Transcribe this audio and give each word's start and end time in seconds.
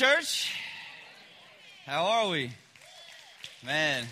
morning, 0.00 0.16
church. 0.16 0.54
How 1.86 2.04
are 2.04 2.28
we? 2.30 2.50
Man. 3.64 4.04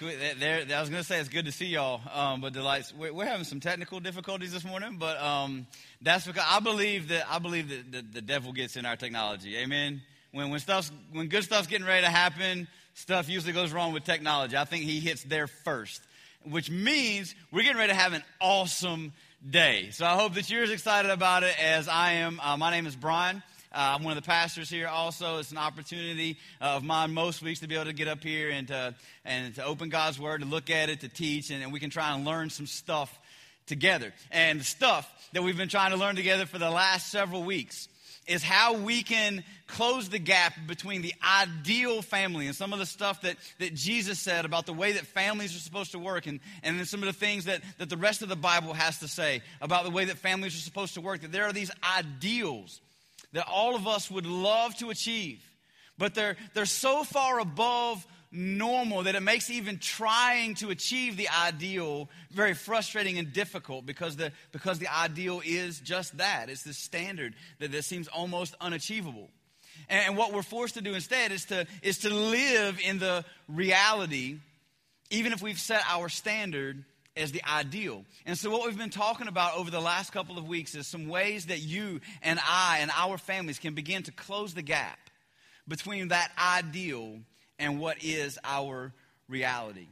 There, 0.00 0.64
I 0.76 0.80
was 0.80 0.90
going 0.90 1.02
to 1.02 1.04
say 1.08 1.20
it's 1.20 1.30
good 1.30 1.46
to 1.46 1.52
see 1.52 1.66
y'all, 1.66 2.02
um, 2.12 2.42
but 2.42 2.52
the 2.52 2.62
lights, 2.62 2.92
we're, 2.92 3.14
we're, 3.14 3.24
having 3.24 3.44
some 3.44 3.60
technical 3.60 3.98
difficulties 3.98 4.52
this 4.52 4.64
morning, 4.64 4.96
but 4.98 5.18
um, 5.22 5.66
that's 6.02 6.26
because 6.26 6.44
I 6.46 6.60
believe 6.60 7.08
that 7.08 7.26
I 7.30 7.38
believe 7.38 7.70
that 7.70 7.92
the, 7.92 8.02
the, 8.02 8.20
devil 8.20 8.52
gets 8.52 8.76
in 8.76 8.84
our 8.84 8.96
technology. 8.96 9.56
Amen. 9.56 10.02
When 10.32 10.50
when 10.50 10.60
stuff's 10.60 10.92
when 11.12 11.28
good 11.28 11.44
stuff's 11.44 11.66
getting 11.66 11.86
ready 11.86 12.04
to 12.04 12.10
happen, 12.10 12.68
stuff 12.92 13.30
usually 13.30 13.54
goes 13.54 13.72
wrong 13.72 13.94
with 13.94 14.04
technology. 14.04 14.56
I 14.58 14.66
think 14.66 14.84
he 14.84 15.00
hits 15.00 15.22
there 15.22 15.46
first, 15.46 16.02
which 16.44 16.70
means 16.70 17.34
we're 17.50 17.62
getting 17.62 17.78
ready 17.78 17.92
to 17.92 17.98
have 17.98 18.12
an 18.12 18.24
awesome 18.40 19.14
day. 19.48 19.88
So 19.92 20.04
I 20.04 20.14
hope 20.16 20.34
that 20.34 20.50
you're 20.50 20.64
as 20.64 20.70
excited 20.70 21.10
about 21.10 21.42
it 21.42 21.54
as 21.58 21.88
I 21.88 22.12
am. 22.12 22.38
Uh, 22.42 22.58
my 22.58 22.70
name 22.70 22.86
is 22.86 22.96
Brian. 22.96 23.42
Uh, 23.76 23.94
I'm 23.94 24.04
one 24.04 24.16
of 24.16 24.24
the 24.24 24.26
pastors 24.26 24.70
here 24.70 24.88
also. 24.88 25.36
It's 25.36 25.50
an 25.50 25.58
opportunity 25.58 26.38
uh, 26.62 26.76
of 26.76 26.82
mine 26.82 27.12
most 27.12 27.42
weeks 27.42 27.60
to 27.60 27.68
be 27.68 27.74
able 27.74 27.84
to 27.84 27.92
get 27.92 28.08
up 28.08 28.22
here 28.22 28.48
and 28.48 28.66
to, 28.68 28.94
and 29.22 29.54
to 29.56 29.64
open 29.66 29.90
God's 29.90 30.18
Word, 30.18 30.40
to 30.40 30.46
look 30.46 30.70
at 30.70 30.88
it, 30.88 31.00
to 31.00 31.10
teach, 31.10 31.50
and, 31.50 31.62
and 31.62 31.70
we 31.70 31.78
can 31.78 31.90
try 31.90 32.14
and 32.14 32.24
learn 32.24 32.48
some 32.48 32.66
stuff 32.66 33.18
together. 33.66 34.14
And 34.30 34.60
the 34.60 34.64
stuff 34.64 35.06
that 35.34 35.42
we've 35.42 35.58
been 35.58 35.68
trying 35.68 35.90
to 35.90 35.98
learn 35.98 36.16
together 36.16 36.46
for 36.46 36.56
the 36.56 36.70
last 36.70 37.10
several 37.10 37.42
weeks 37.42 37.86
is 38.26 38.42
how 38.42 38.78
we 38.78 39.02
can 39.02 39.44
close 39.66 40.08
the 40.08 40.18
gap 40.18 40.54
between 40.66 41.02
the 41.02 41.12
ideal 41.22 42.00
family 42.00 42.46
and 42.46 42.56
some 42.56 42.72
of 42.72 42.78
the 42.78 42.86
stuff 42.86 43.20
that, 43.22 43.36
that 43.58 43.74
Jesus 43.74 44.18
said 44.18 44.46
about 44.46 44.64
the 44.64 44.72
way 44.72 44.92
that 44.92 45.04
families 45.04 45.54
are 45.54 45.60
supposed 45.60 45.92
to 45.92 45.98
work, 45.98 46.26
and, 46.26 46.40
and 46.62 46.78
then 46.78 46.86
some 46.86 47.02
of 47.02 47.06
the 47.08 47.12
things 47.12 47.44
that, 47.44 47.60
that 47.76 47.90
the 47.90 47.98
rest 47.98 48.22
of 48.22 48.30
the 48.30 48.36
Bible 48.36 48.72
has 48.72 49.00
to 49.00 49.08
say 49.08 49.42
about 49.60 49.84
the 49.84 49.90
way 49.90 50.06
that 50.06 50.16
families 50.16 50.56
are 50.56 50.62
supposed 50.62 50.94
to 50.94 51.02
work. 51.02 51.20
That 51.20 51.30
there 51.30 51.44
are 51.44 51.52
these 51.52 51.70
ideals 51.98 52.80
that 53.36 53.46
all 53.48 53.76
of 53.76 53.86
us 53.86 54.10
would 54.10 54.24
love 54.24 54.74
to 54.78 54.88
achieve, 54.88 55.44
but 55.98 56.14
they're, 56.14 56.38
they're 56.54 56.64
so 56.64 57.04
far 57.04 57.38
above 57.38 58.06
normal 58.32 59.02
that 59.02 59.14
it 59.14 59.22
makes 59.22 59.50
even 59.50 59.78
trying 59.78 60.54
to 60.54 60.70
achieve 60.70 61.18
the 61.18 61.28
ideal 61.28 62.08
very 62.30 62.54
frustrating 62.54 63.18
and 63.18 63.34
difficult 63.34 63.84
because 63.84 64.16
the, 64.16 64.32
because 64.52 64.78
the 64.78 64.88
ideal 64.88 65.42
is 65.44 65.80
just 65.80 66.16
that. 66.16 66.48
It's 66.48 66.62
this 66.62 66.78
standard 66.78 67.34
that, 67.58 67.72
that 67.72 67.84
seems 67.84 68.08
almost 68.08 68.54
unachievable. 68.58 69.28
And, 69.90 70.06
and 70.06 70.16
what 70.16 70.32
we're 70.32 70.40
forced 70.40 70.72
to 70.76 70.80
do 70.80 70.94
instead 70.94 71.30
is 71.30 71.44
to, 71.46 71.66
is 71.82 71.98
to 71.98 72.08
live 72.08 72.80
in 72.82 72.98
the 72.98 73.22
reality, 73.48 74.38
even 75.10 75.34
if 75.34 75.42
we've 75.42 75.60
set 75.60 75.82
our 75.90 76.08
standard 76.08 76.86
as 77.16 77.32
the 77.32 77.42
ideal. 77.44 78.04
And 78.26 78.36
so, 78.36 78.50
what 78.50 78.66
we've 78.66 78.78
been 78.78 78.90
talking 78.90 79.28
about 79.28 79.56
over 79.56 79.70
the 79.70 79.80
last 79.80 80.12
couple 80.12 80.38
of 80.38 80.46
weeks 80.46 80.74
is 80.74 80.86
some 80.86 81.08
ways 81.08 81.46
that 81.46 81.60
you 81.60 82.00
and 82.22 82.38
I 82.46 82.78
and 82.80 82.90
our 82.96 83.18
families 83.18 83.58
can 83.58 83.74
begin 83.74 84.02
to 84.04 84.12
close 84.12 84.54
the 84.54 84.62
gap 84.62 84.98
between 85.66 86.08
that 86.08 86.30
ideal 86.38 87.18
and 87.58 87.80
what 87.80 88.02
is 88.02 88.38
our 88.44 88.92
reality. 89.28 89.88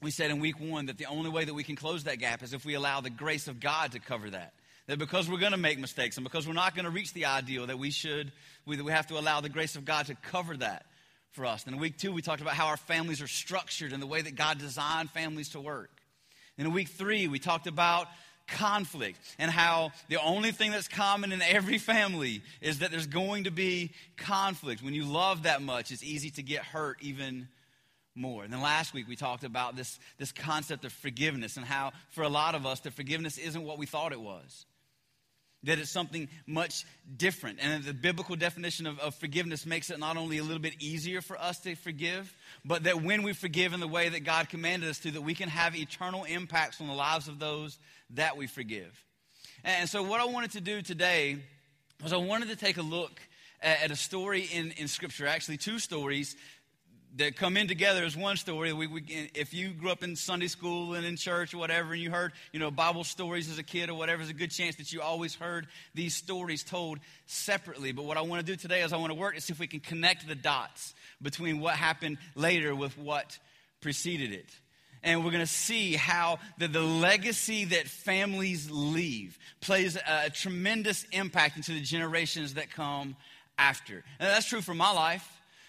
We 0.00 0.10
said 0.10 0.30
in 0.30 0.40
week 0.40 0.58
one 0.58 0.86
that 0.86 0.98
the 0.98 1.06
only 1.06 1.30
way 1.30 1.44
that 1.44 1.54
we 1.54 1.62
can 1.62 1.76
close 1.76 2.04
that 2.04 2.18
gap 2.18 2.42
is 2.42 2.52
if 2.52 2.64
we 2.64 2.74
allow 2.74 3.00
the 3.00 3.10
grace 3.10 3.46
of 3.46 3.60
God 3.60 3.92
to 3.92 4.00
cover 4.00 4.30
that. 4.30 4.52
That 4.88 4.98
because 4.98 5.30
we're 5.30 5.38
going 5.38 5.52
to 5.52 5.58
make 5.58 5.78
mistakes 5.78 6.16
and 6.16 6.24
because 6.24 6.46
we're 6.46 6.54
not 6.54 6.74
going 6.74 6.86
to 6.86 6.90
reach 6.90 7.12
the 7.12 7.26
ideal, 7.26 7.68
that 7.68 7.78
we 7.78 7.90
should, 7.90 8.32
we, 8.66 8.76
that 8.76 8.84
we 8.84 8.90
have 8.90 9.06
to 9.08 9.18
allow 9.18 9.40
the 9.40 9.48
grace 9.48 9.76
of 9.76 9.84
God 9.84 10.06
to 10.06 10.16
cover 10.16 10.56
that 10.56 10.86
for 11.30 11.46
us. 11.46 11.64
And 11.66 11.76
in 11.76 11.80
week 11.80 11.98
two, 11.98 12.12
we 12.12 12.20
talked 12.20 12.42
about 12.42 12.54
how 12.54 12.66
our 12.66 12.76
families 12.76 13.22
are 13.22 13.28
structured 13.28 13.92
and 13.92 14.02
the 14.02 14.08
way 14.08 14.22
that 14.22 14.34
God 14.34 14.58
designed 14.58 15.10
families 15.10 15.50
to 15.50 15.60
work. 15.60 15.91
In 16.58 16.72
week 16.72 16.88
three, 16.88 17.28
we 17.28 17.38
talked 17.38 17.66
about 17.66 18.08
conflict 18.46 19.18
and 19.38 19.50
how 19.50 19.92
the 20.08 20.20
only 20.20 20.52
thing 20.52 20.70
that's 20.70 20.88
common 20.88 21.32
in 21.32 21.40
every 21.40 21.78
family 21.78 22.42
is 22.60 22.80
that 22.80 22.90
there's 22.90 23.06
going 23.06 23.44
to 23.44 23.50
be 23.50 23.92
conflict. 24.16 24.82
When 24.82 24.94
you 24.94 25.04
love 25.04 25.44
that 25.44 25.62
much, 25.62 25.90
it's 25.90 26.02
easy 26.02 26.30
to 26.30 26.42
get 26.42 26.62
hurt 26.62 26.98
even 27.00 27.48
more. 28.14 28.44
And 28.44 28.52
then 28.52 28.60
last 28.60 28.92
week 28.92 29.08
we 29.08 29.16
talked 29.16 29.44
about 29.44 29.76
this, 29.76 29.98
this 30.18 30.32
concept 30.32 30.84
of 30.84 30.92
forgiveness 30.92 31.56
and 31.56 31.64
how 31.64 31.92
for 32.10 32.22
a 32.22 32.28
lot 32.28 32.54
of 32.54 32.66
us 32.66 32.80
the 32.80 32.90
forgiveness 32.90 33.38
isn't 33.38 33.62
what 33.62 33.78
we 33.78 33.86
thought 33.86 34.12
it 34.12 34.20
was. 34.20 34.66
That 35.64 35.78
it's 35.78 35.90
something 35.90 36.28
much 36.46 36.84
different. 37.16 37.58
And 37.60 37.84
the 37.84 37.94
biblical 37.94 38.34
definition 38.34 38.86
of, 38.86 38.98
of 38.98 39.14
forgiveness 39.14 39.64
makes 39.64 39.90
it 39.90 39.98
not 40.00 40.16
only 40.16 40.38
a 40.38 40.42
little 40.42 40.58
bit 40.58 40.74
easier 40.80 41.20
for 41.20 41.40
us 41.40 41.60
to 41.60 41.76
forgive, 41.76 42.34
but 42.64 42.84
that 42.84 43.02
when 43.02 43.22
we 43.22 43.32
forgive 43.32 43.72
in 43.72 43.78
the 43.78 43.86
way 43.86 44.08
that 44.08 44.24
God 44.24 44.48
commanded 44.48 44.88
us 44.88 44.98
to, 45.00 45.12
that 45.12 45.20
we 45.20 45.34
can 45.34 45.48
have 45.48 45.76
eternal 45.76 46.24
impacts 46.24 46.80
on 46.80 46.88
the 46.88 46.94
lives 46.94 47.28
of 47.28 47.38
those 47.38 47.78
that 48.10 48.36
we 48.36 48.48
forgive. 48.48 49.04
And 49.62 49.88
so, 49.88 50.02
what 50.02 50.20
I 50.20 50.24
wanted 50.24 50.52
to 50.52 50.60
do 50.60 50.82
today 50.82 51.36
was 52.02 52.12
I 52.12 52.16
wanted 52.16 52.48
to 52.48 52.56
take 52.56 52.78
a 52.78 52.82
look 52.82 53.20
at, 53.62 53.90
a 53.92 53.96
story 53.96 54.48
in, 54.52 54.72
in 54.72 54.88
Scripture, 54.88 55.26
actually, 55.26 55.56
two 55.56 55.78
stories 55.78 56.36
that 57.16 57.36
come 57.36 57.56
in 57.56 57.68
together 57.68 58.04
as 58.04 58.16
one 58.16 58.36
story. 58.36 58.72
We, 58.72 58.86
we, 58.86 59.30
if 59.34 59.52
you 59.52 59.70
grew 59.70 59.90
up 59.90 60.02
in 60.02 60.16
Sunday 60.16 60.46
school 60.46 60.94
and 60.94 61.04
in 61.04 61.16
church 61.16 61.52
or 61.52 61.58
whatever, 61.58 61.92
and 61.92 62.02
you 62.02 62.10
heard, 62.10 62.32
you 62.52 62.58
know, 62.58 62.70
Bible 62.70 63.04
stories 63.04 63.50
as 63.50 63.58
a 63.58 63.62
kid 63.62 63.90
or 63.90 63.94
whatever, 63.94 64.18
there's 64.18 64.30
a 64.30 64.34
good 64.34 64.50
chance 64.50 64.76
that 64.76 64.92
you 64.92 65.02
always 65.02 65.34
heard 65.34 65.66
these 65.94 66.14
stories 66.14 66.62
told 66.62 66.98
separately. 67.26 67.92
But 67.92 68.04
what 68.04 68.16
I 68.16 68.22
want 68.22 68.44
to 68.44 68.52
do 68.52 68.56
today 68.56 68.82
is 68.82 68.92
I 68.92 68.96
want 68.96 69.10
to 69.10 69.18
work 69.18 69.34
to 69.34 69.40
see 69.40 69.52
if 69.52 69.60
we 69.60 69.66
can 69.66 69.80
connect 69.80 70.26
the 70.26 70.34
dots 70.34 70.94
between 71.20 71.60
what 71.60 71.74
happened 71.74 72.18
later 72.34 72.74
with 72.74 72.96
what 72.96 73.38
preceded 73.80 74.32
it 74.32 74.48
and 75.02 75.24
we're 75.24 75.30
going 75.30 75.44
to 75.44 75.46
see 75.46 75.94
how 75.94 76.38
the, 76.58 76.68
the 76.68 76.80
legacy 76.80 77.64
that 77.66 77.88
families 77.88 78.70
leave 78.70 79.38
plays 79.60 79.96
a, 79.96 80.26
a 80.26 80.30
tremendous 80.30 81.04
impact 81.12 81.56
into 81.56 81.72
the 81.72 81.80
generations 81.80 82.54
that 82.54 82.70
come 82.70 83.16
after. 83.58 84.04
And 84.20 84.30
that's 84.30 84.46
true 84.46 84.60
for 84.60 84.74
my 84.74 84.92
life. 84.92 85.28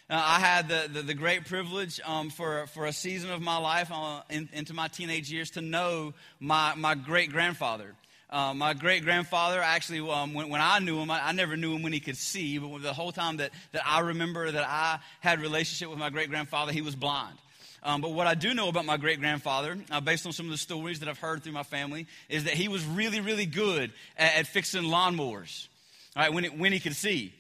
Uh, 0.10 0.22
I 0.22 0.40
had 0.40 0.68
the, 0.68 0.90
the, 0.92 1.02
the 1.02 1.14
great 1.14 1.46
privilege 1.46 2.02
um, 2.06 2.30
for, 2.30 2.68
for 2.68 2.86
a 2.86 2.94
season 2.94 3.32
of 3.32 3.42
my 3.42 3.58
life 3.58 3.90
uh, 3.92 4.22
in, 4.30 4.50
into 4.52 4.74
my 4.74 4.90
teenage 4.90 5.32
years 5.32 5.52
to 5.52 5.62
know 5.62 6.14
my, 6.42 6.76
my 6.76 6.94
great 6.94 7.32
grandfather. 7.32 7.96
Uh, 8.30 8.54
my 8.54 8.74
great 8.74 9.04
grandfather, 9.04 9.62
actually, 9.62 10.00
um, 10.10 10.34
when, 10.34 10.50
when, 10.50 10.60
I 10.60 10.80
knew 10.80 11.00
him, 11.00 11.10
I, 11.10 11.30
I, 11.30 11.32
never 11.32 11.56
knew 11.56 11.74
him 11.74 11.84
when 11.84 11.94
he 11.94 12.00
could 12.00 12.18
see, 12.18 12.58
but 12.58 12.82
the 12.82 12.92
whole 12.92 13.12
time 13.12 13.38
that, 13.38 13.52
that 13.72 13.84
I 13.86 14.00
remember 14.00 14.52
that 14.52 14.66
I 14.68 15.00
had 15.22 15.40
relationship 15.40 15.90
with 15.90 16.00
my 16.00 16.10
great 16.10 16.30
grandfather, 16.30 16.72
he 16.72 16.82
was 16.82 16.96
blind. 16.96 17.38
Um, 17.84 18.02
but 18.02 18.12
what 18.12 18.28
I 18.28 18.34
do 18.34 18.54
know 18.54 18.70
about 18.70 18.86
my 18.86 18.98
great 18.98 19.20
grandfather, 19.20 19.78
uh, 19.92 20.02
based 20.02 20.26
on 20.26 20.32
some 20.32 20.48
of 20.48 20.52
the 20.52 20.58
stories 20.58 21.00
that 21.02 21.10
I've 21.10 21.20
heard 21.20 21.44
through 21.44 21.54
my 21.54 21.64
family, 21.64 22.08
is 22.28 22.46
that 22.46 22.56
he 22.56 22.68
was 22.68 22.84
really, 22.86 23.22
really 23.22 23.46
good 23.46 23.92
at, 24.18 24.36
at 24.36 24.48
fixing 24.48 24.84
lawnmowers, 24.84 25.68
right, 26.16 26.34
when, 26.34 26.44
it, 26.44 26.58
when 26.58 26.74
he 26.74 26.80
could 26.80 26.96
see. 26.96 27.34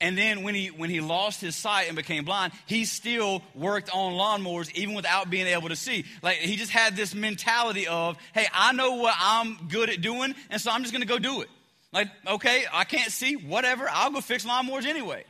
And 0.00 0.16
then 0.16 0.44
when 0.44 0.54
he, 0.54 0.68
when 0.68 0.90
he 0.90 1.00
lost 1.00 1.40
his 1.40 1.56
sight 1.56 1.88
and 1.88 1.96
became 1.96 2.24
blind, 2.24 2.52
he 2.66 2.84
still 2.84 3.42
worked 3.54 3.90
on 3.92 4.12
lawnmowers 4.12 4.72
even 4.74 4.94
without 4.94 5.28
being 5.28 5.48
able 5.48 5.70
to 5.70 5.76
see. 5.76 6.04
Like 6.22 6.36
he 6.36 6.56
just 6.56 6.70
had 6.70 6.94
this 6.94 7.14
mentality 7.14 7.88
of, 7.88 8.16
hey, 8.32 8.46
I 8.52 8.72
know 8.72 8.94
what 8.94 9.14
I'm 9.18 9.58
good 9.68 9.90
at 9.90 10.00
doing, 10.00 10.34
and 10.50 10.60
so 10.60 10.70
I'm 10.70 10.84
just 10.84 10.94
to 10.94 11.04
go 11.04 11.18
do 11.18 11.40
it. 11.40 11.48
Like, 11.92 12.08
okay, 12.26 12.64
I 12.72 12.84
can't 12.84 13.10
see, 13.10 13.34
whatever, 13.34 13.88
I'll 13.90 14.10
go 14.10 14.20
fix 14.20 14.44
lawnmowers 14.44 14.84
anyway. 14.84 15.24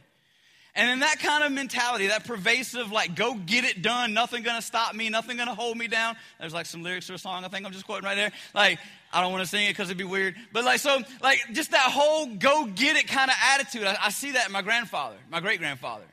And 0.74 0.90
in 0.90 1.00
that 1.00 1.18
kind 1.18 1.42
of 1.42 1.50
mentality, 1.50 2.08
that 2.08 2.24
pervasive, 2.24 2.92
like, 2.92 3.16
go 3.16 3.34
get 3.34 3.64
it 3.64 3.82
done, 3.82 4.12
nothing 4.12 4.42
gonna 4.42 4.62
stop 4.62 4.94
me, 4.94 5.08
nothing 5.08 5.36
gonna 5.36 5.54
hold 5.54 5.76
me 5.76 5.88
down. 5.88 6.16
There's 6.38 6.54
like 6.54 6.66
some 6.66 6.82
lyrics 6.82 7.06
to 7.08 7.14
a 7.14 7.18
song 7.18 7.44
I 7.44 7.48
think 7.48 7.64
I'm 7.64 7.72
just 7.72 7.86
quoting 7.86 8.04
right 8.04 8.16
there. 8.16 8.32
Like, 8.54 8.78
I 9.12 9.20
don't 9.22 9.32
wanna 9.32 9.46
sing 9.46 9.66
it 9.66 9.70
because 9.70 9.88
it'd 9.88 9.98
be 9.98 10.04
weird. 10.04 10.36
But 10.52 10.64
like, 10.64 10.80
so, 10.80 11.00
like, 11.22 11.40
just 11.52 11.70
that 11.70 11.90
whole 11.90 12.26
go 12.26 12.66
get 12.66 12.96
it 12.96 13.08
kind 13.08 13.30
of 13.30 13.36
attitude. 13.54 13.84
I, 13.84 13.96
I, 14.02 14.10
see 14.10 14.32
that 14.32 14.46
in 14.46 14.52
my 14.52 14.62
grandfather, 14.62 15.16
my 15.30 15.40
great 15.40 15.58
grandfather. 15.60 16.04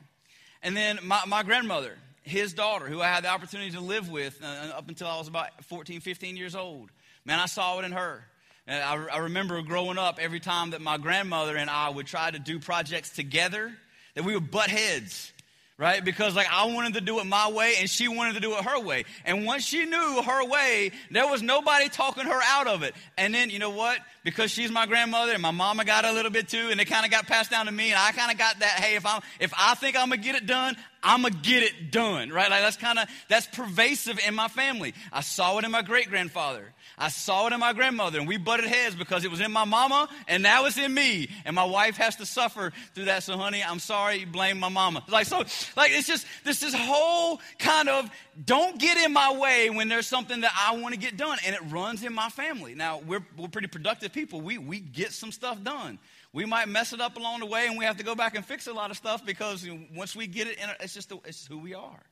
And 0.63 0.75
then 0.75 0.99
my, 1.03 1.21
my 1.27 1.43
grandmother, 1.43 1.97
his 2.23 2.53
daughter, 2.53 2.85
who 2.85 3.01
I 3.01 3.07
had 3.07 3.23
the 3.23 3.29
opportunity 3.29 3.71
to 3.71 3.81
live 3.81 4.09
with 4.09 4.41
uh, 4.43 4.75
up 4.75 4.89
until 4.89 5.07
I 5.07 5.17
was 5.17 5.27
about 5.27 5.63
14, 5.65 5.99
15 5.99 6.37
years 6.37 6.55
old. 6.55 6.89
Man, 7.25 7.39
I 7.39 7.45
saw 7.45 7.79
it 7.79 7.85
in 7.85 7.91
her. 7.91 8.23
And 8.67 8.83
I, 8.83 9.15
I 9.15 9.17
remember 9.19 9.61
growing 9.61 9.97
up, 9.97 10.17
every 10.19 10.39
time 10.39 10.71
that 10.71 10.81
my 10.81 10.97
grandmother 10.97 11.55
and 11.55 11.69
I 11.69 11.89
would 11.89 12.07
try 12.07 12.31
to 12.31 12.39
do 12.39 12.59
projects 12.59 13.11
together, 13.11 13.71
that 14.15 14.23
we 14.23 14.33
would 14.33 14.49
butt 14.49 14.69
heads 14.69 15.31
right? 15.77 16.03
Because 16.03 16.35
like 16.35 16.47
I 16.51 16.65
wanted 16.65 16.93
to 16.93 17.01
do 17.01 17.19
it 17.19 17.25
my 17.25 17.49
way 17.51 17.75
and 17.79 17.89
she 17.89 18.07
wanted 18.07 18.35
to 18.35 18.39
do 18.39 18.53
it 18.53 18.63
her 18.63 18.79
way. 18.79 19.03
And 19.25 19.45
once 19.45 19.65
she 19.65 19.85
knew 19.85 20.21
her 20.21 20.45
way, 20.45 20.91
there 21.11 21.27
was 21.27 21.41
nobody 21.41 21.89
talking 21.89 22.25
her 22.25 22.39
out 22.43 22.67
of 22.67 22.83
it. 22.83 22.95
And 23.17 23.33
then 23.33 23.49
you 23.49 23.59
know 23.59 23.71
what? 23.71 23.99
Because 24.23 24.51
she's 24.51 24.71
my 24.71 24.85
grandmother 24.85 25.33
and 25.33 25.41
my 25.41 25.51
mama 25.51 25.85
got 25.85 26.05
a 26.05 26.11
little 26.11 26.31
bit 26.31 26.47
too, 26.47 26.69
and 26.71 26.79
it 26.79 26.85
kind 26.85 27.05
of 27.05 27.11
got 27.11 27.27
passed 27.27 27.51
down 27.51 27.67
to 27.67 27.71
me, 27.71 27.91
and 27.91 27.99
I 27.99 28.11
kind 28.11 28.31
of 28.31 28.37
got 28.37 28.59
that. 28.59 28.79
Hey, 28.79 28.95
if 28.95 29.05
I'm 29.05 29.21
if 29.39 29.53
I 29.57 29.75
think 29.75 29.95
I'm 29.95 30.09
gonna 30.09 30.21
get 30.21 30.35
it 30.35 30.47
done, 30.47 30.75
I'm 31.05 31.23
to 31.23 31.29
get 31.29 31.61
it 31.61 31.91
done, 31.91 32.31
right? 32.31 32.49
Like 32.49 32.61
that's 32.61 32.77
kind 32.77 32.97
of, 32.97 33.07
that's 33.29 33.45
pervasive 33.45 34.19
in 34.27 34.33
my 34.33 34.47
family. 34.47 34.95
I 35.13 35.21
saw 35.21 35.59
it 35.59 35.63
in 35.63 35.69
my 35.69 35.83
great 35.83 36.09
grandfather. 36.09 36.73
I 36.97 37.09
saw 37.09 37.47
it 37.47 37.53
in 37.53 37.59
my 37.59 37.73
grandmother 37.73 38.19
and 38.19 38.27
we 38.27 38.37
butted 38.37 38.65
heads 38.65 38.95
because 38.95 39.25
it 39.25 39.31
was 39.31 39.41
in 39.41 39.51
my 39.51 39.65
mama 39.65 40.07
and 40.27 40.41
now 40.41 40.65
it's 40.65 40.77
in 40.77 40.93
me. 40.93 41.29
And 41.43 41.55
my 41.55 41.65
wife 41.65 41.97
has 41.97 42.15
to 42.17 42.25
suffer 42.25 42.71
through 42.93 43.05
that. 43.05 43.23
So 43.23 43.37
honey, 43.37 43.61
I'm 43.63 43.79
sorry, 43.79 44.23
blame 44.23 44.59
my 44.59 44.69
mama. 44.69 45.03
Like, 45.09 45.25
so, 45.25 45.39
like, 45.75 45.91
it's 45.91 46.07
just, 46.07 46.25
this, 46.45 46.61
this 46.61 46.73
whole 46.73 47.41
kind 47.59 47.89
of 47.89 48.09
don't 48.43 48.79
get 48.79 48.97
in 48.97 49.11
my 49.11 49.37
way 49.37 49.69
when 49.69 49.89
there's 49.89 50.07
something 50.07 50.41
that 50.41 50.53
I 50.55 50.77
want 50.77 50.93
to 50.93 50.99
get 50.99 51.17
done. 51.17 51.37
And 51.45 51.53
it 51.53 51.61
runs 51.69 52.03
in 52.03 52.13
my 52.13 52.29
family. 52.29 52.75
Now, 52.75 52.99
we're, 52.99 53.25
we're 53.37 53.49
pretty 53.49 53.67
productive 53.67 54.13
people. 54.13 54.39
We, 54.39 54.57
we 54.57 54.79
get 54.79 55.11
some 55.11 55.31
stuff 55.31 55.61
done. 55.63 55.99
We 56.31 56.45
might 56.45 56.67
mess 56.69 56.93
it 56.93 57.01
up 57.01 57.17
along 57.17 57.41
the 57.41 57.45
way 57.45 57.67
and 57.67 57.77
we 57.77 57.85
have 57.85 57.97
to 57.97 58.03
go 58.03 58.15
back 58.15 58.35
and 58.35 58.45
fix 58.45 58.67
a 58.67 58.73
lot 58.73 58.91
of 58.91 58.97
stuff 58.97 59.25
because 59.25 59.67
once 59.95 60.15
we 60.15 60.27
get 60.27 60.47
it, 60.47 60.57
it's 60.81 60.93
just 60.93 61.11
it's 61.25 61.45
who 61.45 61.57
we 61.57 61.73
are. 61.73 62.03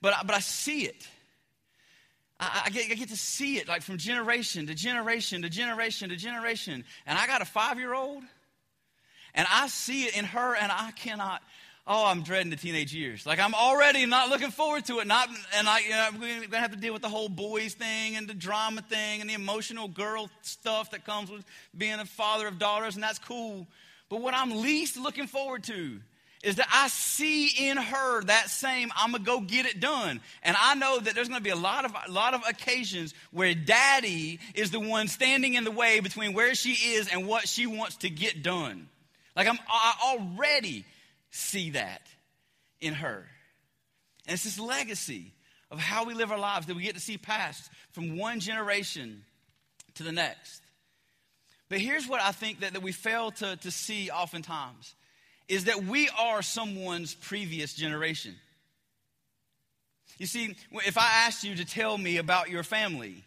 But, 0.00 0.14
but 0.24 0.36
I 0.36 0.40
see 0.40 0.82
it. 0.82 1.06
I, 2.38 2.64
I, 2.66 2.70
get, 2.70 2.90
I 2.90 2.94
get 2.94 3.08
to 3.08 3.16
see 3.16 3.58
it 3.58 3.68
like 3.68 3.82
from 3.82 3.98
generation 3.98 4.66
to 4.66 4.74
generation 4.74 5.42
to 5.42 5.48
generation 5.48 6.10
to 6.10 6.16
generation. 6.16 6.84
And 7.06 7.18
I 7.18 7.26
got 7.26 7.42
a 7.42 7.46
five 7.46 7.78
year 7.78 7.94
old, 7.94 8.22
and 9.34 9.46
I 9.50 9.68
see 9.68 10.04
it 10.04 10.16
in 10.16 10.24
her, 10.24 10.54
and 10.54 10.70
I 10.70 10.90
cannot. 10.92 11.42
Oh, 11.88 12.04
I'm 12.06 12.22
dreading 12.22 12.50
the 12.50 12.56
teenage 12.56 12.92
years. 12.92 13.24
Like 13.24 13.38
I'm 13.38 13.54
already 13.54 14.06
not 14.06 14.28
looking 14.28 14.50
forward 14.50 14.84
to 14.86 14.98
it. 14.98 15.06
Not, 15.06 15.28
and 15.54 15.68
I, 15.68 15.78
you 15.80 15.90
know, 15.90 16.04
I'm 16.04 16.18
going 16.18 16.50
to 16.50 16.58
have 16.58 16.72
to 16.72 16.76
deal 16.76 16.92
with 16.92 17.02
the 17.02 17.08
whole 17.08 17.28
boys 17.28 17.74
thing 17.74 18.16
and 18.16 18.26
the 18.26 18.34
drama 18.34 18.82
thing 18.82 19.20
and 19.20 19.30
the 19.30 19.34
emotional 19.34 19.86
girl 19.86 20.28
stuff 20.42 20.90
that 20.90 21.06
comes 21.06 21.30
with 21.30 21.44
being 21.76 22.00
a 22.00 22.04
father 22.04 22.48
of 22.48 22.58
daughters, 22.58 22.96
and 22.96 23.04
that's 23.04 23.20
cool. 23.20 23.68
But 24.08 24.20
what 24.20 24.34
I'm 24.34 24.62
least 24.62 24.96
looking 24.96 25.28
forward 25.28 25.62
to 25.64 26.00
is 26.46 26.56
that 26.56 26.68
I 26.72 26.86
see 26.86 27.48
in 27.68 27.76
her 27.76 28.22
that 28.22 28.50
same, 28.50 28.92
I'm 28.96 29.10
gonna 29.10 29.24
go 29.24 29.40
get 29.40 29.66
it 29.66 29.80
done. 29.80 30.20
And 30.44 30.56
I 30.56 30.76
know 30.76 31.00
that 31.00 31.12
there's 31.16 31.28
gonna 31.28 31.40
be 31.40 31.50
a 31.50 31.56
lot 31.56 31.84
of, 31.84 31.92
a 32.06 32.10
lot 32.10 32.34
of 32.34 32.42
occasions 32.48 33.14
where 33.32 33.52
daddy 33.52 34.38
is 34.54 34.70
the 34.70 34.78
one 34.78 35.08
standing 35.08 35.54
in 35.54 35.64
the 35.64 35.72
way 35.72 35.98
between 35.98 36.34
where 36.34 36.54
she 36.54 36.74
is 36.94 37.08
and 37.08 37.26
what 37.26 37.48
she 37.48 37.66
wants 37.66 37.96
to 37.96 38.10
get 38.10 38.44
done. 38.44 38.88
Like 39.34 39.48
I'm, 39.48 39.58
I 39.68 39.94
already 40.04 40.84
see 41.32 41.70
that 41.70 42.02
in 42.80 42.94
her. 42.94 43.26
And 44.28 44.34
it's 44.34 44.44
this 44.44 44.60
legacy 44.60 45.32
of 45.72 45.80
how 45.80 46.04
we 46.04 46.14
live 46.14 46.30
our 46.30 46.38
lives 46.38 46.66
that 46.66 46.76
we 46.76 46.82
get 46.84 46.94
to 46.94 47.00
see 47.00 47.18
passed 47.18 47.68
from 47.90 48.16
one 48.16 48.38
generation 48.38 49.24
to 49.94 50.04
the 50.04 50.12
next. 50.12 50.62
But 51.68 51.80
here's 51.80 52.06
what 52.06 52.20
I 52.20 52.30
think 52.30 52.60
that, 52.60 52.74
that 52.74 52.82
we 52.82 52.92
fail 52.92 53.32
to, 53.32 53.56
to 53.56 53.70
see 53.72 54.10
oftentimes 54.10 54.94
is 55.48 55.64
that 55.64 55.84
we 55.84 56.08
are 56.18 56.42
someone's 56.42 57.14
previous 57.14 57.74
generation. 57.74 58.34
You 60.18 60.26
see, 60.26 60.56
if 60.72 60.96
I 60.96 61.26
asked 61.26 61.44
you 61.44 61.56
to 61.56 61.64
tell 61.64 61.96
me 61.96 62.16
about 62.16 62.48
your 62.48 62.62
family, 62.62 63.22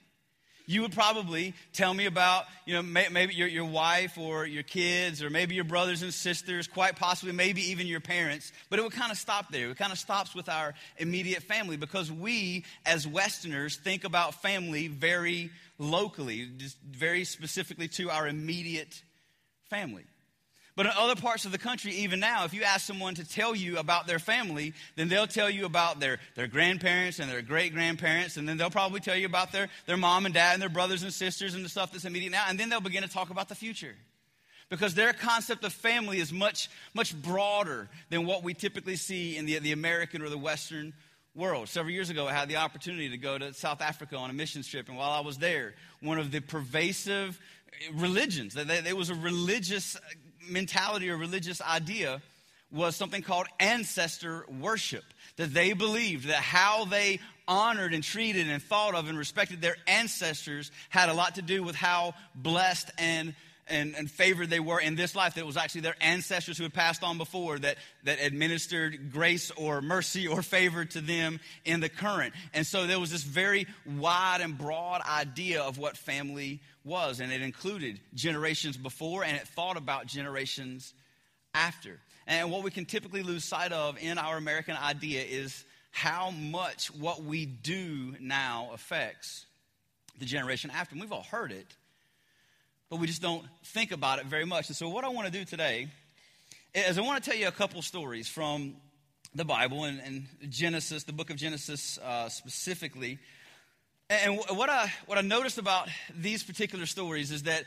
you 0.65 0.83
would 0.83 0.91
probably 0.91 1.55
tell 1.73 1.95
me 1.95 2.05
about, 2.05 2.45
you 2.67 2.75
know, 2.75 2.83
maybe 2.83 3.33
your, 3.33 3.47
your 3.47 3.65
wife 3.65 4.19
or 4.19 4.45
your 4.45 4.61
kids 4.61 5.23
or 5.23 5.31
maybe 5.31 5.55
your 5.55 5.63
brothers 5.63 6.03
and 6.03 6.13
sisters, 6.13 6.67
quite 6.67 6.95
possibly, 6.95 7.33
maybe 7.33 7.71
even 7.71 7.87
your 7.87 7.99
parents. 7.99 8.51
But 8.69 8.77
it 8.77 8.83
would 8.83 8.93
kind 8.93 9.11
of 9.11 9.17
stop 9.17 9.51
there. 9.51 9.71
It 9.71 9.77
kind 9.77 9.91
of 9.91 9.97
stops 9.97 10.35
with 10.35 10.47
our 10.47 10.75
immediate 10.97 11.41
family 11.41 11.75
because 11.75 12.11
we, 12.11 12.65
as 12.85 13.07
Westerners, 13.07 13.77
think 13.77 14.03
about 14.03 14.43
family 14.43 14.87
very 14.87 15.49
locally, 15.79 16.47
just 16.57 16.77
very 16.81 17.23
specifically 17.23 17.87
to 17.87 18.11
our 18.11 18.27
immediate 18.27 19.01
family. 19.71 20.03
But 20.79 20.85
in 20.85 20.93
other 20.95 21.19
parts 21.19 21.43
of 21.43 21.51
the 21.51 21.57
country, 21.57 21.91
even 21.91 22.21
now, 22.21 22.45
if 22.45 22.53
you 22.53 22.63
ask 22.63 22.85
someone 22.85 23.13
to 23.15 23.27
tell 23.27 23.53
you 23.53 23.79
about 23.79 24.07
their 24.07 24.17
family, 24.17 24.73
then 24.95 25.09
they'll 25.09 25.27
tell 25.27 25.49
you 25.49 25.65
about 25.65 25.99
their, 25.99 26.19
their 26.35 26.47
grandparents 26.47 27.19
and 27.19 27.29
their 27.29 27.41
great 27.41 27.73
grandparents, 27.73 28.37
and 28.37 28.47
then 28.47 28.55
they'll 28.55 28.69
probably 28.69 29.01
tell 29.01 29.17
you 29.17 29.25
about 29.25 29.51
their, 29.51 29.67
their 29.87 29.97
mom 29.97 30.23
and 30.23 30.33
dad 30.33 30.53
and 30.53 30.61
their 30.61 30.69
brothers 30.69 31.03
and 31.03 31.11
sisters 31.11 31.53
and 31.53 31.65
the 31.65 31.67
stuff 31.67 31.91
that's 31.91 32.05
immediate 32.05 32.31
now, 32.31 32.45
and 32.47 32.57
then 32.57 32.69
they'll 32.69 32.79
begin 32.79 33.03
to 33.03 33.09
talk 33.09 33.29
about 33.29 33.49
the 33.49 33.55
future. 33.55 33.93
Because 34.69 34.93
their 34.93 35.11
concept 35.11 35.65
of 35.65 35.73
family 35.73 36.19
is 36.19 36.31
much, 36.31 36.69
much 36.93 37.13
broader 37.13 37.89
than 38.09 38.25
what 38.25 38.43
we 38.43 38.53
typically 38.53 38.95
see 38.95 39.35
in 39.35 39.45
the, 39.45 39.59
the 39.59 39.73
American 39.73 40.21
or 40.21 40.29
the 40.29 40.37
Western 40.37 40.93
world. 41.35 41.67
Several 41.67 41.91
years 41.91 42.09
ago, 42.09 42.25
I 42.25 42.31
had 42.31 42.47
the 42.47 42.55
opportunity 42.55 43.09
to 43.09 43.17
go 43.17 43.37
to 43.37 43.53
South 43.53 43.81
Africa 43.81 44.15
on 44.15 44.29
a 44.29 44.33
mission 44.33 44.63
trip, 44.63 44.87
and 44.87 44.97
while 44.97 45.11
I 45.11 45.19
was 45.19 45.39
there, 45.39 45.73
one 45.99 46.19
of 46.19 46.31
the 46.31 46.39
pervasive 46.39 47.37
religions, 47.93 48.55
it 48.55 48.95
was 48.95 49.09
a 49.09 49.15
religious 49.15 49.97
mentality 50.49 51.09
or 51.09 51.17
religious 51.17 51.61
idea 51.61 52.21
was 52.71 52.95
something 52.95 53.21
called 53.21 53.47
ancestor 53.59 54.45
worship. 54.59 55.03
That 55.37 55.53
they 55.53 55.73
believed 55.73 56.27
that 56.27 56.41
how 56.41 56.85
they 56.85 57.19
honored 57.47 57.93
and 57.93 58.03
treated 58.03 58.47
and 58.47 58.61
thought 58.61 58.93
of 58.93 59.09
and 59.09 59.17
respected 59.17 59.61
their 59.61 59.77
ancestors 59.87 60.71
had 60.89 61.09
a 61.09 61.13
lot 61.13 61.35
to 61.35 61.41
do 61.41 61.63
with 61.63 61.75
how 61.75 62.13
blessed 62.35 62.91
and 62.97 63.33
and, 63.69 63.95
and, 63.95 64.09
favored 64.09 64.49
they 64.49 64.59
were 64.59 64.79
in 64.79 64.95
this 64.95 65.15
life, 65.15 65.35
that 65.35 65.41
it 65.41 65.47
was 65.47 65.57
actually 65.57 65.81
their 65.81 65.95
ancestors 66.01 66.57
who 66.57 66.63
had 66.63 66.73
passed 66.73 67.03
on 67.03 67.17
before 67.17 67.59
that, 67.59 67.77
that 68.03 68.19
administered 68.21 69.11
grace 69.11 69.51
or 69.51 69.81
mercy 69.81 70.27
or 70.27 70.41
favor 70.41 70.85
to 70.85 71.01
them 71.01 71.39
in 71.65 71.79
the 71.79 71.89
current. 71.89 72.33
And 72.53 72.65
so 72.65 72.87
there 72.87 72.99
was 72.99 73.11
this 73.11 73.23
very 73.23 73.67
wide 73.85 74.41
and 74.41 74.57
broad 74.57 75.01
idea 75.01 75.61
of 75.61 75.77
what 75.77 75.97
family 75.97 76.61
was, 76.83 77.19
and 77.19 77.31
it 77.31 77.41
included 77.41 77.99
generations 78.13 78.77
before 78.77 79.23
and 79.23 79.37
it 79.37 79.47
thought 79.47 79.77
about 79.77 80.07
generations 80.07 80.93
after. 81.53 81.99
And 82.27 82.51
what 82.51 82.63
we 82.63 82.71
can 82.71 82.85
typically 82.85 83.23
lose 83.23 83.43
sight 83.43 83.71
of 83.71 83.97
in 84.01 84.17
our 84.17 84.37
American 84.37 84.77
idea 84.77 85.23
is 85.23 85.63
how 85.91 86.31
much 86.31 86.93
what 86.93 87.23
we 87.23 87.45
do 87.45 88.15
now 88.19 88.69
affects 88.73 89.45
the 90.19 90.25
generation 90.25 90.69
after. 90.71 90.93
And 90.93 91.01
we've 91.01 91.11
all 91.11 91.23
heard 91.23 91.51
it, 91.51 91.75
but 92.89 92.99
we 92.99 93.07
just 93.07 93.21
don't 93.21 93.45
think 93.65 93.91
about 93.91 94.19
it 94.19 94.25
very 94.25 94.45
much. 94.45 94.67
And 94.67 94.75
so, 94.75 94.89
what 94.89 95.03
I 95.03 95.09
want 95.09 95.27
to 95.27 95.33
do 95.33 95.45
today 95.45 95.87
is 96.73 96.97
I 96.97 97.01
want 97.01 97.23
to 97.23 97.29
tell 97.29 97.39
you 97.39 97.47
a 97.47 97.51
couple 97.51 97.81
stories 97.81 98.27
from 98.27 98.75
the 99.35 99.45
Bible 99.45 99.83
and, 99.83 99.99
and 99.99 100.27
Genesis, 100.49 101.03
the 101.03 101.13
book 101.13 101.29
of 101.29 101.35
Genesis 101.35 101.97
uh, 101.99 102.29
specifically, 102.29 103.19
and 104.09 104.39
what 104.55 104.71
I, 104.71 104.91
what 105.05 105.19
I 105.19 105.21
noticed 105.21 105.59
about 105.59 105.87
these 106.15 106.41
particular 106.41 106.87
stories 106.87 107.31
is 107.31 107.43
that 107.43 107.65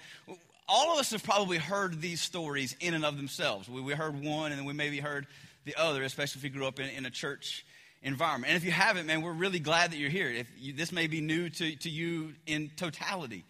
all 0.69 0.93
of 0.93 0.99
us 0.99 1.13
have 1.13 1.23
probably 1.23 1.59
heard 1.59 2.01
these 2.01 2.21
stories 2.21 2.75
in 2.81 2.95
and 2.95 3.05
of 3.05 3.17
themselves. 3.17 3.69
We, 3.69 3.81
we 3.81 3.93
heard 3.93 4.21
one 4.21 4.51
and 4.51 4.59
then 4.59 4.67
we 4.67 4.73
maybe 4.73 4.99
heard 4.99 5.29
the 5.65 5.77
other, 5.77 6.03
especially 6.03 6.41
if 6.41 6.45
you 6.45 6.51
grew 6.51 6.67
up 6.67 6.81
in, 6.81 6.89
in 6.89 7.07
a 7.07 7.11
church 7.11 7.65
environment. 8.03 8.51
And 8.51 8.57
if 8.57 8.65
you 8.65 8.73
haven't, 8.73 9.07
man, 9.07 9.23
we're 9.23 9.33
really 9.33 9.61
glad 9.61 9.93
that 9.93 9.99
you're 9.99 10.11
here. 10.11 10.29
If 10.29 10.49
you, 10.59 10.73
this 10.73 10.91
may 10.91 11.07
be 11.07 11.21
new 11.21 11.49
to, 11.49 11.77
to 11.77 11.89
you 11.89 12.33
in 12.45 12.73
totality. 12.77 13.45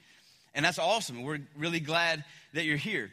And 0.54 0.64
that's 0.64 0.78
awesome. 0.78 1.22
We're 1.22 1.40
really 1.56 1.81
glad 1.81 2.25
that 2.54 2.64
you're 2.64 2.76
here. 2.76 3.10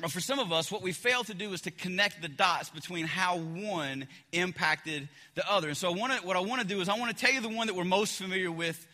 But 0.00 0.10
for 0.10 0.20
some 0.20 0.38
of 0.38 0.52
us, 0.52 0.70
what 0.70 0.82
we 0.82 0.92
fail 0.92 1.22
to 1.24 1.34
do 1.34 1.52
is 1.52 1.60
to 1.62 1.70
connect 1.70 2.22
the 2.22 2.28
dots 2.28 2.70
between 2.70 3.06
how 3.06 3.38
one 3.38 4.08
impacted 4.32 5.08
the 5.34 5.48
other. 5.50 5.68
And 5.68 5.76
so 5.76 5.92
I 5.92 5.96
wanna, 5.96 6.16
what 6.22 6.36
I 6.36 6.40
want 6.40 6.60
to 6.60 6.66
do 6.66 6.80
is 6.80 6.88
I 6.88 6.98
want 6.98 7.16
to 7.16 7.24
tell 7.24 7.32
you 7.32 7.40
the 7.40 7.48
one 7.48 7.66
that 7.66 7.74
we're 7.74 7.84
most 7.84 8.16
familiar 8.16 8.50
with 8.50 8.86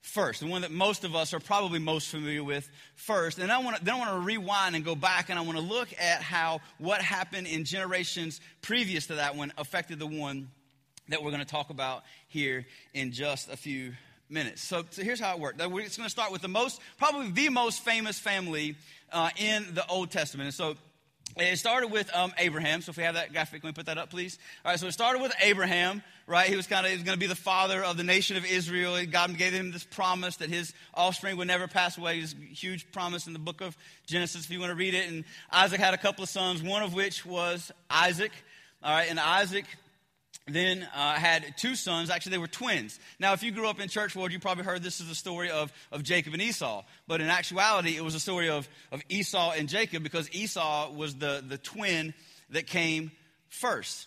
first, 0.00 0.40
the 0.40 0.46
one 0.46 0.62
that 0.62 0.70
most 0.70 1.04
of 1.04 1.16
us 1.16 1.32
are 1.32 1.40
probably 1.40 1.78
most 1.78 2.08
familiar 2.08 2.44
with 2.44 2.70
first. 2.94 3.38
And 3.38 3.50
I 3.50 3.58
want 3.58 3.78
to, 3.78 3.84
then 3.84 3.94
I 3.94 3.98
want 3.98 4.10
to 4.10 4.26
rewind 4.26 4.76
and 4.76 4.84
go 4.84 4.94
back 4.94 5.30
and 5.30 5.38
I 5.38 5.42
want 5.42 5.58
to 5.58 5.64
look 5.64 5.88
at 5.98 6.22
how 6.22 6.60
what 6.78 7.00
happened 7.00 7.46
in 7.46 7.64
generations 7.64 8.40
previous 8.62 9.06
to 9.08 9.16
that 9.16 9.34
one 9.34 9.52
affected 9.58 9.98
the 9.98 10.06
one 10.06 10.48
that 11.08 11.22
we're 11.22 11.30
going 11.30 11.42
to 11.42 11.50
talk 11.50 11.70
about 11.70 12.04
here 12.28 12.66
in 12.92 13.12
just 13.12 13.50
a 13.50 13.56
few 13.56 13.92
minutes. 14.28 14.62
So, 14.62 14.84
so 14.90 15.02
here's 15.02 15.20
how 15.20 15.34
it 15.34 15.40
worked. 15.40 15.58
We're 15.58 15.68
going 15.68 15.88
to 15.88 16.10
start 16.10 16.32
with 16.32 16.42
the 16.42 16.48
most, 16.48 16.80
probably 16.98 17.30
the 17.30 17.48
most 17.48 17.84
famous 17.84 18.18
family 18.18 18.76
uh, 19.12 19.30
in 19.36 19.66
the 19.74 19.86
Old 19.86 20.10
Testament. 20.10 20.46
And 20.46 20.54
so 20.54 20.76
it 21.36 21.58
started 21.58 21.90
with 21.90 22.14
um, 22.14 22.32
Abraham. 22.38 22.80
So 22.80 22.90
if 22.90 22.96
we 22.96 23.02
have 23.02 23.14
that 23.14 23.32
graphic, 23.32 23.60
can 23.60 23.68
we 23.68 23.72
put 23.72 23.86
that 23.86 23.98
up, 23.98 24.10
please? 24.10 24.38
All 24.64 24.70
right, 24.70 24.78
so 24.78 24.86
it 24.86 24.92
started 24.92 25.20
with 25.20 25.32
Abraham, 25.40 26.02
right? 26.26 26.48
He 26.48 26.54
was 26.54 26.66
kind 26.66 26.86
of 26.86 26.92
going 27.04 27.16
to 27.16 27.20
be 27.20 27.26
the 27.26 27.34
father 27.34 27.82
of 27.82 27.96
the 27.96 28.04
nation 28.04 28.36
of 28.36 28.44
Israel. 28.44 29.04
God 29.06 29.36
gave 29.36 29.52
him 29.52 29.72
this 29.72 29.84
promise 29.84 30.36
that 30.36 30.48
his 30.48 30.72
offspring 30.94 31.36
would 31.36 31.48
never 31.48 31.66
pass 31.66 31.98
away. 31.98 32.20
This 32.20 32.34
huge 32.52 32.90
promise 32.92 33.26
in 33.26 33.32
the 33.32 33.38
book 33.38 33.60
of 33.60 33.76
Genesis, 34.06 34.44
if 34.44 34.50
you 34.50 34.60
want 34.60 34.70
to 34.70 34.76
read 34.76 34.94
it. 34.94 35.08
And 35.08 35.24
Isaac 35.50 35.80
had 35.80 35.92
a 35.94 35.98
couple 35.98 36.22
of 36.22 36.28
sons, 36.30 36.62
one 36.62 36.82
of 36.82 36.94
which 36.94 37.26
was 37.26 37.72
Isaac. 37.90 38.32
All 38.82 38.94
right, 38.94 39.10
and 39.10 39.18
Isaac 39.18 39.64
then 40.46 40.86
uh, 40.94 41.14
had 41.14 41.56
two 41.56 41.74
sons. 41.74 42.10
Actually, 42.10 42.32
they 42.32 42.38
were 42.38 42.46
twins. 42.46 42.98
Now, 43.18 43.32
if 43.32 43.42
you 43.42 43.50
grew 43.50 43.66
up 43.66 43.80
in 43.80 43.88
church 43.88 44.14
world, 44.14 44.30
you 44.30 44.38
probably 44.38 44.64
heard 44.64 44.82
this 44.82 45.00
is 45.00 45.08
the 45.08 45.14
story 45.14 45.50
of, 45.50 45.72
of 45.90 46.02
Jacob 46.02 46.34
and 46.34 46.42
Esau. 46.42 46.84
But 47.06 47.20
in 47.22 47.28
actuality, 47.28 47.96
it 47.96 48.04
was 48.04 48.14
a 48.14 48.20
story 48.20 48.50
of, 48.50 48.68
of 48.92 49.02
Esau 49.08 49.52
and 49.52 49.68
Jacob 49.68 50.02
because 50.02 50.30
Esau 50.34 50.92
was 50.92 51.14
the, 51.14 51.42
the 51.46 51.56
twin 51.56 52.12
that 52.50 52.66
came 52.66 53.10
first. 53.48 54.06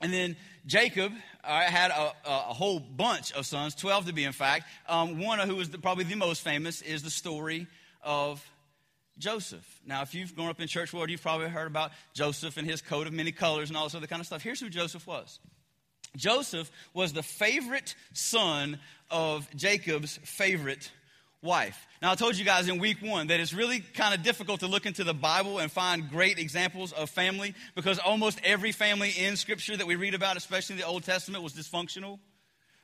And 0.00 0.12
then 0.12 0.36
Jacob 0.66 1.12
uh, 1.44 1.60
had 1.62 1.90
a, 1.90 2.12
a, 2.24 2.54
whole 2.54 2.78
bunch 2.78 3.32
of 3.32 3.46
sons, 3.46 3.74
12 3.74 4.06
to 4.06 4.12
be 4.12 4.24
in 4.24 4.32
fact. 4.32 4.66
Um, 4.88 5.20
one 5.20 5.40
who 5.40 5.56
was 5.56 5.70
the, 5.70 5.78
probably 5.78 6.04
the 6.04 6.14
most 6.14 6.42
famous 6.42 6.82
is 6.82 7.02
the 7.02 7.10
story 7.10 7.66
of 8.02 8.44
Joseph. 9.18 9.66
Now, 9.84 10.02
if 10.02 10.14
you've 10.14 10.36
grown 10.36 10.48
up 10.48 10.60
in 10.60 10.68
church 10.68 10.92
world, 10.92 11.10
you've 11.10 11.22
probably 11.22 11.48
heard 11.48 11.66
about 11.66 11.90
Joseph 12.14 12.56
and 12.56 12.68
his 12.68 12.80
coat 12.80 13.08
of 13.08 13.12
many 13.12 13.32
colors 13.32 13.70
and 13.70 13.76
all 13.76 13.84
this 13.84 13.94
other 13.94 14.06
kind 14.06 14.20
of 14.20 14.26
stuff. 14.26 14.42
Here's 14.42 14.60
who 14.60 14.68
Joseph 14.68 15.06
was. 15.06 15.40
Joseph 16.16 16.70
was 16.94 17.12
the 17.12 17.22
favorite 17.22 17.94
son 18.12 18.78
of 19.10 19.48
Jacob's 19.56 20.18
favorite 20.24 20.90
wife. 21.42 21.86
Now, 22.02 22.12
I 22.12 22.14
told 22.14 22.36
you 22.36 22.44
guys 22.44 22.68
in 22.68 22.78
week 22.78 22.98
one 23.00 23.28
that 23.28 23.40
it's 23.40 23.52
really 23.52 23.80
kind 23.80 24.14
of 24.14 24.22
difficult 24.22 24.60
to 24.60 24.66
look 24.66 24.86
into 24.86 25.04
the 25.04 25.14
Bible 25.14 25.58
and 25.58 25.70
find 25.70 26.08
great 26.08 26.38
examples 26.38 26.92
of 26.92 27.10
family 27.10 27.54
because 27.74 27.98
almost 27.98 28.40
every 28.44 28.72
family 28.72 29.10
in 29.10 29.36
Scripture 29.36 29.76
that 29.76 29.86
we 29.86 29.96
read 29.96 30.14
about, 30.14 30.36
especially 30.36 30.74
in 30.74 30.80
the 30.80 30.86
Old 30.86 31.04
Testament, 31.04 31.42
was 31.42 31.52
dysfunctional. 31.52 32.18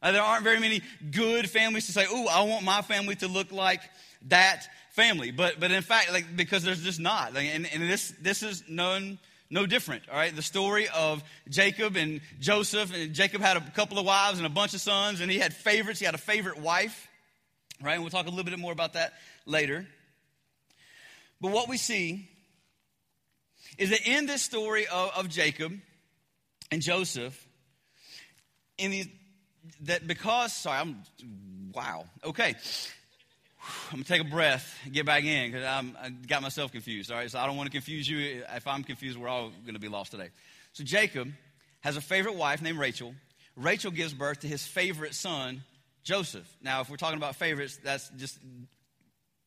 Uh, 0.02 0.12
there 0.12 0.22
aren't 0.22 0.44
very 0.44 0.60
many 0.60 0.82
good 1.10 1.48
families 1.48 1.86
to 1.86 1.92
say, 1.92 2.06
"Oh, 2.08 2.28
I 2.28 2.42
want 2.42 2.64
my 2.64 2.82
family 2.82 3.14
to 3.16 3.28
look 3.28 3.50
like 3.50 3.80
that 4.28 4.68
family." 4.90 5.30
But, 5.30 5.58
but 5.58 5.70
in 5.70 5.82
fact, 5.82 6.12
like 6.12 6.36
because 6.36 6.62
there's 6.62 6.82
just 6.82 7.00
not, 7.00 7.32
like, 7.32 7.46
and, 7.46 7.66
and 7.72 7.82
this 7.84 8.12
this 8.20 8.42
is 8.42 8.64
none 8.68 9.18
no 9.54 9.66
different. 9.66 10.02
All 10.10 10.16
right, 10.16 10.34
the 10.34 10.42
story 10.42 10.88
of 10.88 11.22
Jacob 11.48 11.94
and 11.94 12.20
Joseph, 12.40 12.92
and 12.92 13.14
Jacob 13.14 13.40
had 13.40 13.56
a 13.56 13.60
couple 13.60 14.00
of 14.00 14.04
wives 14.04 14.38
and 14.38 14.46
a 14.48 14.50
bunch 14.50 14.74
of 14.74 14.80
sons, 14.80 15.20
and 15.20 15.30
he 15.30 15.38
had 15.38 15.54
favorites. 15.54 16.00
He 16.00 16.04
had 16.04 16.16
a 16.16 16.18
favorite 16.18 16.58
wife. 16.58 17.06
Right, 17.80 17.94
and 17.94 18.02
we'll 18.02 18.10
talk 18.10 18.26
a 18.26 18.30
little 18.30 18.44
bit 18.44 18.58
more 18.58 18.72
about 18.72 18.94
that 18.94 19.12
later. 19.46 19.86
But 21.40 21.52
what 21.52 21.68
we 21.68 21.76
see 21.76 22.28
is 23.78 23.90
that 23.90 24.00
in 24.04 24.26
this 24.26 24.42
story 24.42 24.88
of, 24.88 25.10
of 25.16 25.28
Jacob 25.28 25.72
and 26.72 26.82
Joseph, 26.82 27.46
in 28.76 28.90
the, 28.90 29.04
that 29.82 30.04
because 30.04 30.52
sorry, 30.52 30.80
I'm 30.80 30.96
wow. 31.72 32.06
Okay. 32.24 32.56
I'm 33.90 34.02
gonna 34.02 34.04
take 34.04 34.20
a 34.20 34.24
breath 34.24 34.78
get 34.92 35.06
back 35.06 35.24
in 35.24 35.50
because 35.50 35.64
I 35.64 36.10
got 36.26 36.42
myself 36.42 36.72
confused. 36.72 37.10
All 37.10 37.16
right, 37.16 37.30
so 37.30 37.38
I 37.38 37.46
don't 37.46 37.56
want 37.56 37.66
to 37.66 37.72
confuse 37.72 38.08
you. 38.08 38.44
If 38.54 38.66
I'm 38.66 38.84
confused, 38.84 39.18
we're 39.18 39.28
all 39.28 39.52
gonna 39.66 39.78
be 39.78 39.88
lost 39.88 40.10
today. 40.10 40.30
So 40.72 40.84
Jacob 40.84 41.30
has 41.80 41.96
a 41.96 42.00
favorite 42.00 42.36
wife 42.36 42.60
named 42.62 42.78
Rachel. 42.78 43.14
Rachel 43.56 43.90
gives 43.90 44.12
birth 44.12 44.40
to 44.40 44.48
his 44.48 44.66
favorite 44.66 45.14
son, 45.14 45.62
Joseph. 46.02 46.48
Now, 46.62 46.80
if 46.80 46.90
we're 46.90 46.96
talking 46.96 47.18
about 47.18 47.36
favorites, 47.36 47.78
that's 47.82 48.08
just 48.16 48.38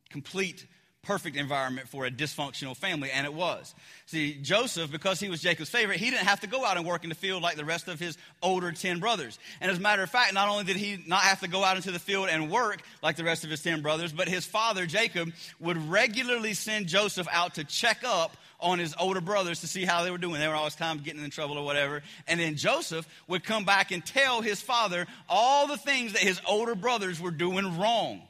complete 0.09 0.65
perfect 1.03 1.37
environment 1.37 1.87
for 1.87 2.05
a 2.05 2.11
dysfunctional 2.11 2.75
family, 2.75 3.09
and 3.11 3.25
it 3.25 3.33
was. 3.33 3.73
See, 4.07 4.33
Joseph, 4.41 4.91
because 4.91 5.19
he 5.19 5.29
was 5.29 5.41
Jacob's 5.41 5.69
favorite, 5.69 5.99
he 5.99 6.09
didn't 6.09 6.27
have 6.27 6.41
to 6.41 6.47
go 6.47 6.65
out 6.65 6.77
and 6.77 6.85
work 6.85 7.03
in 7.03 7.09
the 7.09 7.15
field 7.15 7.41
like 7.41 7.55
the 7.55 7.65
rest 7.65 7.87
of 7.87 7.99
his 7.99 8.17
older 8.41 8.71
10 8.71 8.99
brothers. 8.99 9.39
And 9.61 9.71
as 9.71 9.77
a 9.77 9.81
matter 9.81 10.03
of 10.03 10.09
fact, 10.09 10.33
not 10.33 10.49
only 10.49 10.65
did 10.65 10.75
he 10.75 11.01
not 11.07 11.21
have 11.21 11.39
to 11.41 11.47
go 11.47 11.63
out 11.63 11.77
into 11.77 11.91
the 11.91 11.99
field 11.99 12.27
and 12.29 12.51
work 12.51 12.81
like 13.01 13.15
the 13.15 13.23
rest 13.23 13.43
of 13.45 13.49
his 13.49 13.63
10 13.63 13.81
brothers, 13.81 14.11
but 14.11 14.27
his 14.27 14.45
father, 14.45 14.85
Jacob, 14.85 15.31
would 15.59 15.77
regularly 15.89 16.53
send 16.53 16.87
Joseph 16.87 17.27
out 17.31 17.55
to 17.55 17.63
check 17.63 18.03
up 18.03 18.35
on 18.59 18.79
his 18.79 18.95
older 18.99 19.21
brothers 19.21 19.61
to 19.61 19.67
see 19.67 19.85
how 19.85 20.03
they 20.03 20.11
were 20.11 20.17
doing. 20.17 20.39
They 20.39 20.47
were 20.47 20.55
always 20.55 20.75
of 20.79 21.03
getting 21.03 21.23
in 21.23 21.29
trouble 21.29 21.57
or 21.57 21.65
whatever. 21.65 22.01
And 22.27 22.39
then 22.39 22.55
Joseph 22.55 23.07
would 23.27 23.43
come 23.43 23.65
back 23.65 23.91
and 23.91 24.05
tell 24.05 24.41
his 24.41 24.61
father 24.61 25.05
all 25.29 25.67
the 25.67 25.77
things 25.77 26.13
that 26.13 26.21
his 26.21 26.41
older 26.47 26.75
brothers 26.75 27.21
were 27.21 27.31
doing 27.31 27.77
wrong. 27.77 28.21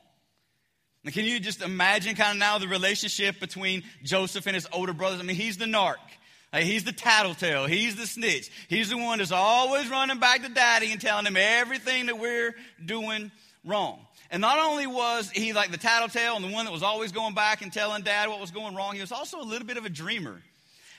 Can 1.11 1.25
you 1.25 1.39
just 1.39 1.61
imagine 1.61 2.15
kind 2.15 2.31
of 2.31 2.37
now 2.37 2.57
the 2.57 2.67
relationship 2.67 3.39
between 3.39 3.83
Joseph 4.03 4.45
and 4.45 4.55
his 4.55 4.67
older 4.71 4.93
brothers? 4.93 5.19
I 5.19 5.23
mean, 5.23 5.35
he's 5.35 5.57
the 5.57 5.65
narc. 5.65 5.95
He's 6.53 6.83
the 6.83 6.91
tattletale. 6.91 7.65
He's 7.65 7.95
the 7.95 8.07
snitch. 8.07 8.49
He's 8.67 8.89
the 8.89 8.97
one 8.97 9.19
that's 9.19 9.31
always 9.31 9.89
running 9.89 10.19
back 10.19 10.43
to 10.43 10.49
daddy 10.49 10.91
and 10.91 10.99
telling 10.99 11.25
him 11.25 11.37
everything 11.37 12.07
that 12.07 12.17
we're 12.17 12.55
doing 12.83 13.31
wrong. 13.65 13.99
And 14.31 14.41
not 14.41 14.59
only 14.59 14.87
was 14.87 15.29
he 15.29 15.53
like 15.53 15.71
the 15.71 15.77
tattletale 15.77 16.35
and 16.35 16.43
the 16.43 16.51
one 16.51 16.65
that 16.65 16.71
was 16.71 16.83
always 16.83 17.11
going 17.11 17.33
back 17.33 17.61
and 17.61 17.71
telling 17.71 18.03
dad 18.03 18.29
what 18.29 18.39
was 18.39 18.51
going 18.51 18.75
wrong, 18.75 18.95
he 18.95 19.01
was 19.01 19.11
also 19.11 19.39
a 19.39 19.43
little 19.43 19.67
bit 19.67 19.77
of 19.77 19.85
a 19.85 19.89
dreamer 19.89 20.41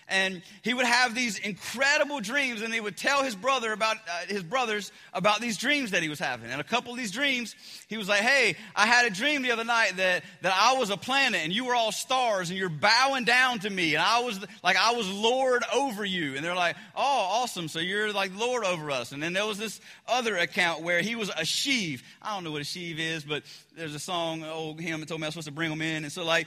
and 0.09 0.43
he 0.63 0.75
would 0.75 0.87
have 0.87 1.15
these 1.15 1.39
incredible 1.39 2.21
dreams 2.21 2.63
and 2.63 2.73
he 2.73 2.81
would 2.81 2.97
tell 2.97 3.23
his 3.23 3.35
brother 3.35 3.73
about 3.73 3.97
uh, 3.97 4.27
his 4.27 4.43
brothers 4.43 4.91
about 5.13 5.41
these 5.41 5.57
dreams 5.57 5.91
that 5.91 6.03
he 6.03 6.09
was 6.09 6.19
having. 6.19 6.51
And 6.51 6.61
a 6.61 6.65
couple 6.65 6.93
of 6.93 6.99
these 6.99 7.11
dreams 7.11 7.55
he 7.89 7.97
was 7.97 8.09
like 8.09 8.21
hey 8.21 8.57
i 8.75 8.87
had 8.87 9.07
a 9.07 9.11
dream 9.11 9.43
the 9.43 9.51
other 9.51 9.65
night 9.65 9.97
that, 9.97 10.25
that 10.43 10.53
i 10.57 10.79
was 10.79 10.91
a 10.91 10.97
planet 10.97 11.41
and 11.43 11.53
you 11.53 11.65
were 11.67 11.75
all 11.75 11.93
stars 11.93 12.51
and 12.51 12.59
you're 12.59 12.69
bowing 12.69 13.25
down 13.25 13.59
to 13.61 13.71
me 13.71 13.95
and 13.95 14.03
i 14.03 14.21
was 14.21 14.41
like 14.63 14.77
i 14.77 14.93
was 14.93 15.09
lord 15.11 15.63
over 15.75 16.05
you. 16.05 16.37
And 16.37 16.45
they're 16.45 16.55
like 16.55 16.77
oh 16.97 17.43
awesome. 17.43 17.69
So 17.69 17.79
you're 17.79 18.13
like 18.13 18.37
lord 18.37 18.65
over 18.65 18.91
us. 18.91 19.13
And 19.13 19.23
then 19.23 19.33
there 19.33 19.47
was 19.47 19.59
this 19.59 19.81
other 20.07 20.37
account 20.37 20.83
where 20.83 21.01
he 21.03 21.15
was 21.15 21.31
a 21.37 21.45
sheave. 21.45 22.03
I 22.23 22.35
don't 22.35 22.45
know 22.45 22.53
what 22.53 22.63
a 22.63 22.65
sheave 22.65 22.99
is 22.99 23.25
but 23.25 23.43
there's 23.77 23.95
a 23.95 24.01
song 24.01 24.45
old 24.45 24.81
hymn 24.81 25.01
that 25.01 25.09
told 25.09 25.21
me 25.21 25.27
i 25.27 25.29
was 25.29 25.35
supposed 25.35 25.49
to 25.49 25.53
bring 25.53 25.71
them 25.71 25.83
in. 25.83 26.05
And 26.05 26.13
so 26.13 26.25
like 26.25 26.47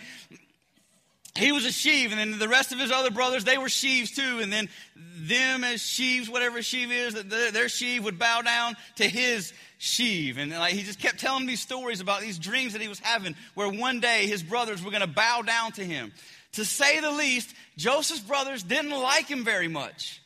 he 1.36 1.52
was 1.52 1.66
a 1.66 1.72
sheave, 1.72 2.12
and 2.12 2.20
then 2.20 2.40
the 2.40 2.50
rest 2.50 2.74
of 2.74 2.80
his 2.80 2.92
other 2.92 3.10
brothers, 3.10 3.46
they 3.46 3.58
were 3.58 3.70
sheaves 3.70 4.12
too. 4.12 4.40
And 4.42 4.52
then 4.52 4.68
them 4.96 5.64
as 5.64 5.82
sheaves, 5.82 6.30
whatever 6.30 6.62
sheave 6.62 6.92
is, 6.92 7.14
their, 7.14 7.70
sheave 7.70 8.04
would 8.04 8.20
bow 8.20 8.42
down 8.42 8.76
to 8.98 9.08
his 9.08 9.54
sheave. 9.78 10.38
And 10.38 10.52
like 10.52 10.74
he 10.74 10.84
just 10.84 11.00
kept 11.00 11.20
telling 11.20 11.46
these 11.46 11.62
stories 11.62 12.02
about 12.02 12.20
these 12.20 12.38
dreams 12.38 12.74
that 12.74 12.82
he 12.82 12.90
was 12.90 13.00
having, 13.00 13.36
where 13.54 13.70
one 13.70 14.02
day 14.02 14.28
his 14.28 14.44
brothers 14.44 14.84
were 14.84 14.92
going 14.92 15.02
to 15.02 15.08
bow 15.08 15.42
down 15.42 15.72
to 15.74 15.86
him. 15.86 16.12
To 16.54 16.66
say 16.66 17.00
the 17.00 17.12
least, 17.12 17.54
Joseph's 17.78 18.20
brothers 18.20 18.62
didn't 18.62 18.92
like 18.92 19.28
him 19.28 19.46
very 19.46 19.70
much. 19.70 20.22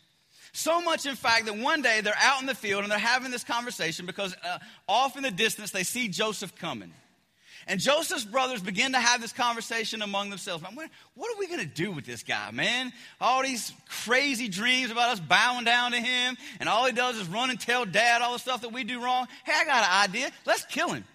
So 0.54 0.82
much, 0.82 1.06
in 1.06 1.16
fact, 1.16 1.46
that 1.46 1.58
one 1.58 1.84
day 1.84 2.02
they're 2.02 2.14
out 2.18 2.42
in 2.42 2.48
the 2.48 2.56
field 2.56 2.82
and 2.82 2.92
they're 2.92 2.98
having 2.98 3.30
this 3.30 3.44
conversation 3.44 4.08
because 4.08 4.34
uh, 4.44 4.58
off 4.88 5.18
in 5.18 5.24
the 5.24 5.30
distance 5.30 5.70
they 5.70 5.84
see 5.84 6.08
Joseph 6.08 6.56
coming. 6.56 6.94
And 7.67 7.79
Joseph's 7.79 8.25
brothers 8.25 8.62
begin 8.62 8.91
to 8.91 9.00
have 9.00 9.22
this 9.22 9.34
conversation 9.34 10.01
among 10.01 10.29
themselves. 10.29 10.63
Man, 10.63 10.89
what 11.15 11.36
are 11.36 11.39
we 11.39 11.48
going 11.48 11.62
to 11.62 11.65
do 11.65 11.91
with 11.91 12.05
this 12.05 12.22
guy, 12.22 12.51
man? 12.51 12.93
All 13.19 13.41
these 13.41 13.74
crazy 13.88 14.48
dreams 14.48 14.91
about 14.91 15.10
us 15.10 15.19
bowing 15.19 15.65
down 15.65 15.91
to 15.91 15.98
him, 16.00 16.38
and 16.60 16.69
all 16.69 16.86
he 16.86 16.91
does 16.91 17.17
is 17.17 17.27
run 17.27 17.50
and 17.50 17.60
tell 17.60 17.86
dad 17.86 18.22
all 18.22 18.34
the 18.34 18.39
stuff 18.39 18.62
that 18.62 18.72
we 18.72 18.84
do 18.84 19.03
wrong. 19.03 19.27
Hey, 19.43 19.53
I 19.55 19.65
got 19.65 19.84
an 19.84 20.10
idea. 20.10 20.31
Let's 20.45 20.65
kill 20.65 20.89
him. 20.89 21.05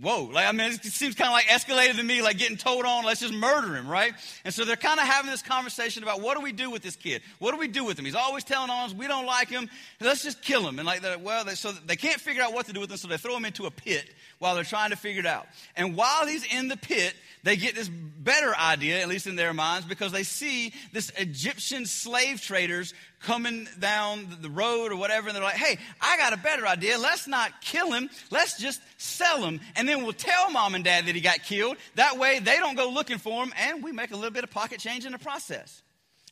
Whoa, 0.00 0.24
like, 0.24 0.48
I 0.48 0.50
mean, 0.50 0.72
it 0.72 0.82
seems 0.82 1.14
kind 1.14 1.28
of 1.28 1.34
like 1.34 1.44
escalated 1.44 1.98
to 1.98 2.02
me, 2.02 2.20
like 2.20 2.36
getting 2.36 2.56
told 2.56 2.84
on, 2.84 3.04
let's 3.04 3.20
just 3.20 3.32
murder 3.32 3.76
him, 3.76 3.86
right? 3.86 4.12
And 4.44 4.52
so 4.52 4.64
they're 4.64 4.74
kind 4.74 4.98
of 4.98 5.06
having 5.06 5.30
this 5.30 5.40
conversation 5.40 6.02
about 6.02 6.20
what 6.20 6.36
do 6.36 6.42
we 6.42 6.50
do 6.50 6.68
with 6.68 6.82
this 6.82 6.96
kid? 6.96 7.22
What 7.38 7.52
do 7.52 7.58
we 7.58 7.68
do 7.68 7.84
with 7.84 7.96
him? 7.96 8.04
He's 8.04 8.16
always 8.16 8.42
telling 8.42 8.70
on 8.70 8.86
us, 8.86 8.92
we 8.92 9.06
don't 9.06 9.24
like 9.24 9.48
him, 9.48 9.70
let's 10.00 10.24
just 10.24 10.42
kill 10.42 10.66
him. 10.66 10.80
And 10.80 10.86
like, 10.86 11.00
well, 11.22 11.44
they, 11.44 11.54
so 11.54 11.70
they 11.70 11.94
can't 11.94 12.20
figure 12.20 12.42
out 12.42 12.52
what 12.52 12.66
to 12.66 12.72
do 12.72 12.80
with 12.80 12.90
him, 12.90 12.96
so 12.96 13.06
they 13.06 13.18
throw 13.18 13.36
him 13.36 13.44
into 13.44 13.66
a 13.66 13.70
pit 13.70 14.12
while 14.40 14.56
they're 14.56 14.64
trying 14.64 14.90
to 14.90 14.96
figure 14.96 15.20
it 15.20 15.26
out. 15.26 15.46
And 15.76 15.94
while 15.94 16.26
he's 16.26 16.44
in 16.44 16.66
the 16.66 16.76
pit, 16.76 17.14
they 17.44 17.54
get 17.56 17.76
this 17.76 17.88
better 17.88 18.52
idea, 18.56 19.00
at 19.00 19.08
least 19.08 19.28
in 19.28 19.36
their 19.36 19.54
minds, 19.54 19.86
because 19.86 20.10
they 20.10 20.24
see 20.24 20.72
this 20.92 21.12
Egyptian 21.16 21.86
slave 21.86 22.40
traders 22.40 22.94
coming 23.24 23.68
down 23.78 24.28
the 24.40 24.50
road 24.50 24.92
or 24.92 24.96
whatever, 24.96 25.28
and 25.28 25.36
they're 25.36 25.42
like, 25.42 25.56
hey, 25.56 25.78
I 26.00 26.16
got 26.16 26.32
a 26.32 26.36
better 26.36 26.66
idea. 26.66 26.98
Let's 26.98 27.26
not 27.26 27.60
kill 27.60 27.92
him. 27.92 28.08
Let's 28.30 28.58
just 28.58 28.80
sell 28.96 29.42
him. 29.42 29.60
And 29.76 29.88
then 29.88 30.02
we'll 30.02 30.12
tell 30.12 30.50
mom 30.50 30.74
and 30.74 30.84
dad 30.84 31.06
that 31.06 31.14
he 31.14 31.20
got 31.20 31.42
killed. 31.42 31.76
That 31.96 32.18
way 32.18 32.38
they 32.38 32.56
don't 32.56 32.76
go 32.76 32.90
looking 32.90 33.18
for 33.18 33.42
him, 33.42 33.52
and 33.58 33.82
we 33.82 33.92
make 33.92 34.12
a 34.12 34.16
little 34.16 34.30
bit 34.30 34.44
of 34.44 34.50
pocket 34.50 34.78
change 34.78 35.04
in 35.04 35.12
the 35.12 35.18
process. 35.18 35.82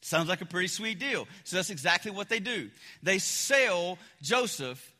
Sounds 0.00 0.28
like 0.28 0.40
a 0.40 0.46
pretty 0.46 0.68
sweet 0.68 0.98
deal. 0.98 1.28
So 1.44 1.56
that's 1.56 1.70
exactly 1.70 2.10
what 2.10 2.28
they 2.28 2.40
do. 2.40 2.70
They 3.02 3.18
sell 3.18 3.98
Joseph 4.20 4.94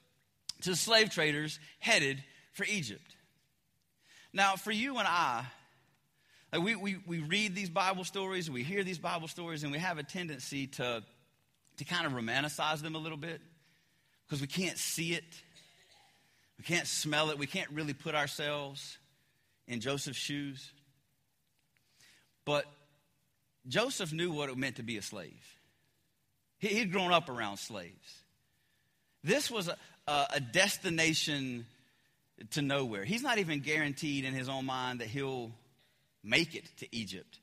to 0.62 0.76
slave 0.76 1.10
traders 1.10 1.58
headed 1.80 2.22
for 2.52 2.64
Egypt. 2.64 3.16
Now, 4.32 4.56
for 4.56 4.70
you 4.70 4.98
and 4.98 5.08
I, 5.08 5.44
like 6.52 6.62
we, 6.62 6.76
we, 6.76 6.96
we 7.06 7.18
read 7.18 7.54
these 7.54 7.68
Bible 7.68 8.04
stories, 8.04 8.50
we 8.50 8.62
hear 8.62 8.84
these 8.84 8.98
Bible 8.98 9.28
stories, 9.28 9.62
and 9.62 9.72
we 9.72 9.78
have 9.78 9.98
a 9.98 10.02
tendency 10.02 10.68
to, 10.68 11.02
to 11.78 11.84
kind 11.84 12.06
of 12.06 12.12
romanticize 12.12 12.82
them 12.82 12.94
a 12.94 12.98
little 12.98 13.18
bit 13.18 13.40
because 14.26 14.40
we 14.40 14.46
can't 14.46 14.78
see 14.78 15.14
it, 15.14 15.24
we 16.58 16.64
can't 16.64 16.86
smell 16.86 17.30
it, 17.30 17.38
we 17.38 17.46
can't 17.46 17.70
really 17.70 17.94
put 17.94 18.14
ourselves 18.14 18.98
in 19.66 19.80
Joseph's 19.80 20.18
shoes. 20.18 20.72
But 22.44 22.64
Joseph 23.68 24.12
knew 24.12 24.32
what 24.32 24.48
it 24.48 24.56
meant 24.56 24.76
to 24.76 24.82
be 24.82 24.96
a 24.96 25.02
slave. 25.02 25.58
He, 26.58 26.78
had 26.78 26.92
grown 26.92 27.12
up 27.12 27.28
around 27.28 27.56
slaves. 27.56 28.22
This 29.24 29.50
was 29.50 29.68
a, 29.68 29.76
a 30.06 30.40
destination 30.40 31.66
to 32.50 32.62
nowhere. 32.62 33.04
He's 33.04 33.22
not 33.22 33.38
even 33.38 33.60
guaranteed 33.60 34.24
in 34.24 34.34
his 34.34 34.48
own 34.48 34.66
mind 34.66 35.00
that 35.00 35.08
he'll 35.08 35.52
make 36.22 36.54
it 36.54 36.64
to 36.78 36.96
Egypt. 36.96 37.38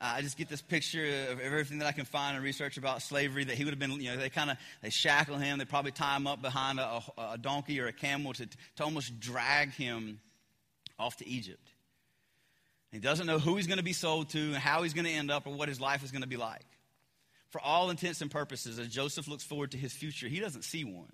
Uh, 0.00 0.14
I 0.16 0.22
just 0.22 0.36
get 0.36 0.48
this 0.48 0.62
picture 0.62 1.04
of 1.30 1.40
everything 1.40 1.78
that 1.78 1.86
I 1.86 1.92
can 1.92 2.04
find 2.04 2.36
and 2.36 2.44
research 2.44 2.76
about 2.76 3.02
slavery 3.02 3.44
that 3.44 3.56
he 3.56 3.64
would 3.64 3.72
have 3.72 3.80
been, 3.80 4.00
you 4.00 4.10
know, 4.10 4.16
they 4.16 4.30
kind 4.30 4.50
of, 4.50 4.56
they 4.80 4.90
shackle 4.90 5.36
him. 5.36 5.58
They 5.58 5.64
probably 5.64 5.90
tie 5.90 6.16
him 6.16 6.26
up 6.26 6.40
behind 6.40 6.78
a, 6.78 7.02
a 7.18 7.38
donkey 7.38 7.80
or 7.80 7.88
a 7.88 7.92
camel 7.92 8.32
to, 8.34 8.46
to 8.46 8.84
almost 8.84 9.18
drag 9.18 9.72
him 9.72 10.20
off 10.98 11.16
to 11.16 11.28
Egypt. 11.28 11.68
He 12.92 13.00
doesn't 13.00 13.26
know 13.26 13.38
who 13.38 13.56
he's 13.56 13.66
going 13.66 13.78
to 13.78 13.84
be 13.84 13.92
sold 13.92 14.30
to 14.30 14.38
and 14.38 14.56
how 14.56 14.82
he's 14.82 14.94
going 14.94 15.04
to 15.04 15.10
end 15.10 15.30
up 15.30 15.46
or 15.46 15.54
what 15.54 15.68
his 15.68 15.80
life 15.80 16.04
is 16.04 16.10
going 16.10 16.22
to 16.22 16.28
be 16.28 16.36
like. 16.36 16.64
For 17.50 17.60
all 17.60 17.90
intents 17.90 18.20
and 18.20 18.30
purposes, 18.30 18.78
as 18.78 18.88
Joseph 18.88 19.26
looks 19.26 19.42
forward 19.42 19.72
to 19.72 19.78
his 19.78 19.92
future, 19.92 20.28
he 20.28 20.38
doesn't 20.38 20.62
see 20.62 20.84
one. 20.84 21.12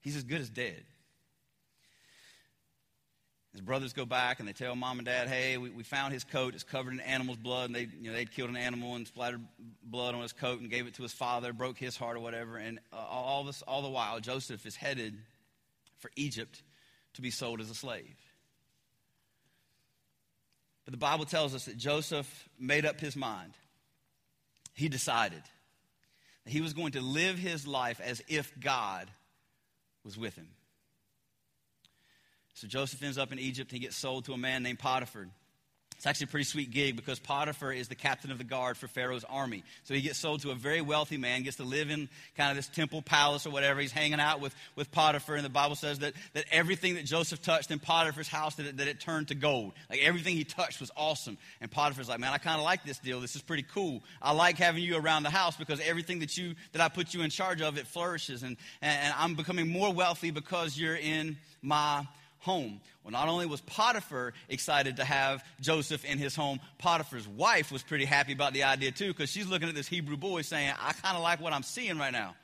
He's 0.00 0.16
as 0.16 0.22
good 0.22 0.40
as 0.40 0.48
dead. 0.48 0.84
His 3.52 3.60
brothers 3.60 3.92
go 3.92 4.04
back 4.04 4.38
and 4.38 4.48
they 4.48 4.52
tell 4.52 4.76
mom 4.76 4.98
and 4.98 5.06
dad, 5.06 5.28
hey, 5.28 5.56
we, 5.56 5.70
we 5.70 5.82
found 5.82 6.12
his 6.12 6.22
coat. 6.22 6.54
It's 6.54 6.62
covered 6.62 6.92
in 6.92 7.00
animal's 7.00 7.38
blood. 7.38 7.66
And 7.66 7.74
they, 7.74 7.88
you 8.00 8.10
know, 8.10 8.12
they'd 8.12 8.30
killed 8.30 8.50
an 8.50 8.56
animal 8.56 8.94
and 8.94 9.06
splattered 9.06 9.40
blood 9.82 10.14
on 10.14 10.22
his 10.22 10.32
coat 10.32 10.60
and 10.60 10.70
gave 10.70 10.86
it 10.86 10.94
to 10.94 11.02
his 11.02 11.12
father, 11.12 11.52
broke 11.52 11.76
his 11.76 11.96
heart 11.96 12.16
or 12.16 12.20
whatever. 12.20 12.56
And 12.58 12.78
uh, 12.92 12.96
all, 12.96 13.42
this, 13.44 13.62
all 13.62 13.82
the 13.82 13.88
while, 13.88 14.20
Joseph 14.20 14.64
is 14.66 14.76
headed 14.76 15.18
for 15.98 16.10
Egypt 16.14 16.62
to 17.14 17.22
be 17.22 17.30
sold 17.30 17.60
as 17.60 17.70
a 17.70 17.74
slave. 17.74 18.16
But 20.84 20.92
the 20.92 20.98
Bible 20.98 21.24
tells 21.24 21.52
us 21.54 21.64
that 21.64 21.76
Joseph 21.76 22.48
made 22.58 22.86
up 22.86 23.00
his 23.00 23.16
mind. 23.16 23.54
He 24.74 24.88
decided 24.88 25.42
that 26.44 26.50
he 26.50 26.60
was 26.60 26.72
going 26.72 26.92
to 26.92 27.00
live 27.00 27.36
his 27.36 27.66
life 27.66 28.00
as 28.00 28.22
if 28.28 28.52
God 28.60 29.10
was 30.04 30.16
with 30.16 30.36
him. 30.36 30.48
So 32.60 32.68
Joseph 32.68 33.02
ends 33.02 33.16
up 33.16 33.32
in 33.32 33.38
Egypt. 33.38 33.72
And 33.72 33.80
he 33.80 33.86
gets 33.86 33.96
sold 33.96 34.26
to 34.26 34.34
a 34.34 34.38
man 34.38 34.62
named 34.62 34.78
Potiphar. 34.78 35.28
It's 35.96 36.06
actually 36.06 36.24
a 36.24 36.28
pretty 36.28 36.44
sweet 36.44 36.70
gig 36.70 36.96
because 36.96 37.18
Potiphar 37.18 37.72
is 37.72 37.88
the 37.88 37.94
captain 37.94 38.30
of 38.30 38.38
the 38.38 38.44
guard 38.44 38.78
for 38.78 38.86
Pharaoh's 38.86 39.24
army. 39.24 39.64
So 39.84 39.92
he 39.92 40.00
gets 40.00 40.18
sold 40.18 40.40
to 40.42 40.50
a 40.50 40.54
very 40.54 40.80
wealthy 40.80 41.18
man, 41.18 41.42
gets 41.42 41.58
to 41.58 41.62
live 41.62 41.90
in 41.90 42.08
kind 42.38 42.50
of 42.50 42.56
this 42.56 42.68
temple 42.68 43.02
palace 43.02 43.46
or 43.46 43.50
whatever. 43.50 43.80
He's 43.80 43.92
hanging 43.92 44.18
out 44.18 44.40
with, 44.40 44.54
with 44.76 44.90
Potiphar, 44.92 45.36
and 45.36 45.44
the 45.44 45.50
Bible 45.50 45.76
says 45.76 45.98
that, 45.98 46.14
that 46.32 46.46
everything 46.50 46.94
that 46.94 47.04
Joseph 47.04 47.42
touched 47.42 47.70
in 47.70 47.80
Potiphar's 47.80 48.28
house, 48.28 48.54
that 48.54 48.64
it, 48.64 48.76
that 48.78 48.88
it 48.88 48.98
turned 48.98 49.28
to 49.28 49.34
gold. 49.34 49.72
Like 49.90 50.00
everything 50.00 50.36
he 50.36 50.44
touched 50.44 50.80
was 50.80 50.90
awesome. 50.96 51.36
And 51.60 51.70
Potiphar's 51.70 52.08
like, 52.08 52.18
man, 52.18 52.32
I 52.32 52.38
kind 52.38 52.58
of 52.58 52.64
like 52.64 52.82
this 52.82 52.98
deal. 52.98 53.20
This 53.20 53.36
is 53.36 53.42
pretty 53.42 53.66
cool. 53.74 54.02
I 54.22 54.32
like 54.32 54.56
having 54.56 54.82
you 54.82 54.96
around 54.96 55.24
the 55.24 55.30
house 55.30 55.56
because 55.56 55.80
everything 55.80 56.20
that 56.20 56.34
you 56.38 56.54
that 56.72 56.80
I 56.80 56.88
put 56.88 57.12
you 57.12 57.20
in 57.20 57.28
charge 57.28 57.60
of, 57.60 57.76
it 57.76 57.86
flourishes. 57.86 58.42
And, 58.42 58.56
and, 58.80 59.04
and 59.04 59.14
I'm 59.18 59.34
becoming 59.34 59.68
more 59.68 59.92
wealthy 59.92 60.30
because 60.30 60.78
you're 60.78 60.96
in 60.96 61.36
my 61.60 62.06
home. 62.40 62.80
Well, 63.04 63.12
not 63.12 63.28
only 63.28 63.46
was 63.46 63.60
Potiphar 63.62 64.32
excited 64.48 64.96
to 64.96 65.04
have 65.04 65.44
Joseph 65.60 66.04
in 66.04 66.18
his 66.18 66.34
home, 66.34 66.60
Potiphar's 66.78 67.28
wife 67.28 67.70
was 67.70 67.82
pretty 67.82 68.04
happy 68.04 68.32
about 68.32 68.52
the 68.52 68.64
idea 68.64 68.90
too, 68.92 69.08
because 69.08 69.30
she's 69.30 69.46
looking 69.46 69.68
at 69.68 69.74
this 69.74 69.88
Hebrew 69.88 70.16
boy 70.16 70.42
saying, 70.42 70.74
I 70.80 70.92
kind 70.92 71.16
of 71.16 71.22
like 71.22 71.40
what 71.40 71.52
I'm 71.52 71.62
seeing 71.62 71.98
right 71.98 72.12
now. 72.12 72.34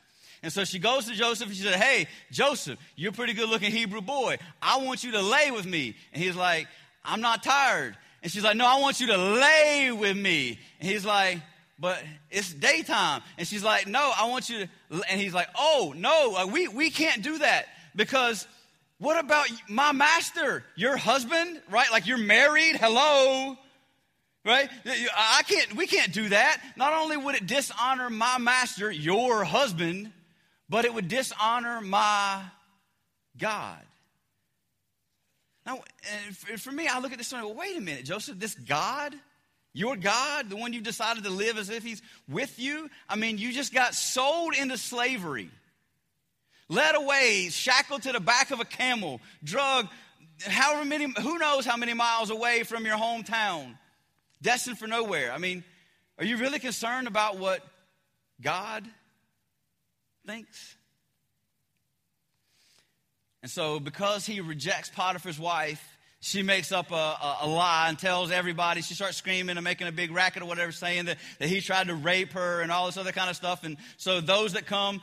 And 0.43 0.53
so 0.53 0.65
she 0.65 0.79
goes 0.79 1.07
to 1.07 1.15
Joseph 1.15 1.49
and 1.49 1.57
she 1.57 1.62
said, 1.62 1.75
Hey, 1.75 2.07
Joseph, 2.31 2.79
you're 2.95 3.11
a 3.11 3.15
pretty 3.15 3.33
good 3.33 3.49
looking 3.49 3.73
Hebrew 3.73 4.03
boy. 4.03 4.38
I 4.61 4.79
want 4.79 5.03
you 5.03 5.12
to 5.12 5.23
lay 5.23 5.50
with 5.50 5.67
me. 5.67 5.97
And 6.12 6.23
he's 6.23 6.37
like, 6.37 6.69
I'm 7.05 7.21
not 7.21 7.43
tired. 7.43 7.97
And 8.23 8.31
she's 8.31 8.45
like, 8.45 8.57
No, 8.57 8.67
I 8.67 8.81
want 8.81 9.00
you 9.00 9.09
to 9.09 9.17
lay 9.17 9.93
with 9.93 10.17
me. 10.17 10.59
And 10.81 10.88
he's 10.88 11.05
like, 11.05 11.41
but 11.79 12.03
it's 12.31 12.53
daytime. 12.53 13.23
And 13.37 13.47
she's 13.47 13.62
like, 13.62 13.87
no, 13.87 14.12
I 14.17 14.29
want 14.29 14.49
you 14.49 14.61
to. 14.61 15.03
And 15.11 15.21
he's 15.21 15.35
like, 15.35 15.49
oh, 15.59 15.93
no, 15.95 16.37
uh, 16.37 16.47
we, 16.47 16.69
we 16.69 16.91
can't 16.91 17.23
do 17.23 17.38
that 17.38 17.67
because 17.95 18.47
what 18.99 19.23
about 19.23 19.47
my 19.69 19.93
master, 19.93 20.65
your 20.75 20.97
husband, 20.97 21.61
right? 21.71 21.91
Like 21.91 22.07
you're 22.07 22.17
married, 22.17 22.76
hello, 22.76 23.57
right? 24.45 24.71
I 24.87 25.43
can't, 25.47 25.76
we 25.76 25.87
can't 25.87 26.12
do 26.12 26.31
that. 26.31 26.62
Not 26.76 26.95
only 26.95 27.17
would 27.17 27.35
it 27.35 27.47
dishonor 27.47 28.09
my 28.09 28.38
master, 28.38 28.91
your 28.91 29.45
husband, 29.45 30.12
but 30.69 30.85
it 30.85 30.95
would 30.95 31.09
dishonor 31.09 31.81
my 31.83 32.43
God. 33.37 33.83
Now, 35.67 35.81
for 36.57 36.73
me, 36.73 36.87
I 36.87 37.00
look 37.00 37.12
at 37.12 37.19
this 37.19 37.33
and 37.33 37.41
I 37.41 37.45
go, 37.45 37.53
wait 37.53 37.76
a 37.76 37.81
minute, 37.81 38.05
Joseph, 38.05 38.38
this 38.38 38.55
God, 38.55 39.15
your 39.75 39.97
God, 39.97 40.49
the 40.49 40.57
one 40.57 40.73
you've 40.73 40.85
decided 40.85 41.25
to 41.25 41.31
live 41.31 41.59
as 41.59 41.69
if 41.69 41.83
he's 41.83 42.00
with 42.29 42.59
you, 42.59 42.88
I 43.09 43.17
mean, 43.17 43.37
you 43.37 43.53
just 43.53 43.75
got 43.75 43.95
sold 43.95 44.55
into 44.55 44.79
slavery 44.79 45.50
led 46.68 46.94
away, 46.94 47.49
shackled 47.50 48.02
to 48.02 48.12
the 48.12 48.20
back 48.20 48.50
of 48.50 48.61
a 48.61 48.64
camel, 48.64 49.20
drug 49.42 49.88
however 50.42 50.85
many, 50.85 51.12
who 51.20 51.38
knows 51.38 51.64
how 51.64 51.76
many 51.76 51.94
miles 51.94 52.30
away 52.30 52.62
from 52.62 52.85
your 52.85 52.96
hometown, 52.96 53.76
destined 54.42 54.78
for 54.78 54.87
nowhere. 54.87 55.32
I 55.32 55.38
mean, 55.38 55.64
are 56.18 56.25
you 56.25 56.37
really 56.37 56.58
concerned 56.58 57.06
about 57.06 57.38
what 57.38 57.62
God 58.40 58.85
thinks? 60.26 60.76
And 63.42 63.50
so, 63.50 63.78
because 63.78 64.26
he 64.26 64.40
rejects 64.40 64.90
Potiphar's 64.90 65.38
wife, 65.38 65.82
she 66.20 66.42
makes 66.42 66.73
up 66.73 66.90
a, 66.90 66.94
a, 66.94 67.38
a, 67.42 67.46
lie 67.46 67.88
and 67.88 67.99
tells 67.99 68.32
everybody. 68.32 68.80
She 68.80 68.94
starts 68.94 69.16
screaming 69.16 69.56
and 69.56 69.62
making 69.62 69.87
a 69.87 69.92
big 69.92 70.11
racket 70.11 70.42
or 70.42 70.46
whatever, 70.46 70.73
saying 70.73 71.04
that, 71.04 71.18
that 71.38 71.49
he 71.49 71.61
tried 71.61 71.87
to 71.87 71.94
rape 71.94 72.32
her 72.32 72.62
and 72.62 72.73
all 72.73 72.87
this 72.87 72.96
other 72.96 73.12
kind 73.12 73.30
of 73.30 73.37
stuff. 73.37 73.62
And 73.62 73.76
so 73.96 74.20
those 74.20 74.54
that 74.54 74.66
come 74.66 75.00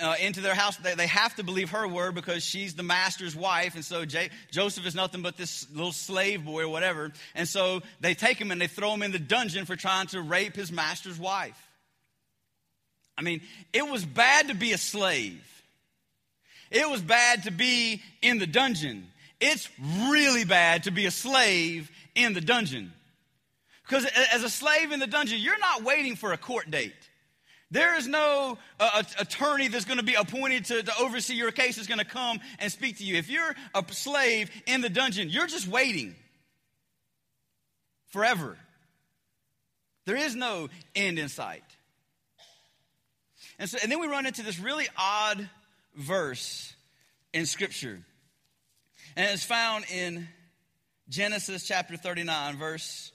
uh, 0.00 0.14
into 0.20 0.40
their 0.40 0.54
house, 0.54 0.76
they, 0.78 0.94
they 0.94 1.06
have 1.06 1.34
to 1.36 1.44
believe 1.44 1.70
her 1.70 1.86
word 1.86 2.14
because 2.14 2.42
she's 2.42 2.74
the 2.74 2.82
master's 2.82 3.36
wife. 3.36 3.74
And 3.74 3.84
so 3.84 4.04
J- 4.04 4.30
Joseph 4.50 4.86
is 4.86 4.94
nothing 4.94 5.22
but 5.22 5.36
this 5.36 5.70
little 5.70 5.92
slave 5.92 6.44
boy 6.44 6.62
or 6.62 6.68
whatever. 6.68 7.12
And 7.34 7.46
so 7.46 7.82
they 8.00 8.14
take 8.14 8.38
him 8.38 8.50
and 8.50 8.60
they 8.60 8.66
throw 8.66 8.92
him 8.94 9.02
in 9.02 9.12
the 9.12 9.18
dungeon 9.18 9.66
for 9.66 9.76
trying 9.76 10.06
to 10.08 10.20
rape 10.20 10.56
his 10.56 10.72
master's 10.72 11.18
wife. 11.18 11.60
I 13.16 13.22
mean, 13.22 13.42
it 13.72 13.86
was 13.86 14.04
bad 14.04 14.48
to 14.48 14.54
be 14.54 14.72
a 14.72 14.78
slave. 14.78 15.44
It 16.70 16.88
was 16.88 17.02
bad 17.02 17.42
to 17.44 17.50
be 17.50 18.02
in 18.22 18.38
the 18.38 18.46
dungeon. 18.46 19.06
It's 19.40 19.68
really 20.08 20.44
bad 20.44 20.84
to 20.84 20.90
be 20.90 21.06
a 21.06 21.10
slave 21.10 21.90
in 22.14 22.32
the 22.32 22.40
dungeon. 22.40 22.92
Because 23.82 24.06
as 24.32 24.44
a 24.44 24.50
slave 24.50 24.92
in 24.92 25.00
the 25.00 25.06
dungeon, 25.06 25.40
you're 25.40 25.58
not 25.58 25.82
waiting 25.82 26.14
for 26.14 26.32
a 26.32 26.38
court 26.38 26.70
date. 26.70 26.94
There 27.70 27.96
is 27.96 28.08
no 28.08 28.58
uh, 28.80 29.02
attorney 29.18 29.68
that's 29.68 29.84
going 29.84 29.98
to 29.98 30.04
be 30.04 30.14
appointed 30.14 30.64
to, 30.66 30.82
to 30.82 30.92
oversee 31.00 31.34
your 31.34 31.52
case 31.52 31.78
is 31.78 31.86
going 31.86 32.00
to 32.00 32.04
come 32.04 32.40
and 32.58 32.70
speak 32.70 32.98
to 32.98 33.04
you. 33.04 33.16
If 33.16 33.30
you're 33.30 33.54
a 33.74 33.84
slave 33.92 34.50
in 34.66 34.80
the 34.80 34.88
dungeon, 34.88 35.28
you're 35.28 35.46
just 35.46 35.68
waiting 35.68 36.16
forever. 38.08 38.56
There 40.04 40.16
is 40.16 40.34
no 40.34 40.68
end 40.96 41.20
in 41.20 41.28
sight. 41.28 41.62
And, 43.60 43.68
so, 43.68 43.78
and 43.80 43.92
then 43.92 44.00
we 44.00 44.08
run 44.08 44.26
into 44.26 44.42
this 44.42 44.58
really 44.58 44.88
odd 44.96 45.48
verse 45.94 46.74
in 47.32 47.46
Scripture. 47.46 48.00
And 49.16 49.30
it's 49.30 49.44
found 49.44 49.84
in 49.92 50.26
Genesis 51.08 51.66
chapter 51.66 51.96
39, 51.96 52.56
verse 52.56 53.12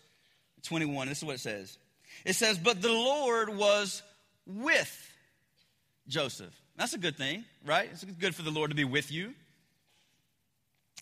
21. 0.63 1.09
This 1.09 1.17
is 1.17 1.23
what 1.25 1.35
it 1.35 1.39
says. 1.39 1.77
It 2.23 2.33
says, 2.33 2.57
But 2.57 2.81
the 2.81 2.91
Lord 2.91 3.49
was 3.49 4.01
with 4.45 5.11
Joseph. 6.07 6.53
That's 6.77 6.93
a 6.93 6.97
good 6.97 7.17
thing, 7.17 7.45
right? 7.65 7.89
It's 7.91 8.03
good 8.03 8.35
for 8.35 8.41
the 8.41 8.51
Lord 8.51 8.71
to 8.71 8.75
be 8.75 8.83
with 8.83 9.11
you 9.11 9.33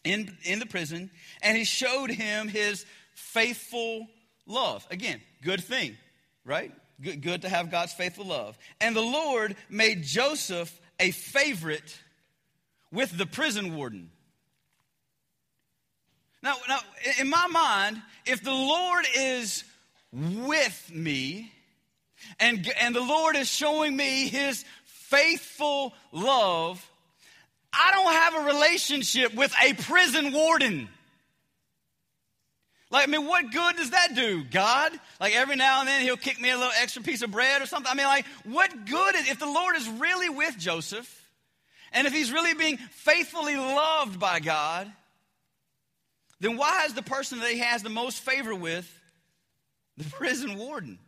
in, 0.03 0.37
in 0.43 0.59
the 0.59 0.65
prison. 0.65 1.09
And 1.41 1.57
he 1.57 1.63
showed 1.63 2.09
him 2.09 2.47
his 2.47 2.85
faithful 3.15 4.07
love. 4.45 4.85
Again, 4.91 5.21
good 5.41 5.63
thing, 5.63 5.97
right? 6.45 6.71
Good, 7.01 7.21
good 7.21 7.41
to 7.41 7.49
have 7.49 7.71
God's 7.71 7.93
faithful 7.93 8.25
love. 8.25 8.57
And 8.79 8.95
the 8.95 9.01
Lord 9.01 9.55
made 9.69 10.03
Joseph 10.03 10.79
a 10.99 11.11
favorite 11.11 11.99
with 12.91 13.17
the 13.17 13.25
prison 13.25 13.75
warden. 13.75 14.11
Now, 16.43 16.55
now, 16.67 16.79
in 17.19 17.29
my 17.29 17.47
mind, 17.47 18.01
if 18.25 18.43
the 18.43 18.51
Lord 18.51 19.05
is 19.15 19.63
with 20.11 20.91
me, 20.93 21.52
and, 22.39 22.71
and 22.79 22.95
the 22.95 23.01
Lord 23.01 23.35
is 23.35 23.49
showing 23.49 23.95
me 23.95 24.27
his 24.27 24.63
faithful 24.85 25.93
love. 26.11 26.89
I 27.71 27.91
don't 27.91 28.13
have 28.13 28.35
a 28.35 28.53
relationship 28.53 29.33
with 29.33 29.53
a 29.63 29.73
prison 29.73 30.31
warden. 30.31 30.89
Like, 32.91 33.07
I 33.07 33.11
mean, 33.11 33.25
what 33.25 33.51
good 33.51 33.75
does 33.77 33.89
that 33.89 34.13
do, 34.13 34.43
God? 34.43 34.91
Like, 35.19 35.35
every 35.35 35.55
now 35.55 35.79
and 35.79 35.87
then 35.87 36.01
he'll 36.03 36.15
kick 36.15 36.39
me 36.39 36.51
a 36.51 36.57
little 36.57 36.73
extra 36.79 37.01
piece 37.01 37.23
of 37.23 37.31
bread 37.31 37.59
or 37.59 37.65
something. 37.65 37.91
I 37.91 37.95
mean, 37.95 38.05
like, 38.05 38.27
what 38.43 38.85
good 38.85 39.15
is, 39.15 39.29
if 39.29 39.39
the 39.39 39.47
Lord 39.47 39.75
is 39.75 39.89
really 39.89 40.29
with 40.29 40.55
Joseph, 40.59 41.27
and 41.91 42.05
if 42.05 42.13
he's 42.13 42.31
really 42.31 42.53
being 42.53 42.77
faithfully 42.77 43.55
loved 43.55 44.19
by 44.19 44.39
God, 44.39 44.91
then 46.39 46.57
why 46.57 46.85
is 46.85 46.93
the 46.93 47.01
person 47.01 47.39
that 47.39 47.49
he 47.49 47.59
has 47.59 47.81
the 47.81 47.89
most 47.89 48.19
favor 48.19 48.53
with 48.53 48.87
the 49.97 50.03
prison 50.03 50.57
warden? 50.57 50.99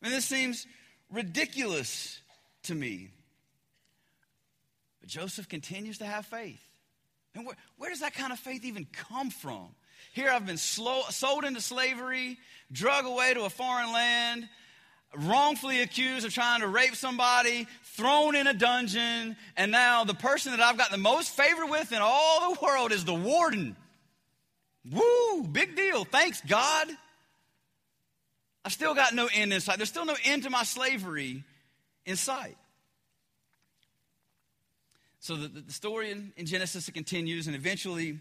I 0.00 0.06
mean, 0.06 0.14
this 0.14 0.24
seems 0.24 0.66
ridiculous 1.10 2.20
to 2.64 2.74
me. 2.74 3.10
But 5.00 5.08
Joseph 5.08 5.48
continues 5.48 5.98
to 5.98 6.06
have 6.06 6.26
faith. 6.26 6.60
And 7.34 7.46
where, 7.46 7.56
where 7.76 7.90
does 7.90 8.00
that 8.00 8.14
kind 8.14 8.32
of 8.32 8.38
faith 8.38 8.64
even 8.64 8.86
come 8.92 9.30
from? 9.30 9.68
Here 10.12 10.30
I've 10.30 10.46
been 10.46 10.58
slow, 10.58 11.02
sold 11.10 11.44
into 11.44 11.60
slavery, 11.60 12.38
drug 12.72 13.04
away 13.04 13.34
to 13.34 13.44
a 13.44 13.50
foreign 13.50 13.92
land, 13.92 14.48
wrongfully 15.16 15.80
accused 15.80 16.26
of 16.26 16.32
trying 16.32 16.60
to 16.60 16.68
rape 16.68 16.94
somebody, 16.94 17.66
thrown 17.82 18.36
in 18.36 18.46
a 18.46 18.54
dungeon, 18.54 19.36
and 19.56 19.72
now 19.72 20.04
the 20.04 20.14
person 20.14 20.52
that 20.52 20.60
I've 20.60 20.78
got 20.78 20.90
the 20.90 20.98
most 20.98 21.30
favor 21.36 21.66
with 21.66 21.92
in 21.92 21.98
all 22.00 22.52
the 22.52 22.60
world 22.60 22.92
is 22.92 23.04
the 23.04 23.14
warden. 23.14 23.76
Woo, 24.90 25.42
big 25.44 25.76
deal. 25.76 26.04
Thanks, 26.04 26.40
God. 26.42 26.88
I've 28.68 28.74
still 28.74 28.94
got 28.94 29.14
no 29.14 29.30
end 29.32 29.50
in 29.54 29.62
sight. 29.62 29.78
There's 29.78 29.88
still 29.88 30.04
no 30.04 30.16
end 30.24 30.42
to 30.42 30.50
my 30.50 30.62
slavery 30.62 31.42
in 32.04 32.16
sight. 32.16 32.58
So 35.20 35.36
the, 35.36 35.48
the 35.48 35.72
story 35.72 36.10
in, 36.10 36.34
in 36.36 36.44
Genesis 36.44 36.86
it 36.86 36.92
continues, 36.92 37.46
and 37.46 37.56
eventually 37.56 38.18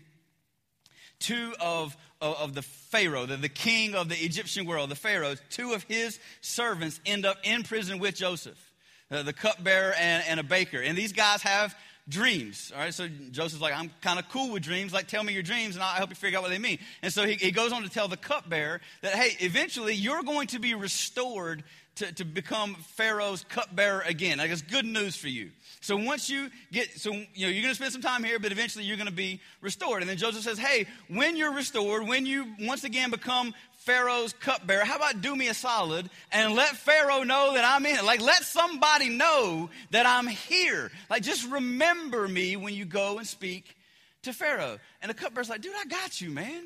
two 1.20 1.54
of, 1.60 1.98
of, 2.22 2.38
of 2.38 2.54
the 2.56 2.62
Pharaoh, 2.62 3.26
the, 3.26 3.36
the 3.36 3.50
king 3.50 3.94
of 3.94 4.08
the 4.08 4.16
Egyptian 4.16 4.66
world, 4.66 4.90
the 4.90 4.96
Pharaoh, 4.96 5.36
two 5.50 5.74
of 5.74 5.84
his 5.84 6.18
servants 6.40 7.02
end 7.06 7.26
up 7.26 7.36
in 7.44 7.64
prison 7.64 8.00
with 8.00 8.16
Joseph, 8.16 8.72
uh, 9.12 9.24
the 9.24 9.34
cupbearer 9.34 9.96
and, 10.00 10.24
and 10.30 10.40
a 10.40 10.44
baker. 10.44 10.80
And 10.80 10.98
these 10.98 11.12
guys 11.12 11.42
have 11.42 11.76
dreams. 12.10 12.72
All 12.76 12.82
right, 12.82 12.94
so 12.94 13.08
Joseph's 13.32 13.62
like, 13.62 13.74
I'm 13.74 13.92
kind 14.02 14.20
of 14.20 14.30
cool 14.30 14.54
with 14.54 14.64
dreams. 14.64 14.94
Like, 14.94 15.08
tell 15.08 15.24
me 15.24 15.34
your 15.34 15.44
dreams 15.44 15.76
and 15.76 15.84
I'll 15.84 15.96
help 15.96 16.10
you 16.10 16.16
figure 16.16 16.38
out 16.38 16.44
what 16.44 16.52
they 16.52 16.60
mean. 16.60 16.80
And 17.02 17.12
so 17.12 17.26
he, 17.26 17.34
he 17.34 17.52
goes 17.52 17.72
on 17.72 17.84
to 17.84 17.90
tell 17.90 18.08
the 18.08 18.18
cupbearer 18.18 18.82
that, 19.02 19.14
hey, 19.14 19.36
eventually 19.46 19.94
you're 19.94 20.24
going 20.24 20.48
to 20.48 20.60
be 20.60 20.74
restored 20.74 21.64
to, 21.96 22.12
to 22.14 22.26
become 22.26 22.76
Pharaoh's 22.76 23.44
cupbearer 23.50 24.02
again. 24.02 24.38
Like, 24.38 24.52
it's 24.52 24.62
good 24.62 24.86
news 24.86 25.16
for 25.16 25.28
you. 25.28 25.50
So 25.82 25.98
once 25.98 26.30
you 26.30 26.50
get, 26.72 26.98
so, 27.00 27.12
you 27.12 27.48
know, 27.48 27.52
you're 27.52 27.62
going 27.62 27.70
to 27.70 27.76
spend 27.76 27.92
some 27.92 28.02
time 28.02 28.24
here, 28.24 28.40
but 28.40 28.52
eventually 28.52 28.86
you're 28.86 28.98
going 28.98 29.08
to 29.08 29.14
be 29.14 29.42
restored. 29.62 30.02
And 30.02 30.10
then 30.10 30.18
Joseph 30.18 30.44
says, 30.44 30.60
hey, 30.60 30.86
when 31.10 31.36
you're 31.36 31.54
restored, 31.54 32.08
when 32.08 32.26
you 32.26 32.46
once 32.62 32.84
again 32.84 33.10
become 33.10 33.54
Pharaoh's 33.88 34.34
cupbearer, 34.34 34.84
how 34.84 34.98
about 34.98 35.22
do 35.22 35.34
me 35.34 35.48
a 35.48 35.54
solid 35.54 36.10
and 36.34 36.56
let 36.56 36.76
Pharaoh 36.76 37.24
know 37.24 37.54
that 37.54 37.64
I'm 37.64 37.86
in 37.86 37.96
it? 37.96 38.04
Like, 38.04 38.22
let 38.22 38.44
somebody 38.44 39.08
know 39.08 39.70
that 39.92 40.06
I'm 40.06 40.28
here. 40.28 40.92
Like, 41.10 41.24
just 41.24 41.50
remember 41.50 42.28
me 42.28 42.58
when 42.58 42.74
you 42.74 42.84
go 42.84 43.18
and 43.18 43.26
speak 43.26 43.78
to 44.24 44.34
Pharaoh. 44.34 44.78
And 45.02 45.10
the 45.10 45.14
cupbearer's 45.14 45.50
like, 45.50 45.62
dude, 45.62 45.72
I 45.74 45.86
got 45.86 46.20
you, 46.20 46.30
man. 46.32 46.64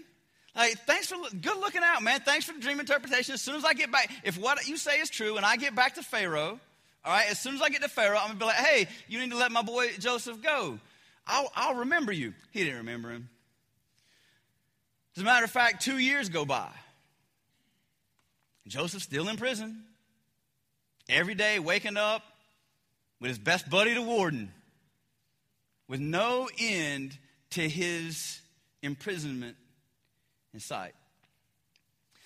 Like, 0.56 0.80
thanks 0.88 1.10
for 1.10 1.18
good 1.30 1.58
looking 1.58 1.84
out, 1.84 2.02
man. 2.02 2.22
Thanks 2.22 2.46
for 2.46 2.54
the 2.54 2.60
dream 2.60 2.80
interpretation. 2.80 3.36
As 3.36 3.42
soon 3.44 3.56
as 3.56 3.66
I 3.66 3.76
get 3.76 3.92
back, 3.92 4.12
if 4.24 4.40
what 4.40 4.68
you 4.68 4.76
say 4.76 5.00
is 5.00 5.12
true 5.12 5.38
and 5.38 5.46
I 5.46 5.58
get 5.58 5.76
back 5.76 5.94
to 5.96 6.02
Pharaoh, 6.02 6.60
all 7.06 7.14
right, 7.14 7.30
as 7.30 7.40
soon 7.40 7.54
as 7.54 7.62
I 7.62 7.70
get 7.70 7.84
to 7.84 7.88
Pharaoh, 7.88 8.18
I'm 8.18 8.30
gonna 8.30 8.40
be 8.40 8.46
like, 8.46 8.56
hey, 8.56 8.88
you 9.08 9.20
need 9.20 9.30
to 9.30 9.38
let 9.38 9.52
my 9.52 9.62
boy 9.62 9.92
Joseph 10.00 10.42
go. 10.42 10.80
I'll, 11.28 11.52
I'll 11.56 11.76
remember 11.76 12.12
you. 12.12 12.34
He 12.50 12.64
didn't 12.64 12.80
remember 12.80 13.12
him. 13.12 13.30
As 15.16 15.22
a 15.22 15.26
matter 15.26 15.46
of 15.46 15.52
fact, 15.52 15.84
two 15.84 16.00
years 16.00 16.28
go 16.28 16.46
by. 16.46 16.72
Joseph's 18.67 19.04
still 19.04 19.28
in 19.30 19.38
prison. 19.38 19.84
Every 21.10 21.36
day 21.36 21.60
waking 21.60 21.97
up 21.97 22.24
with 23.19 23.30
his 23.30 23.39
best 23.39 23.69
buddy, 23.69 23.93
the 23.93 24.02
warden, 24.02 24.52
with 25.88 26.00
no 26.00 26.50
end 26.58 27.17
to 27.52 27.67
his 27.67 28.41
imprisonment 28.82 29.58
in 30.54 30.60
sight. 30.60 30.93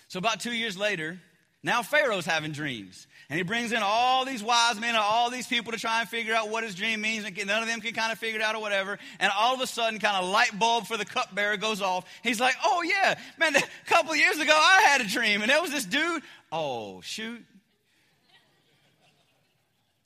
So, 0.07 0.19
about 0.19 0.39
two 0.39 0.53
years 0.53 0.77
later, 0.77 1.19
now 1.65 1.81
Pharaoh's 1.81 2.25
having 2.25 2.51
dreams. 2.51 3.07
And 3.27 3.37
he 3.37 3.43
brings 3.43 3.71
in 3.71 3.79
all 3.81 4.23
these 4.23 4.43
wise 4.43 4.79
men 4.79 4.89
and 4.89 4.99
all 4.99 5.31
these 5.31 5.47
people 5.47 5.71
to 5.71 5.79
try 5.79 6.01
and 6.01 6.07
figure 6.07 6.35
out 6.35 6.49
what 6.49 6.63
his 6.63 6.75
dream 6.75 7.01
means. 7.01 7.25
And 7.25 7.35
none 7.47 7.63
of 7.63 7.67
them 7.67 7.81
can 7.81 7.93
kind 7.93 8.11
of 8.11 8.19
figure 8.19 8.39
it 8.39 8.43
out 8.43 8.53
or 8.53 8.61
whatever. 8.61 8.99
And 9.19 9.31
all 9.35 9.55
of 9.55 9.61
a 9.61 9.67
sudden, 9.67 9.99
kind 9.99 10.23
of 10.23 10.29
light 10.29 10.57
bulb 10.57 10.85
for 10.85 10.95
the 10.95 11.05
cupbearer 11.05 11.57
goes 11.57 11.81
off. 11.81 12.05
He's 12.21 12.39
like, 12.39 12.53
oh, 12.63 12.83
yeah, 12.83 13.17
man, 13.39 13.55
a 13.55 13.63
couple 13.87 14.11
of 14.11 14.17
years 14.17 14.37
ago, 14.37 14.53
I 14.55 14.81
had 14.87 15.01
a 15.01 15.05
dream. 15.05 15.41
And 15.41 15.49
there 15.49 15.59
was 15.59 15.71
this 15.71 15.85
dude. 15.85 16.21
Oh, 16.51 17.01
shoot. 17.01 17.43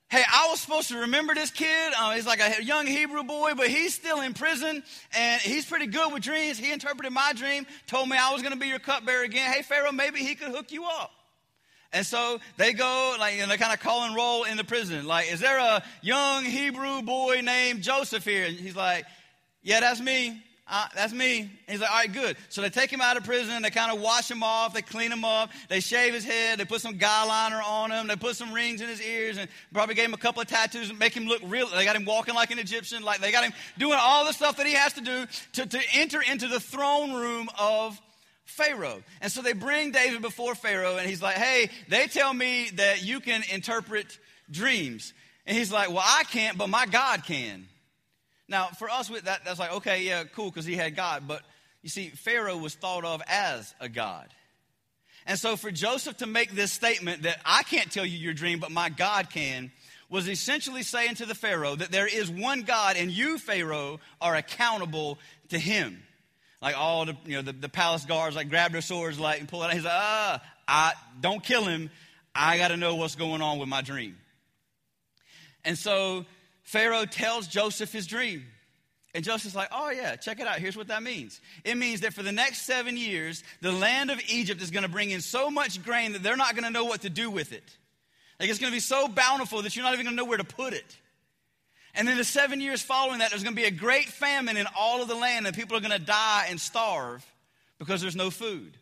Hey, 0.08 0.24
I 0.32 0.48
was 0.50 0.62
supposed 0.62 0.88
to 0.88 1.00
remember 1.00 1.36
this 1.36 1.52
kid. 1.52 1.94
Uh, 1.96 2.12
he's 2.16 2.26
like 2.26 2.40
a 2.40 2.64
young 2.64 2.88
Hebrew 2.88 3.24
boy, 3.24 3.52
but 3.56 3.68
he's 3.68 3.94
still 3.94 4.22
in 4.22 4.34
prison 4.34 4.82
and 5.16 5.42
he's 5.42 5.66
pretty 5.66 5.86
good 5.88 6.12
with 6.14 6.24
dreams. 6.24 6.58
He 6.58 6.72
interpreted 6.72 7.12
my 7.12 7.34
dream, 7.34 7.68
told 7.86 8.08
me 8.10 8.18
I 8.18 8.32
was 8.32 8.42
going 8.42 8.54
to 8.54 8.60
be 8.60 8.68
your 8.68 8.80
cupbearer 8.80 9.24
again. 9.24 9.52
Hey, 9.52 9.62
Pharaoh, 9.62 9.92
maybe 9.92 10.20
he 10.20 10.34
could 10.34 10.50
hook 10.50 10.72
you 10.72 10.86
up. 10.86 11.12
And 11.92 12.06
so 12.06 12.40
they 12.58 12.74
go, 12.74 13.16
like, 13.20 13.36
and 13.36 13.50
they 13.50 13.58
kind 13.58 13.74
of 13.74 13.80
call 13.80 14.04
and 14.04 14.16
roll 14.16 14.44
in 14.44 14.58
the 14.58 14.64
prison. 14.64 15.08
Like, 15.08 15.32
is 15.32 15.40
there 15.40 15.58
a 15.58 15.84
young 16.02 16.44
Hebrew 16.44 17.02
boy 17.02 17.42
named 17.42 17.82
Joseph 17.82 18.24
here? 18.24 18.46
And 18.46 18.56
he's 18.56 18.76
like, 18.76 19.06
yeah, 19.64 19.80
that's 19.80 20.00
me. 20.00 20.44
Uh, 20.72 20.86
that's 20.94 21.12
me. 21.12 21.40
And 21.40 21.50
he's 21.68 21.82
like, 21.82 21.90
all 21.90 21.98
right, 21.98 22.14
good. 22.14 22.38
So 22.50 22.62
they 22.62 22.70
take 22.70 22.94
him 22.94 23.02
out 23.02 23.18
of 23.18 23.24
prison. 23.24 23.64
They 23.64 23.72
kind 23.72 23.92
of 23.92 24.00
wash 24.00 24.30
him 24.30 24.44
off. 24.44 24.76
They 24.76 24.84
clean 24.84 25.12
him 25.12 25.26
up. 25.26 25.50
They 25.68 25.80
shave 25.80 26.14
his 26.14 26.24
head. 26.24 26.60
They 26.60 26.66
put 26.66 26.82
some 26.82 26.98
guy 26.98 27.26
liner 27.26 27.60
on 27.66 27.90
him. 27.90 28.06
They 28.06 28.16
put 28.16 28.36
some 28.36 28.54
rings 28.54 28.80
in 28.80 28.88
his 28.88 29.02
ears 29.02 29.40
and 29.40 29.50
probably 29.74 29.96
gave 29.96 30.06
him 30.06 30.14
a 30.14 30.18
couple 30.18 30.44
of 30.44 30.48
tattoos 30.48 30.92
and 30.92 31.00
make 31.00 31.14
him 31.14 31.26
look 31.26 31.42
real. 31.44 31.68
They 31.70 31.86
got 31.86 31.96
him 31.96 32.06
walking 32.06 32.36
like 32.36 32.52
an 32.52 32.60
Egyptian. 32.60 33.02
Like 33.02 33.20
they 33.20 33.32
got 33.32 33.44
him 33.44 33.54
doing 33.80 33.98
all 34.00 34.26
the 34.26 34.32
stuff 34.32 34.58
that 34.58 34.68
he 34.68 34.74
has 34.74 34.94
to 34.94 35.02
do 35.02 35.26
to, 35.54 35.66
to 35.66 35.80
enter 35.96 36.22
into 36.22 36.48
the 36.48 36.60
throne 36.60 37.14
room 37.14 37.50
of 37.58 38.00
Pharaoh. 38.50 39.04
And 39.22 39.32
so 39.32 39.42
they 39.42 39.54
bring 39.54 39.92
David 39.92 40.22
before 40.22 40.56
Pharaoh, 40.56 40.98
and 40.98 41.08
he's 41.08 41.22
like, 41.22 41.36
Hey, 41.36 41.70
they 41.88 42.08
tell 42.08 42.34
me 42.34 42.70
that 42.76 43.04
you 43.04 43.20
can 43.20 43.44
interpret 43.52 44.18
dreams. 44.52 45.14
And 45.46 45.58
he's 45.58 45.72
like, 45.72 45.90
Well, 45.90 46.04
I 46.04 46.24
can't, 46.26 46.58
but 46.58 46.70
my 46.70 46.86
God 46.86 47.24
can. 47.24 47.68
Now, 48.48 48.68
for 48.68 48.90
us, 48.90 49.10
that, 49.10 49.46
that's 49.46 49.60
like, 49.60 49.74
okay, 49.74 50.04
yeah, 50.04 50.24
cool, 50.24 50.50
because 50.50 50.66
he 50.66 50.76
had 50.76 50.96
God. 50.96 51.28
But 51.28 51.44
you 51.84 51.90
see, 51.90 52.10
Pharaoh 52.10 52.58
was 52.58 52.74
thought 52.74 53.06
of 53.06 53.22
as 53.28 53.74
a 53.80 53.88
God. 53.88 54.28
And 55.28 55.38
so 55.38 55.56
for 55.56 55.70
Joseph 55.70 56.18
to 56.18 56.26
make 56.26 56.52
this 56.52 56.72
statement 56.72 57.24
that 57.24 57.40
I 57.46 57.62
can't 57.62 57.92
tell 57.92 58.06
you 58.06 58.18
your 58.18 58.34
dream, 58.34 58.60
but 58.60 58.72
my 58.72 58.90
God 58.90 59.30
can, 59.30 59.72
was 60.10 60.28
essentially 60.28 60.82
saying 60.82 61.16
to 61.16 61.28
the 61.28 61.36
Pharaoh 61.36 61.76
that 61.76 61.92
there 61.92 62.08
is 62.08 62.32
one 62.32 62.64
God, 62.64 62.98
and 62.98 63.12
you, 63.12 63.38
Pharaoh, 63.38 64.00
are 64.20 64.36
accountable 64.36 65.20
to 65.50 65.60
him 65.60 66.02
like 66.62 66.78
all 66.78 67.06
the 67.06 67.16
you 67.26 67.36
know 67.36 67.42
the, 67.42 67.54
the 67.54 67.70
palace 67.70 68.06
guards 68.06 68.36
like 68.36 68.50
grab 68.50 68.72
their 68.72 68.82
swords 68.82 69.20
like 69.20 69.40
and 69.40 69.48
pull 69.48 69.64
it 69.64 69.68
out. 69.68 69.74
He's 69.74 69.84
like, 69.84 69.94
ah, 69.94 70.44
I 70.68 70.94
don't 71.22 71.44
kill 71.44 71.64
him. 71.64 71.90
I 72.36 72.58
got 72.58 72.70
to 72.70 72.78
know 72.78 72.96
what's 72.96 73.16
going 73.16 73.42
on 73.42 73.60
with 73.60 73.70
my 73.70 73.82
dream. 73.82 74.18
And 75.66 75.78
so 75.78 76.26
Pharaoh 76.64 77.06
tells 77.06 77.48
Joseph 77.48 77.92
his 77.92 78.08
dream. 78.08 78.46
And 79.16 79.24
Joseph's 79.24 79.56
like, 79.56 79.70
oh, 79.72 79.90
yeah, 79.90 80.16
check 80.18 80.40
it 80.40 80.46
out. 80.46 80.60
Here's 80.60 80.78
what 80.78 80.90
that 80.90 81.02
means. 81.02 81.42
It 81.64 81.76
means 81.76 82.02
that 82.02 82.14
for 82.14 82.22
the 82.22 82.32
next 82.32 82.62
seven 82.62 82.96
years, 82.96 83.44
the 83.60 83.72
land 83.72 84.12
of 84.12 84.22
Egypt 84.30 84.62
is 84.62 84.70
going 84.70 84.84
to 84.84 84.90
bring 84.90 85.10
in 85.10 85.20
so 85.20 85.50
much 85.50 85.84
grain 85.84 86.14
that 86.14 86.22
they're 86.22 86.38
not 86.38 86.54
going 86.54 86.64
to 86.64 86.70
know 86.70 86.86
what 86.86 87.02
to 87.02 87.10
do 87.10 87.32
with 87.32 87.52
it. 87.52 87.64
Like, 88.40 88.50
it's 88.50 88.60
going 88.60 88.72
to 88.72 88.76
be 88.76 88.80
so 88.80 89.08
bountiful 89.08 89.64
that 89.64 89.76
you're 89.76 89.84
not 89.84 89.94
even 89.94 90.06
going 90.06 90.16
to 90.16 90.24
know 90.24 90.30
where 90.30 90.38
to 90.38 90.44
put 90.44 90.74
it. 90.74 90.96
And 91.96 92.08
then 92.08 92.18
the 92.18 92.24
seven 92.24 92.62
years 92.62 92.82
following 92.82 93.20
that, 93.20 93.32
there's 93.32 93.44
going 93.44 93.56
to 93.56 93.62
be 93.62 93.68
a 93.68 93.72
great 93.72 94.06
famine 94.06 94.58
in 94.58 94.68
all 94.78 95.02
of 95.02 95.08
the 95.08 95.16
land, 95.16 95.48
and 95.48 95.56
people 95.56 95.76
are 95.76 95.82
going 95.82 95.92
to 95.92 96.00
die 96.00 96.48
and 96.50 96.60
starve 96.60 97.26
because 97.80 98.02
there's 98.02 98.16
no 98.16 98.30
food. 98.30 98.78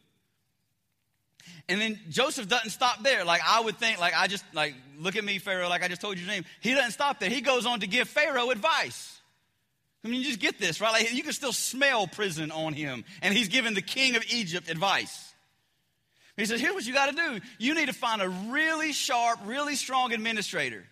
And 1.69 1.81
then 1.81 1.99
Joseph 2.09 2.47
doesn't 2.47 2.69
stop 2.69 3.03
there. 3.03 3.25
Like 3.25 3.41
I 3.45 3.59
would 3.59 3.77
think, 3.77 3.99
like 3.99 4.13
I 4.15 4.27
just 4.27 4.43
like 4.53 4.73
look 4.97 5.15
at 5.15 5.23
me, 5.23 5.37
Pharaoh, 5.37 5.69
like 5.69 5.83
I 5.83 5.87
just 5.87 6.01
told 6.01 6.17
you 6.17 6.25
your 6.25 6.33
name. 6.33 6.45
He 6.61 6.73
doesn't 6.73 6.91
stop 6.91 7.19
there. 7.19 7.29
He 7.29 7.41
goes 7.41 7.65
on 7.65 7.81
to 7.81 7.87
give 7.87 8.07
Pharaoh 8.07 8.49
advice. 8.51 9.19
I 10.03 10.07
mean, 10.07 10.21
you 10.21 10.27
just 10.27 10.39
get 10.39 10.59
this, 10.59 10.79
right? 10.79 10.91
Like 10.91 11.13
you 11.13 11.23
can 11.23 11.33
still 11.33 11.51
smell 11.51 12.07
prison 12.07 12.51
on 12.51 12.73
him. 12.73 13.03
And 13.21 13.33
he's 13.33 13.49
giving 13.49 13.73
the 13.73 13.81
king 13.81 14.15
of 14.15 14.23
Egypt 14.29 14.69
advice. 14.69 15.33
He 16.37 16.45
says, 16.45 16.61
here's 16.61 16.73
what 16.73 16.85
you 16.85 16.93
got 16.93 17.09
to 17.09 17.15
do. 17.15 17.39
You 17.57 17.73
need 17.73 17.87
to 17.87 17.93
find 17.93 18.21
a 18.21 18.29
really 18.29 18.93
sharp, 18.93 19.39
really 19.45 19.75
strong 19.75 20.13
administrator. 20.13 20.85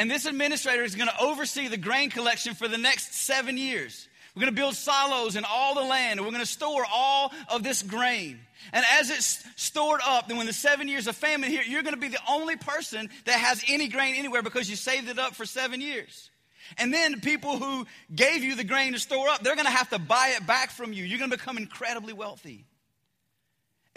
And 0.00 0.10
this 0.10 0.24
administrator 0.24 0.82
is 0.82 0.94
going 0.94 1.10
to 1.10 1.20
oversee 1.20 1.68
the 1.68 1.76
grain 1.76 2.08
collection 2.08 2.54
for 2.54 2.66
the 2.68 2.78
next 2.78 3.12
seven 3.12 3.58
years. 3.58 4.08
We're 4.34 4.40
going 4.40 4.54
to 4.54 4.58
build 4.58 4.74
silos 4.74 5.36
in 5.36 5.44
all 5.44 5.74
the 5.74 5.82
land, 5.82 6.18
and 6.18 6.26
we're 6.26 6.32
going 6.32 6.42
to 6.42 6.50
store 6.50 6.86
all 6.90 7.34
of 7.50 7.62
this 7.62 7.82
grain. 7.82 8.40
And 8.72 8.82
as 8.98 9.10
it's 9.10 9.44
stored 9.56 10.00
up, 10.02 10.26
then 10.26 10.38
when 10.38 10.46
the 10.46 10.54
seven 10.54 10.88
years 10.88 11.06
of 11.06 11.16
famine 11.16 11.50
here, 11.50 11.60
you're 11.60 11.82
going 11.82 11.94
to 11.94 12.00
be 12.00 12.08
the 12.08 12.22
only 12.26 12.56
person 12.56 13.10
that 13.26 13.38
has 13.40 13.62
any 13.68 13.88
grain 13.88 14.14
anywhere 14.16 14.42
because 14.42 14.70
you 14.70 14.76
saved 14.76 15.10
it 15.10 15.18
up 15.18 15.34
for 15.34 15.44
seven 15.44 15.82
years. 15.82 16.30
And 16.78 16.94
then 16.94 17.12
the 17.12 17.20
people 17.20 17.58
who 17.58 17.86
gave 18.14 18.42
you 18.42 18.56
the 18.56 18.64
grain 18.64 18.94
to 18.94 18.98
store 18.98 19.28
up, 19.28 19.42
they're 19.42 19.54
going 19.54 19.66
to 19.66 19.70
have 19.70 19.90
to 19.90 19.98
buy 19.98 20.32
it 20.34 20.46
back 20.46 20.70
from 20.70 20.94
you. 20.94 21.04
You're 21.04 21.18
going 21.18 21.30
to 21.30 21.36
become 21.36 21.58
incredibly 21.58 22.14
wealthy. 22.14 22.64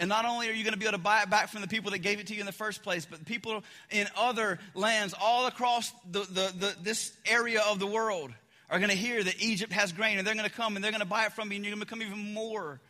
And 0.00 0.08
not 0.08 0.24
only 0.24 0.48
are 0.48 0.52
you 0.52 0.64
going 0.64 0.72
to 0.72 0.78
be 0.78 0.86
able 0.86 0.98
to 0.98 1.02
buy 1.02 1.22
it 1.22 1.30
back 1.30 1.50
from 1.50 1.60
the 1.60 1.68
people 1.68 1.92
that 1.92 1.98
gave 1.98 2.18
it 2.18 2.26
to 2.26 2.34
you 2.34 2.40
in 2.40 2.46
the 2.46 2.52
first 2.52 2.82
place, 2.82 3.06
but 3.06 3.24
people 3.24 3.62
in 3.90 4.08
other 4.16 4.58
lands 4.74 5.14
all 5.20 5.46
across 5.46 5.92
the, 6.10 6.20
the, 6.20 6.52
the, 6.58 6.76
this 6.82 7.12
area 7.26 7.62
of 7.68 7.78
the 7.78 7.86
world 7.86 8.32
are 8.70 8.78
going 8.78 8.90
to 8.90 8.96
hear 8.96 9.22
that 9.22 9.40
Egypt 9.40 9.72
has 9.72 9.92
grain 9.92 10.18
and 10.18 10.26
they're 10.26 10.34
going 10.34 10.48
to 10.48 10.54
come 10.54 10.74
and 10.74 10.84
they're 10.84 10.90
going 10.90 11.00
to 11.00 11.06
buy 11.06 11.26
it 11.26 11.32
from 11.32 11.50
you 11.50 11.56
and 11.56 11.64
you're 11.64 11.74
going 11.74 11.80
to 11.80 11.86
become 11.86 12.02
even 12.02 12.34
more 12.34 12.80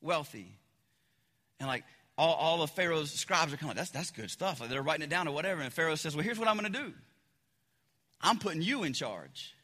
wealthy. 0.00 0.56
And 1.58 1.68
like 1.68 1.84
all, 2.16 2.34
all 2.34 2.62
of 2.62 2.70
Pharaoh's 2.70 3.10
scribes 3.10 3.52
are 3.52 3.56
coming, 3.56 3.74
that's, 3.74 3.90
that's 3.90 4.12
good 4.12 4.30
stuff. 4.30 4.60
Like 4.60 4.70
they're 4.70 4.82
writing 4.82 5.02
it 5.02 5.10
down 5.10 5.26
or 5.26 5.34
whatever. 5.34 5.60
And 5.60 5.72
Pharaoh 5.72 5.96
says, 5.96 6.14
Well, 6.14 6.22
here's 6.22 6.38
what 6.38 6.46
I'm 6.46 6.56
going 6.56 6.72
to 6.72 6.78
do 6.78 6.92
I'm 8.20 8.38
putting 8.38 8.62
you 8.62 8.84
in 8.84 8.92
charge. 8.92 9.54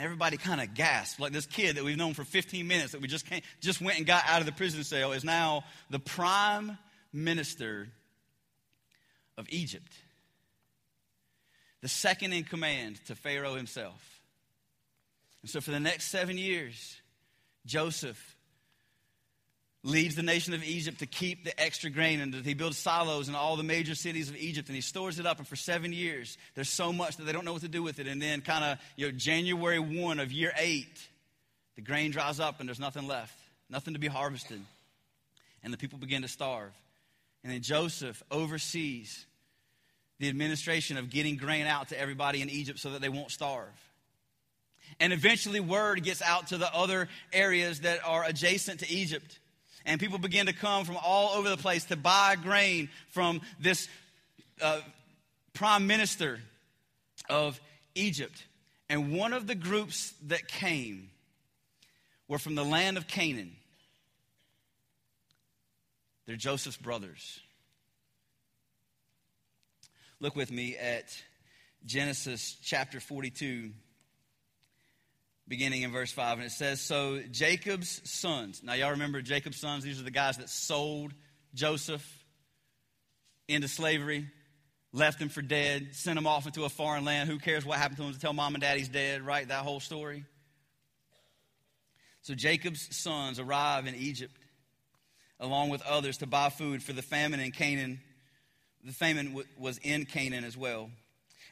And 0.00 0.06
everybody 0.06 0.38
kind 0.38 0.62
of 0.62 0.72
gasped, 0.72 1.20
like 1.20 1.32
this 1.32 1.44
kid 1.44 1.76
that 1.76 1.84
we've 1.84 1.94
known 1.94 2.14
for 2.14 2.24
15 2.24 2.66
minutes 2.66 2.92
that 2.92 3.02
we 3.02 3.06
just 3.06 3.26
came, 3.26 3.42
just 3.60 3.82
went 3.82 3.98
and 3.98 4.06
got 4.06 4.24
out 4.26 4.40
of 4.40 4.46
the 4.46 4.52
prison 4.52 4.82
cell 4.82 5.12
is 5.12 5.24
now 5.24 5.62
the 5.90 5.98
prime 5.98 6.78
minister 7.12 7.86
of 9.36 9.44
Egypt, 9.50 9.92
the 11.82 11.88
second 11.88 12.32
in 12.32 12.44
command 12.44 12.98
to 13.08 13.14
Pharaoh 13.14 13.56
himself. 13.56 14.22
And 15.42 15.50
so 15.50 15.60
for 15.60 15.70
the 15.70 15.78
next 15.78 16.06
seven 16.06 16.38
years, 16.38 16.98
Joseph 17.66 18.38
leads 19.82 20.14
the 20.14 20.22
nation 20.22 20.52
of 20.52 20.62
Egypt 20.62 20.98
to 20.98 21.06
keep 21.06 21.44
the 21.44 21.58
extra 21.58 21.88
grain 21.88 22.20
and 22.20 22.34
he 22.34 22.52
builds 22.54 22.76
silos 22.76 23.28
in 23.28 23.34
all 23.34 23.56
the 23.56 23.62
major 23.62 23.94
cities 23.94 24.28
of 24.28 24.36
Egypt 24.36 24.68
and 24.68 24.74
he 24.74 24.82
stores 24.82 25.18
it 25.18 25.26
up 25.26 25.38
and 25.38 25.48
for 25.48 25.56
7 25.56 25.92
years 25.92 26.36
there's 26.54 26.68
so 26.68 26.92
much 26.92 27.16
that 27.16 27.24
they 27.24 27.32
don't 27.32 27.46
know 27.46 27.54
what 27.54 27.62
to 27.62 27.68
do 27.68 27.82
with 27.82 27.98
it 27.98 28.06
and 28.06 28.20
then 28.20 28.42
kind 28.42 28.62
of 28.62 28.78
you 28.96 29.06
know 29.06 29.12
January 29.12 29.78
1 29.78 30.20
of 30.20 30.30
year 30.30 30.52
8 30.58 30.86
the 31.76 31.80
the 31.80 31.86
grain 31.86 32.10
dries 32.10 32.40
up 32.40 32.60
and 32.60 32.68
there's 32.68 32.78
nothing 32.78 33.06
left, 33.06 33.38
nothing 33.70 33.94
to 33.94 34.00
be 34.00 34.06
harvested. 34.06 34.60
And 35.62 35.72
the 35.72 35.78
people 35.78 35.98
begin 35.98 36.20
to 36.22 36.28
starve. 36.28 36.72
And 37.42 37.50
then 37.50 37.62
Joseph 37.62 38.22
oversees 38.30 39.24
the 40.18 40.28
administration 40.28 40.98
of 40.98 41.08
getting 41.08 41.36
grain 41.36 41.66
out 41.66 41.88
to 41.88 41.98
everybody 41.98 42.42
in 42.42 42.50
Egypt 42.50 42.78
so 42.78 42.90
that 42.90 43.00
they 43.00 43.08
won't 43.08 43.30
starve. 43.30 43.72
And 44.98 45.12
eventually, 45.12 45.60
word 45.60 46.02
gets 46.04 46.20
out 46.20 46.48
to 46.48 46.58
the 46.58 46.70
other 46.74 47.08
areas 47.32 47.80
that 47.80 48.00
are 48.04 48.24
adjacent 48.24 48.80
to 48.80 48.90
Egypt. 48.90 49.38
And 49.90 49.98
people 49.98 50.20
begin 50.20 50.46
to 50.46 50.52
come 50.52 50.84
from 50.84 50.96
all 51.02 51.30
over 51.36 51.48
the 51.48 51.56
place 51.56 51.86
to 51.86 51.96
buy 51.96 52.36
grain 52.40 52.90
from 53.08 53.40
this 53.58 53.88
uh, 54.62 54.82
prime 55.52 55.88
minister 55.88 56.38
of 57.28 57.60
Egypt. 57.96 58.40
And 58.88 59.12
one 59.12 59.32
of 59.32 59.48
the 59.48 59.56
groups 59.56 60.14
that 60.28 60.46
came 60.46 61.10
were 62.28 62.38
from 62.38 62.54
the 62.54 62.64
land 62.64 62.98
of 62.98 63.08
Canaan. 63.08 63.50
They're 66.24 66.36
Joseph's 66.36 66.76
brothers. 66.76 67.40
Look 70.20 70.36
with 70.36 70.52
me 70.52 70.76
at 70.76 71.12
Genesis 71.84 72.56
chapter 72.62 73.00
42, 73.00 73.72
beginning 75.50 75.82
in 75.82 75.92
verse 75.92 76.10
5. 76.10 76.38
And 76.38 76.46
it 76.46 76.52
says 76.52 76.80
So 76.80 77.20
Jacob's 77.30 78.00
sons, 78.10 78.62
now 78.62 78.72
y'all 78.72 78.92
remember 78.92 79.20
Jacob's 79.20 79.58
sons? 79.58 79.84
These 79.84 80.00
are 80.00 80.04
the 80.04 80.10
guys 80.10 80.38
that 80.38 80.48
sold 80.48 81.12
Joseph 81.52 82.06
into 83.48 83.68
slavery, 83.68 84.28
left 84.92 85.20
him 85.20 85.28
for 85.28 85.42
dead, 85.42 85.88
sent 85.92 86.18
him 86.18 86.26
off 86.26 86.46
into 86.46 86.64
a 86.64 86.70
foreign 86.70 87.04
land. 87.04 87.28
Who 87.28 87.38
cares 87.38 87.66
what 87.66 87.76
happened 87.76 87.98
to 87.98 88.04
him 88.04 88.14
to 88.14 88.18
tell 88.18 88.32
mom 88.32 88.54
and 88.54 88.62
dad 88.62 88.78
he's 88.78 88.88
dead, 88.88 89.20
right? 89.20 89.46
That 89.46 89.64
whole 89.64 89.80
story. 89.80 90.24
So 92.22 92.34
Jacob's 92.34 92.96
sons 92.96 93.38
arrive 93.38 93.86
in 93.86 93.94
Egypt 93.94 94.34
along 95.38 95.70
with 95.70 95.82
others 95.82 96.18
to 96.18 96.26
buy 96.26 96.48
food 96.48 96.82
for 96.82 96.94
the 96.94 97.02
famine 97.02 97.40
in 97.40 97.50
Canaan 97.50 98.00
the 98.84 98.92
famine 98.92 99.38
was 99.58 99.78
in 99.78 100.06
Canaan 100.06 100.44
as 100.44 100.56
well. 100.56 100.90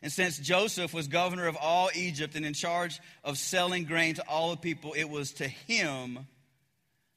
And 0.03 0.13
since 0.13 0.39
Joseph 0.39 0.95
was 0.95 1.09
governor 1.09 1.47
of 1.47 1.57
all 1.57 1.91
Egypt 1.95 2.37
and 2.37 2.47
in 2.47 2.55
charge 2.55 3.01
of 3.25 3.37
selling 3.37 3.85
grain 3.85 4.15
to 4.15 4.29
all 4.29 4.51
the 4.51 4.57
people, 4.57 4.93
it 4.93 5.09
was 5.11 5.33
to 5.35 5.49
him 5.49 6.27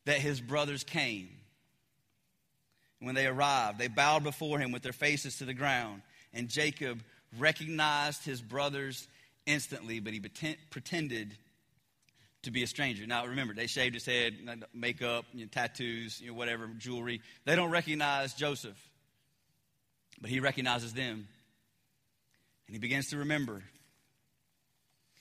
that 0.05 0.17
his 0.17 0.41
brothers 0.41 0.83
came. 0.83 1.29
when 2.99 3.15
they 3.15 3.25
arrived, 3.25 3.79
they 3.79 3.87
bowed 3.87 4.23
before 4.23 4.59
him 4.59 4.71
with 4.71 4.83
their 4.83 4.93
faces 4.93 5.37
to 5.37 5.45
the 5.45 5.53
ground. 5.53 6.03
And 6.33 6.47
Jacob 6.47 7.01
recognized 7.37 8.23
his 8.23 8.41
brothers 8.41 9.07
instantly, 9.45 9.99
but 9.99 10.13
he 10.13 10.19
pretended 10.69 11.35
to 12.43 12.51
be 12.51 12.63
a 12.63 12.67
stranger. 12.67 13.05
Now, 13.07 13.25
remember, 13.25 13.53
they 13.53 13.67
shaved 13.67 13.95
his 13.95 14.05
head, 14.05 14.35
makeup, 14.73 15.25
you 15.33 15.41
know, 15.41 15.49
tattoos, 15.51 16.21
you 16.21 16.27
know, 16.27 16.33
whatever, 16.33 16.67
jewelry. 16.77 17.21
They 17.45 17.55
don't 17.55 17.71
recognize 17.71 18.33
Joseph. 18.33 18.77
But 20.19 20.29
he 20.29 20.39
recognizes 20.39 20.93
them 20.93 21.27
and 22.71 22.75
he 22.77 22.79
begins 22.79 23.09
to 23.09 23.17
remember. 23.17 23.61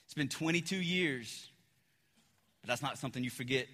It's 0.04 0.14
been 0.14 0.28
22 0.28 0.76
years, 0.76 1.50
but 2.62 2.68
that's 2.68 2.80
not 2.80 2.96
something 2.96 3.24
you 3.24 3.30
forget. 3.30 3.66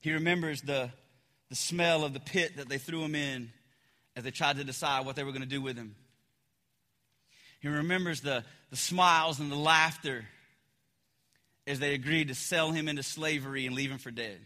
He 0.00 0.12
remembers 0.12 0.60
the, 0.60 0.90
the 1.48 1.54
smell 1.54 2.04
of 2.04 2.12
the 2.12 2.20
pit 2.20 2.58
that 2.58 2.68
they 2.68 2.76
threw 2.76 3.02
him 3.02 3.14
in 3.14 3.50
as 4.16 4.24
they 4.24 4.30
tried 4.30 4.58
to 4.58 4.64
decide 4.64 5.06
what 5.06 5.16
they 5.16 5.24
were 5.24 5.30
going 5.30 5.40
to 5.40 5.48
do 5.48 5.62
with 5.62 5.78
him. 5.78 5.96
He 7.60 7.68
remembers 7.68 8.20
the, 8.20 8.44
the 8.68 8.76
smiles 8.76 9.40
and 9.40 9.50
the 9.50 9.56
laughter 9.56 10.26
as 11.66 11.78
they 11.78 11.94
agreed 11.94 12.28
to 12.28 12.34
sell 12.34 12.70
him 12.70 12.86
into 12.86 13.02
slavery 13.02 13.64
and 13.64 13.74
leave 13.74 13.90
him 13.90 13.96
for 13.96 14.10
dead. 14.10 14.40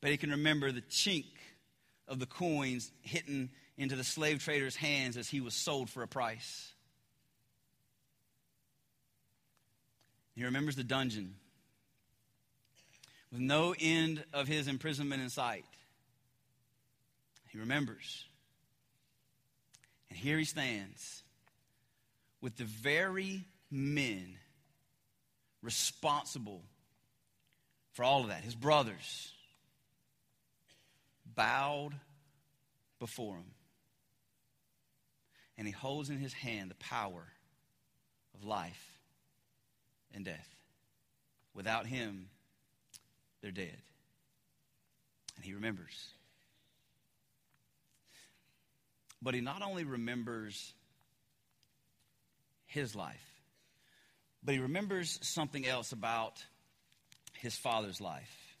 But 0.00 0.12
he 0.12 0.16
can 0.16 0.30
remember 0.30 0.70
the 0.70 0.82
chink 0.82 1.26
of 2.06 2.20
the 2.20 2.26
coins 2.26 2.92
hitting 3.02 3.50
into 3.76 3.96
the 3.96 4.04
slave 4.04 4.42
trader's 4.42 4.76
hands 4.76 5.16
as 5.16 5.28
he 5.28 5.40
was 5.40 5.54
sold 5.54 5.90
for 5.90 6.02
a 6.02 6.08
price. 6.08 6.72
He 10.34 10.44
remembers 10.44 10.76
the 10.76 10.84
dungeon 10.84 11.34
with 13.30 13.40
no 13.40 13.74
end 13.78 14.24
of 14.32 14.46
his 14.46 14.68
imprisonment 14.68 15.22
in 15.22 15.30
sight. 15.30 15.64
He 17.50 17.58
remembers. 17.58 18.24
And 20.10 20.18
here 20.18 20.38
he 20.38 20.44
stands 20.44 21.22
with 22.40 22.56
the 22.56 22.64
very 22.64 23.44
men 23.70 24.36
responsible 25.62 26.62
for 27.92 28.04
all 28.04 28.22
of 28.22 28.28
that, 28.28 28.42
his 28.42 28.54
brothers 28.54 29.32
bowed 31.24 31.94
before 32.98 33.36
him. 33.36 33.44
And 35.56 35.66
he 35.66 35.72
holds 35.72 36.10
in 36.10 36.18
his 36.18 36.32
hand 36.32 36.70
the 36.70 36.76
power 36.76 37.24
of 38.34 38.44
life 38.44 38.98
and 40.12 40.24
death. 40.24 40.48
Without 41.54 41.86
him, 41.86 42.28
they're 43.40 43.52
dead. 43.52 43.76
And 45.36 45.44
he 45.44 45.54
remembers. 45.54 46.08
But 49.22 49.34
he 49.34 49.40
not 49.40 49.62
only 49.62 49.84
remembers 49.84 50.72
his 52.66 52.94
life, 52.94 53.24
but 54.42 54.54
he 54.54 54.60
remembers 54.60 55.18
something 55.22 55.66
else 55.66 55.92
about 55.92 56.44
his 57.38 57.56
father's 57.56 58.00
life. 58.00 58.56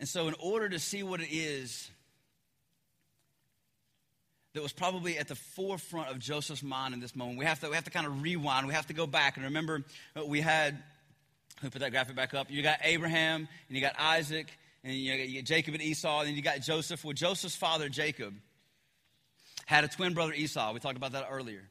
And 0.00 0.08
so, 0.08 0.28
in 0.28 0.34
order 0.38 0.68
to 0.68 0.78
see 0.78 1.02
what 1.02 1.20
it 1.20 1.30
is 1.30 1.90
that 4.54 4.62
was 4.62 4.72
probably 4.72 5.18
at 5.18 5.28
the 5.28 5.34
forefront 5.34 6.10
of 6.10 6.18
Joseph's 6.18 6.62
mind 6.62 6.94
in 6.94 7.00
this 7.00 7.14
moment, 7.14 7.38
we 7.38 7.44
have 7.44 7.60
to, 7.60 7.68
we 7.68 7.74
have 7.74 7.84
to 7.84 7.90
kind 7.90 8.06
of 8.06 8.22
rewind. 8.22 8.66
We 8.66 8.74
have 8.74 8.86
to 8.86 8.94
go 8.94 9.06
back 9.06 9.36
and 9.36 9.44
remember 9.44 9.84
uh, 10.16 10.24
we 10.24 10.40
had, 10.40 10.82
who 11.60 11.70
put 11.70 11.80
that 11.80 11.90
graphic 11.90 12.16
back 12.16 12.34
up? 12.34 12.50
You 12.50 12.62
got 12.62 12.78
Abraham, 12.82 13.48
and 13.68 13.76
you 13.76 13.80
got 13.80 13.94
Isaac, 13.98 14.48
and 14.84 14.94
you 14.94 15.16
got, 15.16 15.28
you 15.28 15.40
got 15.40 15.46
Jacob 15.46 15.74
and 15.74 15.82
Esau, 15.82 16.20
and 16.20 16.28
then 16.28 16.36
you 16.36 16.42
got 16.42 16.60
Joseph. 16.60 17.04
Well, 17.04 17.12
Joseph's 17.12 17.56
father, 17.56 17.88
Jacob, 17.88 18.34
had 19.66 19.84
a 19.84 19.88
twin 19.88 20.14
brother, 20.14 20.32
Esau. 20.32 20.72
We 20.72 20.80
talked 20.80 20.96
about 20.96 21.12
that 21.12 21.26
earlier. 21.30 21.62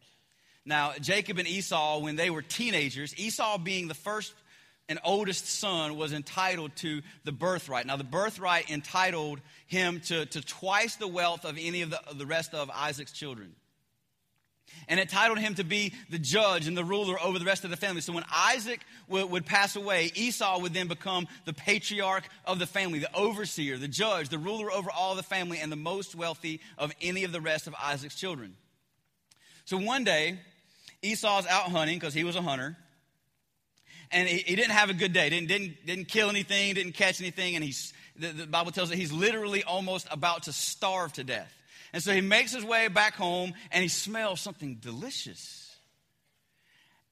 Now, 0.66 0.94
Jacob 1.00 1.40
and 1.40 1.48
Esau, 1.48 2.00
when 2.00 2.16
they 2.18 2.30
were 2.30 2.42
teenagers, 2.42 3.18
Esau 3.18 3.58
being 3.58 3.88
the 3.88 3.94
first 3.94 4.34
and 4.90 5.00
oldest 5.04 5.46
son 5.46 5.98
was 5.98 6.14
entitled 6.14 6.76
to 6.78 7.02
the 7.26 7.32
birthright. 7.32 7.86
Now, 7.86 7.98
the 7.98 8.04
birthright 8.04 8.72
entitled 8.72 9.42
him 9.68 10.00
to, 10.06 10.26
to 10.28 10.42
twice 10.42 10.96
the 10.96 11.08
wealth 11.08 11.44
of 11.44 11.58
any 11.60 11.82
of 11.82 11.90
the, 11.90 12.02
of 12.08 12.18
the 12.18 12.26
rest 12.26 12.54
of 12.54 12.70
Isaac's 12.74 13.12
children. 13.12 13.54
And 14.88 15.00
entitled 15.00 15.40
him 15.40 15.56
to 15.56 15.64
be 15.64 15.94
the 16.10 16.20
judge 16.20 16.68
and 16.68 16.78
the 16.78 16.84
ruler 16.84 17.18
over 17.22 17.40
the 17.40 17.46
rest 17.46 17.64
of 17.64 17.70
the 17.70 17.78
family. 17.78 18.00
So 18.00 18.14
when 18.14 18.26
Isaac 18.32 18.82
would 19.10 19.46
pass 19.46 19.76
away, 19.76 20.12
Esau 20.14 20.60
would 20.60 20.74
then 20.74 20.88
become 20.88 21.28
the 21.46 21.54
patriarch 21.54 22.28
of 22.46 22.60
the 22.60 22.68
family, 22.68 23.00
the 23.00 23.14
overseer, 23.16 23.78
the 23.78 23.88
judge, 23.88 24.30
the 24.30 24.38
ruler 24.38 24.72
over 24.72 24.90
all 24.92 25.16
the 25.16 25.24
family, 25.24 25.60
and 25.60 25.72
the 25.72 25.78
most 25.78 26.16
wealthy 26.16 26.62
of 26.78 26.94
any 27.02 27.24
of 27.24 27.32
the 27.32 27.42
rest 27.42 27.68
of 27.68 27.76
Isaac's 27.82 28.16
children. 28.16 28.56
So 29.66 29.78
one 29.78 30.04
day, 30.04 30.40
Esau's 31.02 31.48
out 31.48 31.72
hunting 31.72 31.98
because 31.98 32.14
he 32.14 32.24
was 32.24 32.36
a 32.36 32.42
hunter 32.42 32.78
and 34.12 34.28
he, 34.28 34.38
he, 34.38 34.56
didn't 34.56 34.72
have 34.72 34.90
a 34.90 34.94
good 34.94 35.14
day. 35.14 35.30
Didn't, 35.30 35.48
didn't, 35.48 35.86
didn't 35.86 36.08
kill 36.08 36.30
anything, 36.30 36.74
didn't 36.74 36.94
catch 36.94 37.20
anything, 37.20 37.56
and 37.56 37.64
he's, 37.64 37.94
the, 38.16 38.30
the 38.30 38.48
Bible 38.48 38.72
tells 38.72 38.92
us 38.92 38.98
he's 38.98 39.12
literally 39.12 39.64
almost 39.64 40.08
about 40.12 40.44
to 40.44 40.54
starve 40.54 41.14
to 41.14 41.24
death. 41.24 41.54
And 41.94 42.04
so 42.04 42.14
he 42.14 42.22
makes 42.22 42.54
his 42.54 42.64
way 42.64 42.88
back 42.90 43.16
home 43.16 43.54
and 43.72 43.82
he 43.82 43.88
smells 43.88 44.42
something 44.42 44.76
delicious. 44.76 45.76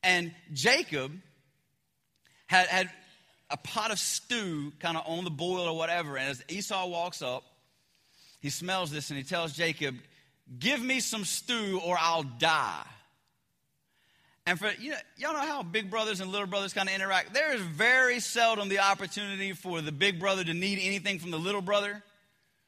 And 0.04 0.34
Jacob 0.54 1.12
had, 2.48 2.68
had 2.68 2.90
a 3.50 3.58
pot 3.58 3.92
of 3.92 4.00
stew 4.00 4.74
kind 4.80 4.98
of 4.98 5.04
on 5.08 5.24
the 5.24 5.32
boil 5.32 5.68
or 5.68 5.78
whatever. 5.78 6.18
And 6.18 6.30
as 6.30 6.44
Esau 6.50 6.88
walks 6.88 7.22
up, 7.22 7.44
he 8.42 8.50
smells 8.50 8.92
this 8.92 9.10
and 9.10 9.18
he 9.18 9.24
tells 9.24 9.54
Jacob, 9.54 9.96
Give 10.60 10.80
me 10.80 11.00
some 11.00 11.26
stew 11.26 11.82
or 11.84 11.98
I'll 12.00 12.24
die. 12.24 12.86
And 14.48 14.60
for 14.60 14.72
you 14.80 14.92
know, 14.92 14.98
y'all 15.18 15.34
know 15.34 15.40
how 15.40 15.64
big 15.64 15.90
brothers 15.90 16.22
and 16.22 16.32
little 16.32 16.46
brothers 16.46 16.72
kind 16.72 16.88
of 16.88 16.94
interact. 16.94 17.34
There 17.34 17.56
is 17.56 17.62
very 17.62 18.20
seldom 18.20 18.70
the 18.70 18.80
opportunity 18.80 19.54
for 19.54 19.82
the 19.82 19.92
big 19.92 20.20
brother 20.20 20.44
to 20.44 20.54
need 20.54 20.78
anything 20.80 21.18
from 21.18 21.32
the 21.32 21.40
little 21.40 21.62
brother. 21.62 22.04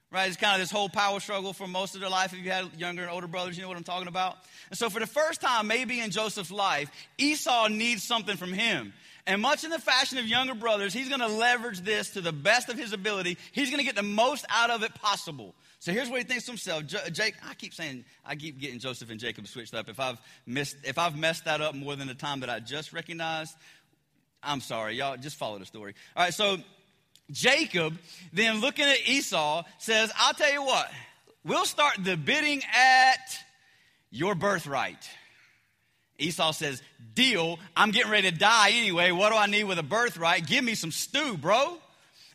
Right? 0.10 0.28
It's 0.28 0.38
kind 0.38 0.56
of 0.56 0.62
this 0.62 0.72
whole 0.72 0.88
power 0.88 1.20
struggle 1.20 1.52
for 1.52 1.68
most 1.68 1.94
of 1.94 2.02
their 2.02 2.10
life. 2.10 2.32
If 2.32 2.40
you 2.40 2.50
had 2.50 2.80
younger 2.80 3.02
and 3.02 3.12
older 3.12 3.28
brothers, 3.28 3.58
you 3.58 3.62
know 3.62 3.68
what 3.68 3.78
I'm 3.78 3.84
talking 3.84 4.08
about. 4.08 4.38
And 4.70 4.78
so, 4.78 4.90
for 4.90 5.00
the 5.00 5.08
first 5.08 5.42
time, 5.42 5.68
maybe 5.68 6.00
in 6.00 6.12
Joseph's 6.12 6.50
life, 6.50 6.90
Esau 7.18 7.68
needs 7.68 8.04
something 8.04 8.38
from 8.38 8.54
him. 8.54 8.94
And 9.28 9.42
much 9.42 9.66
in 9.66 9.70
the 9.70 9.80
fashion 9.80 10.18
of 10.18 10.26
younger 10.26 10.56
brothers, 10.56 10.94
he's 10.94 11.10
going 11.10 11.20
to 11.20 11.28
leverage 11.28 11.82
this 11.82 12.12
to 12.12 12.22
the 12.22 12.32
best 12.32 12.70
of 12.70 12.78
his 12.78 12.94
ability. 12.94 13.38
He's 13.52 13.70
going 13.70 13.80
to 13.80 13.86
get 13.86 13.98
the 13.98 14.02
most 14.02 14.46
out 14.50 14.70
of 14.70 14.82
it 14.82 14.96
possible. 14.96 15.54
So 15.80 15.92
here's 15.92 16.10
what 16.10 16.18
he 16.20 16.24
thinks 16.24 16.46
to 16.46 16.52
himself. 16.52 16.86
Jake, 17.12 17.36
I 17.48 17.54
keep 17.54 17.74
saying, 17.74 18.04
I 18.26 18.36
keep 18.36 18.60
getting 18.60 18.80
Joseph 18.80 19.12
and 19.12 19.20
Jacob 19.20 19.48
switched 19.48 19.76
up. 19.76 19.90
If 19.90 20.00
I've 20.00 20.18
missed, 20.46 20.76
if 20.84 20.98
I've 20.98 21.18
messed 21.18 21.46
that 21.46 21.62
up 21.62 21.76
more 21.76 21.96
than 21.96 22.08
the 22.08 22.16
time 22.16 22.40
that 22.40 22.50
I 22.50 22.60
just 22.60 22.94
recognized, 22.94 23.56
I'm 24.42 24.62
sorry. 24.62 24.96
Y'all 24.96 25.18
just 25.18 25.38
follow 25.38 25.60
the 25.60 25.66
story. 25.66 25.94
All 26.16 26.24
right. 26.24 26.34
So 26.34 26.58
Jacob, 27.32 27.98
then 28.34 28.62
looking 28.62 28.86
at 28.86 29.08
Esau, 29.08 29.64
says, 29.78 30.12
I'll 30.18 30.34
tell 30.34 30.52
you 30.52 30.64
what, 30.64 30.90
we'll 31.44 31.66
start 31.66 31.96
the 32.04 32.18
bidding 32.18 32.62
at 32.74 33.38
your 34.10 34.34
birthright. 34.34 35.10
Esau 36.20 36.52
says, 36.52 36.82
Deal. 37.14 37.60
I'm 37.76 37.92
getting 37.92 38.12
ready 38.12 38.32
to 38.32 38.38
die 38.38 38.72
anyway. 38.72 39.12
What 39.12 39.32
do 39.32 39.38
I 39.38 39.46
need 39.46 39.66
with 39.66 39.78
a 39.78 39.84
birthright? 39.84 40.48
Give 40.48 40.64
me 40.64 40.74
some 40.74 40.92
stew, 40.92 41.38
bro. 41.38 41.78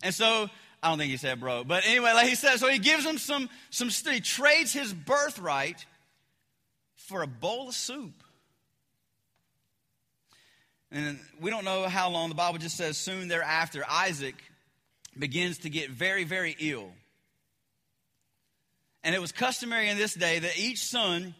And 0.02 0.14
so, 0.14 0.48
I 0.83 0.88
don't 0.88 0.99
think 0.99 1.11
he 1.11 1.16
said 1.16 1.38
bro, 1.38 1.62
but 1.62 1.87
anyway, 1.87 2.12
like 2.12 2.29
he 2.29 2.35
said, 2.35 2.57
so 2.57 2.68
he 2.68 2.79
gives 2.79 3.05
him 3.07 3.18
some, 3.18 3.49
some. 3.71 3.88
He 3.88 4.21
trades 4.21 4.73
his 4.73 4.92
birthright 4.92 5.87
for 6.97 7.23
a 7.23 7.27
bowl 7.27 7.68
of 7.68 7.75
soup. 7.75 8.25
And 10.90 11.18
we 11.40 11.51
don't 11.51 11.64
know 11.64 11.85
how 11.88 12.11
long. 12.11 12.29
The 12.29 12.35
Bible 12.35 12.59
just 12.59 12.77
says 12.77 12.99
soon 12.99 13.29
thereafter, 13.29 13.85
Isaac 13.88 14.35
begins 15.18 15.59
to 15.59 15.71
get 15.71 15.90
very, 15.90 16.25
very 16.25 16.57
ill. 16.59 16.90
And 19.05 19.14
it 19.14 19.21
was 19.21 19.33
customary 19.33 19.88
in 19.88 19.97
this 19.97 20.14
day 20.14 20.38
that 20.38 20.59
each 20.59 20.85
son 20.85 21.35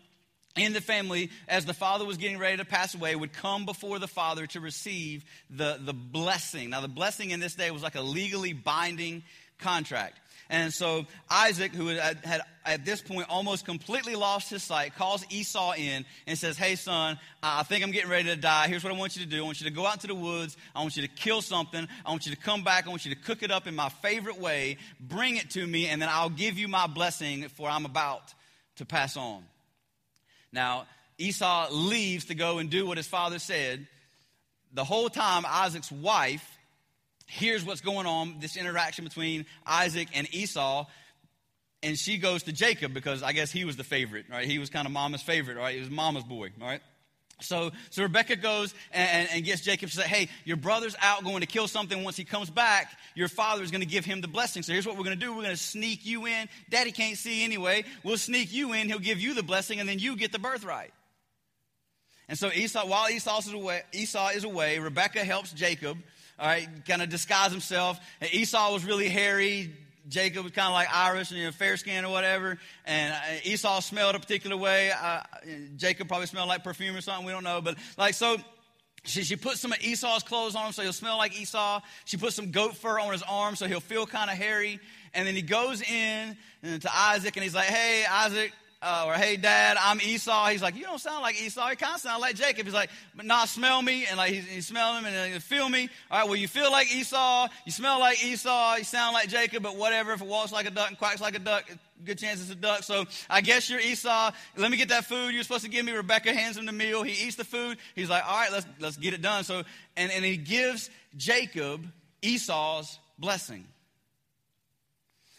in 0.56 0.72
the 0.72 0.80
family, 0.80 1.30
as 1.48 1.64
the 1.64 1.74
father 1.74 2.04
was 2.04 2.16
getting 2.18 2.38
ready 2.38 2.58
to 2.58 2.64
pass 2.64 2.94
away, 2.94 3.14
would 3.14 3.32
come 3.32 3.64
before 3.64 3.98
the 3.98 4.08
father 4.08 4.46
to 4.48 4.60
receive 4.60 5.24
the, 5.48 5.78
the 5.80 5.94
blessing. 5.94 6.70
Now, 6.70 6.80
the 6.80 6.88
blessing 6.88 7.30
in 7.30 7.40
this 7.40 7.54
day 7.54 7.70
was 7.70 7.82
like 7.82 7.94
a 7.94 8.02
legally 8.02 8.52
binding 8.52 9.22
contract. 9.58 10.18
And 10.50 10.70
so 10.70 11.06
Isaac, 11.30 11.74
who 11.74 11.86
had, 11.86 12.42
at 12.66 12.84
this 12.84 13.00
point 13.00 13.26
almost 13.30 13.64
completely 13.64 14.14
lost 14.14 14.50
his 14.50 14.62
sight, 14.62 14.94
calls 14.94 15.24
Esau 15.30 15.72
in 15.72 16.04
and 16.26 16.36
says, 16.36 16.58
Hey, 16.58 16.76
son, 16.76 17.18
I 17.42 17.62
think 17.62 17.82
I'm 17.82 17.90
getting 17.90 18.10
ready 18.10 18.28
to 18.28 18.36
die. 18.36 18.68
Here's 18.68 18.84
what 18.84 18.92
I 18.92 18.96
want 18.96 19.16
you 19.16 19.24
to 19.24 19.28
do. 19.28 19.42
I 19.42 19.46
want 19.46 19.62
you 19.62 19.68
to 19.70 19.74
go 19.74 19.86
out 19.86 19.94
into 19.94 20.08
the 20.08 20.14
woods. 20.14 20.58
I 20.76 20.82
want 20.82 20.94
you 20.94 21.02
to 21.02 21.08
kill 21.08 21.40
something. 21.40 21.88
I 22.04 22.10
want 22.10 22.26
you 22.26 22.34
to 22.34 22.38
come 22.38 22.64
back. 22.64 22.86
I 22.86 22.90
want 22.90 23.06
you 23.06 23.14
to 23.14 23.20
cook 23.20 23.42
it 23.42 23.50
up 23.50 23.66
in 23.66 23.74
my 23.74 23.88
favorite 23.88 24.38
way. 24.38 24.76
Bring 25.00 25.36
it 25.36 25.48
to 25.50 25.66
me, 25.66 25.86
and 25.86 26.02
then 26.02 26.10
I'll 26.10 26.28
give 26.28 26.58
you 26.58 26.68
my 26.68 26.86
blessing, 26.86 27.48
for 27.48 27.70
I'm 27.70 27.86
about 27.86 28.34
to 28.76 28.84
pass 28.84 29.16
on. 29.16 29.44
Now, 30.52 30.86
Esau 31.18 31.68
leaves 31.70 32.26
to 32.26 32.34
go 32.34 32.58
and 32.58 32.70
do 32.70 32.86
what 32.86 32.96
his 32.96 33.06
father 33.06 33.38
said. 33.38 33.86
The 34.74 34.84
whole 34.84 35.08
time, 35.08 35.44
Isaac's 35.46 35.90
wife 35.90 36.46
hears 37.26 37.64
what's 37.64 37.80
going 37.80 38.06
on, 38.06 38.40
this 38.40 38.56
interaction 38.56 39.04
between 39.04 39.46
Isaac 39.66 40.08
and 40.14 40.32
Esau, 40.34 40.86
and 41.82 41.98
she 41.98 42.18
goes 42.18 42.44
to 42.44 42.52
Jacob 42.52 42.94
because 42.94 43.22
I 43.22 43.32
guess 43.32 43.50
he 43.50 43.64
was 43.64 43.76
the 43.76 43.84
favorite, 43.84 44.26
right? 44.30 44.46
He 44.46 44.58
was 44.58 44.70
kind 44.70 44.86
of 44.86 44.92
mama's 44.92 45.22
favorite, 45.22 45.56
right? 45.56 45.74
He 45.74 45.80
was 45.80 45.90
mama's 45.90 46.24
boy, 46.24 46.50
right? 46.60 46.80
So, 47.42 47.70
so 47.90 48.02
Rebecca 48.02 48.37
goes 48.37 48.74
and, 48.92 49.28
and 49.31 49.44
gets 49.44 49.61
Jacob 49.62 49.90
to 49.90 49.96
say, 49.96 50.07
Hey, 50.07 50.28
your 50.44 50.57
brother's 50.57 50.96
out 51.00 51.24
going 51.24 51.40
to 51.40 51.46
kill 51.46 51.68
something. 51.68 52.02
Once 52.05 52.16
he 52.16 52.24
comes 52.24 52.50
back, 52.50 52.92
your 53.14 53.28
father 53.28 53.62
is 53.62 53.70
going 53.70 53.83
to 53.83 53.87
give 53.87 54.05
him 54.05 54.20
the 54.20 54.28
blessing. 54.28 54.62
So 54.62 54.72
here's 54.72 54.87
what 54.87 54.96
we're 54.96 55.05
going 55.05 55.18
to 55.18 55.24
do 55.24 55.33
we're 55.33 55.42
going 55.42 55.57
to 55.57 55.62
sneak 55.62 56.05
you 56.07 56.26
in. 56.26 56.48
Daddy 56.70 56.92
can't 56.92 57.16
see 57.16 57.44
anyway. 57.44 57.85
We'll 58.05 58.18
sneak 58.18 58.52
you 58.52 58.72
in. 58.72 58.88
He'll 58.88 58.98
give 58.98 59.20
you 59.20 59.35
the 59.35 59.42
blessing, 59.42 59.81
and 59.81 59.88
then 59.88 59.98
you 59.98 60.16
get 60.16 60.33
the 60.33 60.38
birthright. 60.38 60.92
And 62.28 62.38
so 62.38 62.50
Esau, 62.50 62.87
while 62.87 63.11
Esau 63.11 63.38
is 63.38 63.52
away, 63.52 63.83
Esau 63.92 64.28
is 64.31 64.44
away 64.44 64.78
Rebecca 64.78 65.24
helps 65.24 65.52
Jacob 65.52 65.98
all 66.38 66.48
right, 66.48 66.68
kind 66.87 67.02
of 67.02 67.09
disguise 67.09 67.52
himself. 67.52 68.00
Esau 68.33 68.72
was 68.72 68.85
really 68.85 69.09
hairy. 69.09 69.72
Jacob 70.08 70.44
was 70.44 70.52
kind 70.52 70.68
of 70.68 70.74
like 70.74 70.88
Irish 70.92 71.30
and 71.30 71.38
you 71.38 71.46
know, 71.46 71.52
fair 71.52 71.76
skin 71.76 72.04
or 72.04 72.10
whatever. 72.10 72.58
And 72.84 73.12
uh, 73.12 73.40
Esau 73.44 73.80
smelled 73.80 74.14
a 74.14 74.20
particular 74.20 74.56
way. 74.56 74.90
Uh, 74.90 75.20
Jacob 75.76 76.08
probably 76.08 76.26
smelled 76.26 76.48
like 76.48 76.64
perfume 76.64 76.96
or 76.96 77.00
something. 77.00 77.24
We 77.24 77.32
don't 77.32 77.44
know. 77.44 77.60
But 77.60 77.76
like, 77.96 78.14
so 78.14 78.36
she, 79.04 79.22
she 79.22 79.36
put 79.36 79.58
some 79.58 79.72
of 79.72 79.80
Esau's 79.80 80.22
clothes 80.22 80.54
on 80.54 80.66
him 80.66 80.72
so 80.72 80.82
he'll 80.82 80.92
smell 80.92 81.18
like 81.18 81.38
Esau. 81.38 81.80
She 82.04 82.16
put 82.16 82.32
some 82.32 82.50
goat 82.50 82.76
fur 82.76 82.98
on 82.98 83.12
his 83.12 83.22
arm 83.22 83.56
so 83.56 83.66
he'll 83.66 83.80
feel 83.80 84.06
kind 84.06 84.30
of 84.30 84.36
hairy. 84.36 84.80
And 85.14 85.26
then 85.26 85.34
he 85.34 85.42
goes 85.42 85.82
in 85.82 86.36
to 86.62 86.90
Isaac 86.94 87.36
and 87.36 87.42
he's 87.42 87.54
like, 87.54 87.66
hey, 87.66 88.04
Isaac, 88.08 88.52
uh, 88.83 89.05
or 89.07 89.14
hey 89.14 89.37
dad 89.37 89.77
i'm 89.81 90.01
esau. 90.01 90.49
He's 90.49 90.61
like 90.61 90.75
you 90.75 90.83
don't 90.83 91.01
sound 91.01 91.23
like 91.23 91.40
esau. 91.40 91.71
You 91.71 91.77
kind 91.77 91.95
of 91.95 92.01
sound 92.01 92.21
like 92.21 92.35
jacob. 92.35 92.66
He's 92.66 92.75
like 92.75 92.90
but 93.14 93.25
not 93.25 93.49
smell 93.49 93.81
me. 93.81 94.07
And 94.07 94.18
like 94.18 94.33
he, 94.33 94.61
smell 94.61 94.97
him 94.97 95.07
and 95.07 95.33
he 95.33 95.38
feel 95.38 95.68
me. 95.68 95.88
All 96.11 96.18
right 96.18 96.27
well 96.27 96.37
you 96.37 96.49
feel 96.49 96.71
like 96.71 96.95
esau. 96.95 97.49
You 97.64 97.73
smell 97.73 98.01
like 98.01 98.23
esau. 98.25 98.77
You 98.77 98.85
sound 98.85 99.14
like 99.14 99.29
jacob 99.29 99.62
but 99.62 99.77
whatever. 99.77 100.12
If 100.12 100.21
it 100.21 100.27
walks 100.27 100.53
like 100.53 100.66
a 100.66 100.71
duck 100.71 100.88
and 100.88 100.99
quacks 100.99 101.21
like 101.21 101.37
a 101.37 101.38
duck 101.38 101.64
good 102.05 102.18
chance 102.18 102.40
it's 102.40 102.51
a 102.51 102.57
duck. 102.57 102.83
So 102.83 103.05
i 103.31 103.40
guess 103.40 103.71
you're 103.71 103.81
esau. 103.81 104.33
Let 104.57 104.71
me 104.71 104.77
get 104.77 104.88
that 104.88 105.05
food 105.05 105.33
you're 105.33 105.45
supposed 105.45 105.64
to 105.64 105.71
give 105.71 105.85
me. 105.85 105.92
Rebecca 105.92 106.35
hands 106.35 106.57
him 106.57 106.66
the 106.66 106.73
meal. 106.73 107.05
He 107.05 107.27
eats 107.27 107.37
the 107.37 107.45
food. 107.45 107.79
He's 107.95 108.11
like 108.11 108.25
all 108.27 108.37
right 108.37 108.51
let's 108.51 108.66
let's 108.81 108.97
get 108.97 109.14
it 109.14 109.23
done. 109.23 109.45
So 109.45 109.62
and, 109.97 110.11
and 110.11 110.25
he 110.25 110.37
gives 110.37 110.90
jacob 111.16 111.87
esau's 112.21 112.99
blessing 113.18 113.64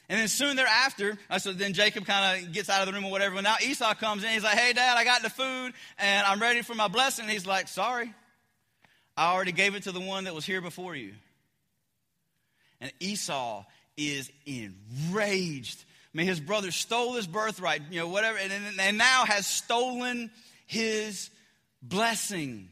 and 0.10 0.20
then 0.20 0.28
soon 0.28 0.56
thereafter, 0.56 1.18
uh, 1.30 1.40
so 1.40 1.54
then 1.54 1.74
Jacob 1.74 2.06
kind 2.06 2.46
of 2.46 2.52
gets 2.52 2.70
out 2.70 2.82
of 2.82 2.88
the 2.88 2.94
room 2.94 3.06
or 3.06 3.12
whatever. 3.12 3.36
And 3.36 3.44
now 3.46 3.56
Esau 3.62 3.94
comes 3.96 4.24
in. 4.24 4.30
He's 4.32 4.44
like, 4.44 4.58
hey, 4.58 4.74
dad, 4.74 4.98
I 4.98 5.06
got 5.06 5.24
the 5.24 5.30
food 5.30 5.74
and 5.98 6.28
I'm 6.28 6.42
ready 6.42 6.62
for 6.62 6.76
my 6.76 6.90
blessing. 6.90 7.24
And 7.24 7.32
he's 7.32 7.48
like, 7.48 7.68
sorry, 7.68 8.14
I 9.16 9.32
already 9.34 9.54
gave 9.54 9.76
it 9.76 9.84
to 9.84 9.92
the 9.92 10.02
one 10.02 10.26
that 10.26 10.36
was 10.36 10.46
here 10.46 10.62
before 10.62 10.96
you. 10.96 11.14
And 12.82 12.92
Esau 13.00 13.64
is 13.96 14.30
enraged. 14.46 15.86
I 16.14 16.18
mean, 16.18 16.28
his 16.28 16.42
brother 16.42 16.72
stole 16.72 17.14
his 17.14 17.26
birthright, 17.26 17.82
you 17.90 18.00
know, 18.02 18.08
whatever, 18.10 18.38
and, 18.38 18.52
and 18.80 18.98
now 18.98 19.24
has 19.26 19.48
stolen 19.48 20.32
his 20.68 21.30
blessing. 21.82 22.68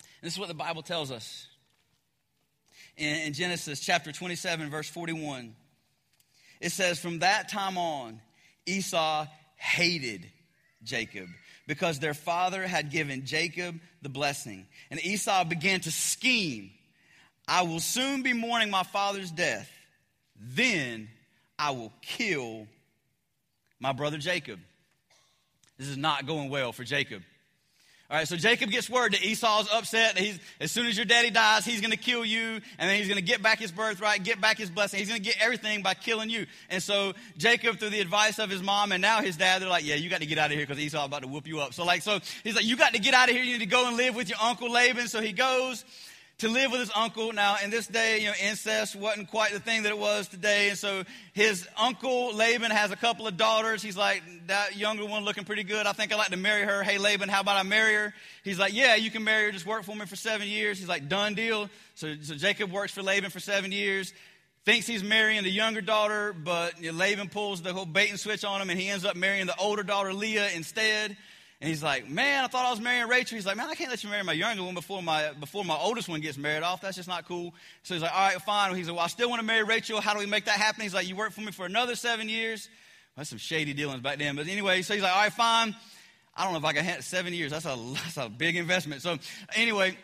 And 0.00 0.26
this 0.26 0.32
is 0.32 0.38
what 0.38 0.48
the 0.48 0.54
Bible 0.54 0.82
tells 0.82 1.12
us 1.12 1.46
in, 2.96 3.14
in 3.20 3.32
Genesis 3.34 3.80
chapter 3.80 4.10
27, 4.10 4.68
verse 4.68 4.88
41. 4.88 5.54
It 6.64 6.72
says, 6.72 6.98
From 6.98 7.18
that 7.18 7.50
time 7.50 7.76
on, 7.76 8.22
Esau 8.64 9.26
hated 9.56 10.26
Jacob 10.82 11.28
because 11.66 11.98
their 11.98 12.14
father 12.14 12.66
had 12.66 12.90
given 12.90 13.26
Jacob 13.26 13.78
the 14.00 14.08
blessing. 14.08 14.66
And 14.90 14.98
Esau 15.04 15.44
began 15.44 15.80
to 15.80 15.92
scheme 15.92 16.70
I 17.46 17.62
will 17.62 17.80
soon 17.80 18.22
be 18.22 18.32
mourning 18.32 18.70
my 18.70 18.82
father's 18.82 19.30
death. 19.30 19.70
Then 20.40 21.10
I 21.58 21.72
will 21.72 21.92
kill 22.00 22.66
my 23.78 23.92
brother 23.92 24.16
Jacob. 24.16 24.58
This 25.76 25.88
is 25.88 25.98
not 25.98 26.26
going 26.26 26.48
well 26.48 26.72
for 26.72 26.84
Jacob. 26.84 27.22
All 28.14 28.20
right, 28.20 28.28
so 28.28 28.36
Jacob 28.36 28.70
gets 28.70 28.88
word 28.88 29.12
that 29.12 29.24
Esau's 29.24 29.68
upset. 29.72 30.14
That 30.14 30.22
he's, 30.22 30.38
as 30.60 30.70
soon 30.70 30.86
as 30.86 30.96
your 30.96 31.04
daddy 31.04 31.30
dies, 31.30 31.64
he's 31.64 31.80
going 31.80 31.90
to 31.90 31.96
kill 31.96 32.24
you, 32.24 32.60
and 32.78 32.88
then 32.88 32.96
he's 32.96 33.08
going 33.08 33.18
to 33.18 33.24
get 33.24 33.42
back 33.42 33.58
his 33.58 33.72
birthright, 33.72 34.22
get 34.22 34.40
back 34.40 34.56
his 34.56 34.70
blessing. 34.70 35.00
He's 35.00 35.08
going 35.08 35.20
to 35.20 35.28
get 35.28 35.36
everything 35.40 35.82
by 35.82 35.94
killing 35.94 36.30
you. 36.30 36.46
And 36.70 36.80
so 36.80 37.14
Jacob, 37.38 37.80
through 37.80 37.90
the 37.90 37.98
advice 37.98 38.38
of 38.38 38.50
his 38.50 38.62
mom 38.62 38.92
and 38.92 39.02
now 39.02 39.20
his 39.20 39.36
dad, 39.36 39.60
they're 39.60 39.68
like, 39.68 39.84
"Yeah, 39.84 39.96
you 39.96 40.10
got 40.10 40.20
to 40.20 40.26
get 40.26 40.38
out 40.38 40.52
of 40.52 40.56
here 40.56 40.64
because 40.64 40.80
Esau's 40.80 41.06
about 41.06 41.22
to 41.22 41.28
whoop 41.28 41.48
you 41.48 41.58
up." 41.58 41.74
So 41.74 41.84
like, 41.84 42.02
so 42.02 42.20
he's 42.44 42.54
like, 42.54 42.64
"You 42.64 42.76
got 42.76 42.94
to 42.94 43.00
get 43.00 43.14
out 43.14 43.30
of 43.30 43.34
here. 43.34 43.42
You 43.42 43.54
need 43.54 43.64
to 43.64 43.66
go 43.66 43.88
and 43.88 43.96
live 43.96 44.14
with 44.14 44.28
your 44.28 44.38
uncle 44.40 44.70
Laban." 44.70 45.08
So 45.08 45.20
he 45.20 45.32
goes 45.32 45.84
to 46.38 46.48
live 46.48 46.72
with 46.72 46.80
his 46.80 46.90
uncle. 46.96 47.32
Now, 47.32 47.56
in 47.62 47.70
this 47.70 47.86
day, 47.86 48.18
you 48.18 48.26
know, 48.26 48.34
incest 48.42 48.96
wasn't 48.96 49.30
quite 49.30 49.52
the 49.52 49.60
thing 49.60 49.84
that 49.84 49.90
it 49.90 49.98
was 49.98 50.28
today. 50.28 50.68
And 50.68 50.78
so 50.78 51.04
his 51.32 51.66
uncle 51.76 52.34
Laban 52.34 52.70
has 52.70 52.90
a 52.90 52.96
couple 52.96 53.26
of 53.26 53.36
daughters. 53.36 53.82
He's 53.82 53.96
like, 53.96 54.22
that 54.48 54.76
younger 54.76 55.04
one 55.06 55.24
looking 55.24 55.44
pretty 55.44 55.62
good. 55.62 55.86
I 55.86 55.92
think 55.92 56.12
I'd 56.12 56.16
like 56.16 56.30
to 56.30 56.36
marry 56.36 56.64
her. 56.64 56.82
Hey, 56.82 56.98
Laban, 56.98 57.28
how 57.28 57.40
about 57.40 57.56
I 57.56 57.62
marry 57.62 57.94
her? 57.94 58.14
He's 58.42 58.58
like, 58.58 58.74
yeah, 58.74 58.96
you 58.96 59.10
can 59.10 59.22
marry 59.22 59.44
her. 59.44 59.52
Just 59.52 59.66
work 59.66 59.84
for 59.84 59.94
me 59.94 60.06
for 60.06 60.16
seven 60.16 60.48
years. 60.48 60.78
He's 60.78 60.88
like, 60.88 61.08
done 61.08 61.34
deal. 61.34 61.70
So, 61.94 62.14
so 62.20 62.34
Jacob 62.34 62.72
works 62.72 62.92
for 62.92 63.02
Laban 63.02 63.30
for 63.30 63.40
seven 63.40 63.70
years. 63.70 64.12
Thinks 64.64 64.86
he's 64.86 65.04
marrying 65.04 65.42
the 65.44 65.50
younger 65.50 65.82
daughter, 65.82 66.32
but 66.32 66.82
Laban 66.82 67.28
pulls 67.28 67.60
the 67.60 67.74
whole 67.74 67.84
bait 67.84 68.08
and 68.08 68.18
switch 68.18 68.44
on 68.44 68.62
him, 68.62 68.70
and 68.70 68.80
he 68.80 68.88
ends 68.88 69.04
up 69.04 69.14
marrying 69.14 69.44
the 69.46 69.56
older 69.56 69.82
daughter, 69.82 70.14
Leah, 70.14 70.48
instead. 70.54 71.18
And 71.60 71.68
he's 71.68 71.82
like, 71.82 72.10
man, 72.10 72.44
I 72.44 72.46
thought 72.48 72.66
I 72.66 72.70
was 72.70 72.80
marrying 72.80 73.08
Rachel. 73.08 73.36
He's 73.36 73.46
like, 73.46 73.56
man, 73.56 73.70
I 73.70 73.74
can't 73.74 73.88
let 73.88 74.04
you 74.04 74.10
marry 74.10 74.22
my 74.22 74.32
younger 74.32 74.62
one 74.62 74.74
before 74.74 75.02
my, 75.02 75.32
before 75.32 75.64
my 75.64 75.76
oldest 75.76 76.08
one 76.08 76.20
gets 76.20 76.36
married 76.36 76.62
off. 76.62 76.80
That's 76.80 76.96
just 76.96 77.08
not 77.08 77.26
cool. 77.26 77.54
So 77.84 77.94
he's 77.94 78.02
like, 78.02 78.12
all 78.12 78.28
right, 78.28 78.42
fine. 78.42 78.74
He's 78.74 78.88
like, 78.88 78.96
well, 78.96 79.04
I 79.04 79.08
still 79.08 79.30
want 79.30 79.40
to 79.40 79.46
marry 79.46 79.62
Rachel. 79.62 80.00
How 80.00 80.12
do 80.12 80.18
we 80.18 80.26
make 80.26 80.44
that 80.44 80.58
happen? 80.58 80.82
He's 80.82 80.92
like, 80.92 81.08
you 81.08 81.16
work 81.16 81.32
for 81.32 81.40
me 81.40 81.52
for 81.52 81.64
another 81.64 81.94
seven 81.94 82.28
years. 82.28 82.68
Well, 82.68 83.20
that's 83.20 83.30
some 83.30 83.38
shady 83.38 83.72
dealings 83.72 84.02
back 84.02 84.18
then. 84.18 84.36
But 84.36 84.48
anyway, 84.48 84.82
so 84.82 84.94
he's 84.94 85.02
like, 85.02 85.12
all 85.12 85.22
right, 85.22 85.32
fine. 85.32 85.74
I 86.36 86.44
don't 86.44 86.52
know 86.52 86.58
if 86.58 86.64
I 86.64 86.72
can 86.72 86.84
handle 86.84 87.02
seven 87.02 87.32
years. 87.32 87.52
That's 87.52 87.66
a, 87.66 87.78
that's 87.94 88.16
a 88.16 88.28
big 88.28 88.56
investment. 88.56 89.02
So 89.02 89.18
anyway, 89.54 89.96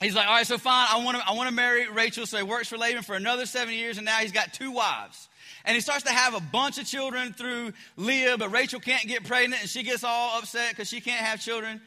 he's 0.00 0.14
like, 0.14 0.26
all 0.26 0.34
right, 0.34 0.46
so 0.46 0.58
fine. 0.58 0.86
I 0.90 1.02
want 1.04 1.16
to, 1.16 1.26
I 1.26 1.32
want 1.32 1.48
to 1.48 1.54
marry 1.54 1.88
Rachel. 1.88 2.26
So 2.26 2.36
he 2.36 2.42
works 2.42 2.68
for 2.68 2.76
Laban 2.76 3.02
for 3.02 3.14
another 3.14 3.46
seven 3.46 3.74
years. 3.74 3.96
And 3.96 4.04
now 4.04 4.18
he's 4.18 4.32
got 4.32 4.52
two 4.52 4.70
wives. 4.70 5.28
And 5.64 5.74
he 5.74 5.80
starts 5.80 6.04
to 6.04 6.12
have 6.12 6.34
a 6.34 6.40
bunch 6.40 6.78
of 6.78 6.86
children 6.86 7.32
through 7.32 7.72
Leah, 7.96 8.38
but 8.38 8.52
Rachel 8.52 8.78
can't 8.78 9.06
get 9.08 9.24
pregnant 9.24 9.62
and 9.62 9.70
she 9.70 9.82
gets 9.82 10.04
all 10.04 10.38
upset 10.38 10.70
because 10.70 10.88
she 10.88 11.00
can't 11.00 11.24
have 11.24 11.40
children. 11.40 11.80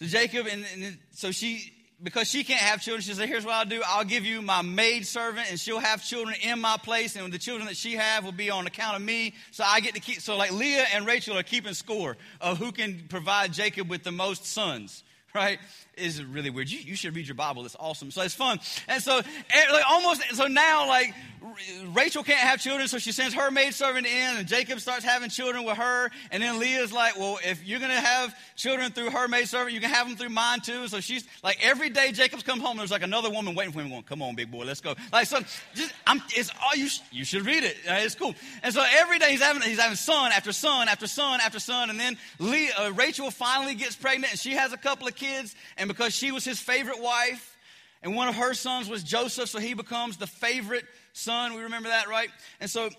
So 0.00 0.06
Jacob, 0.06 0.46
and, 0.50 0.64
and 0.74 0.98
so 1.12 1.30
she 1.30 1.72
because 2.02 2.28
she 2.28 2.44
can't 2.44 2.60
have 2.60 2.82
children, 2.82 3.00
she 3.00 3.14
said, 3.14 3.28
Here's 3.28 3.46
what 3.46 3.54
I'll 3.54 3.64
do. 3.64 3.80
I'll 3.86 4.04
give 4.04 4.26
you 4.26 4.42
my 4.42 4.60
maid 4.60 5.06
servant, 5.06 5.46
and 5.48 5.58
she'll 5.58 5.78
have 5.78 6.04
children 6.04 6.36
in 6.42 6.60
my 6.60 6.76
place, 6.76 7.16
and 7.16 7.32
the 7.32 7.38
children 7.38 7.66
that 7.68 7.76
she 7.76 7.94
have 7.94 8.24
will 8.24 8.32
be 8.32 8.50
on 8.50 8.66
account 8.66 8.96
of 8.96 9.02
me. 9.02 9.32
So 9.52 9.64
I 9.64 9.80
get 9.80 9.94
to 9.94 10.00
keep. 10.00 10.20
So, 10.20 10.36
like 10.36 10.52
Leah 10.52 10.84
and 10.92 11.06
Rachel 11.06 11.38
are 11.38 11.42
keeping 11.42 11.72
score 11.72 12.16
of 12.40 12.58
who 12.58 12.72
can 12.72 13.06
provide 13.08 13.52
Jacob 13.52 13.88
with 13.88 14.02
the 14.02 14.12
most 14.12 14.44
sons 14.44 15.04
right? 15.34 15.58
Is 15.96 16.24
really 16.24 16.50
weird. 16.50 16.70
You, 16.70 16.80
you 16.80 16.96
should 16.96 17.14
read 17.14 17.26
your 17.26 17.36
Bible. 17.36 17.64
It's 17.64 17.76
awesome. 17.78 18.10
So 18.10 18.22
it's 18.22 18.34
fun. 18.34 18.58
And 18.88 19.02
so, 19.02 19.18
eh, 19.18 19.72
like 19.72 19.84
almost, 19.88 20.22
so 20.34 20.46
now, 20.46 20.88
like, 20.88 21.14
Rachel 21.92 22.22
can't 22.24 22.40
have 22.40 22.58
children, 22.58 22.88
so 22.88 22.98
she 22.98 23.12
sends 23.12 23.34
her 23.34 23.50
maidservant 23.50 24.06
in, 24.06 24.36
and 24.38 24.48
Jacob 24.48 24.80
starts 24.80 25.04
having 25.04 25.28
children 25.28 25.64
with 25.64 25.76
her. 25.76 26.10
And 26.30 26.42
then 26.42 26.58
Leah's 26.58 26.90
like, 26.90 27.18
well, 27.18 27.38
if 27.44 27.64
you're 27.64 27.78
going 27.78 27.90
to 27.90 28.00
have 28.00 28.34
children 28.56 28.90
through 28.92 29.10
her 29.10 29.28
maidservant, 29.28 29.72
you 29.72 29.80
can 29.80 29.90
have 29.90 30.08
them 30.08 30.16
through 30.16 30.30
mine 30.30 30.60
too. 30.60 30.88
So 30.88 31.00
she's 31.00 31.24
like, 31.42 31.58
every 31.62 31.90
day 31.90 32.12
Jacob's 32.12 32.42
come 32.42 32.60
home, 32.60 32.78
there's 32.78 32.90
like 32.90 33.02
another 33.02 33.30
woman 33.30 33.54
waiting 33.54 33.72
for 33.72 33.80
him, 33.80 33.90
going, 33.90 34.02
come 34.04 34.22
on, 34.22 34.34
big 34.34 34.50
boy, 34.50 34.64
let's 34.64 34.80
go. 34.80 34.94
Like, 35.12 35.26
so 35.26 35.40
just, 35.74 35.92
I'm, 36.06 36.22
it's 36.30 36.50
all 36.64 36.74
you, 36.74 36.88
you 37.12 37.24
should 37.24 37.44
read 37.44 37.62
it. 37.62 37.76
It's 37.84 38.14
cool. 38.14 38.34
And 38.62 38.72
so 38.72 38.82
every 38.98 39.18
day 39.18 39.30
he's 39.30 39.42
having, 39.42 39.62
he's 39.62 39.78
having 39.78 39.96
son 39.96 40.32
after 40.32 40.50
son 40.50 40.88
after 40.88 41.06
son 41.06 41.40
after 41.40 41.60
son. 41.60 41.90
And 41.90 42.00
then 42.00 42.16
Leah, 42.38 42.72
uh, 42.78 42.92
Rachel 42.94 43.30
finally 43.30 43.74
gets 43.74 43.96
pregnant, 43.96 44.32
and 44.32 44.40
she 44.40 44.52
has 44.52 44.72
a 44.72 44.78
couple 44.78 45.06
of 45.06 45.14
kids. 45.14 45.54
And 45.76 45.83
because 45.88 46.14
she 46.14 46.32
was 46.32 46.44
his 46.44 46.60
favorite 46.60 47.00
wife, 47.00 47.56
and 48.02 48.14
one 48.14 48.28
of 48.28 48.34
her 48.36 48.54
sons 48.54 48.88
was 48.88 49.02
Joseph, 49.02 49.48
so 49.48 49.58
he 49.58 49.74
becomes 49.74 50.16
the 50.16 50.26
favorite 50.26 50.84
son. 51.12 51.54
We 51.54 51.62
remember 51.62 51.88
that, 51.88 52.08
right? 52.08 52.28
And 52.60 52.70
so 52.70 52.90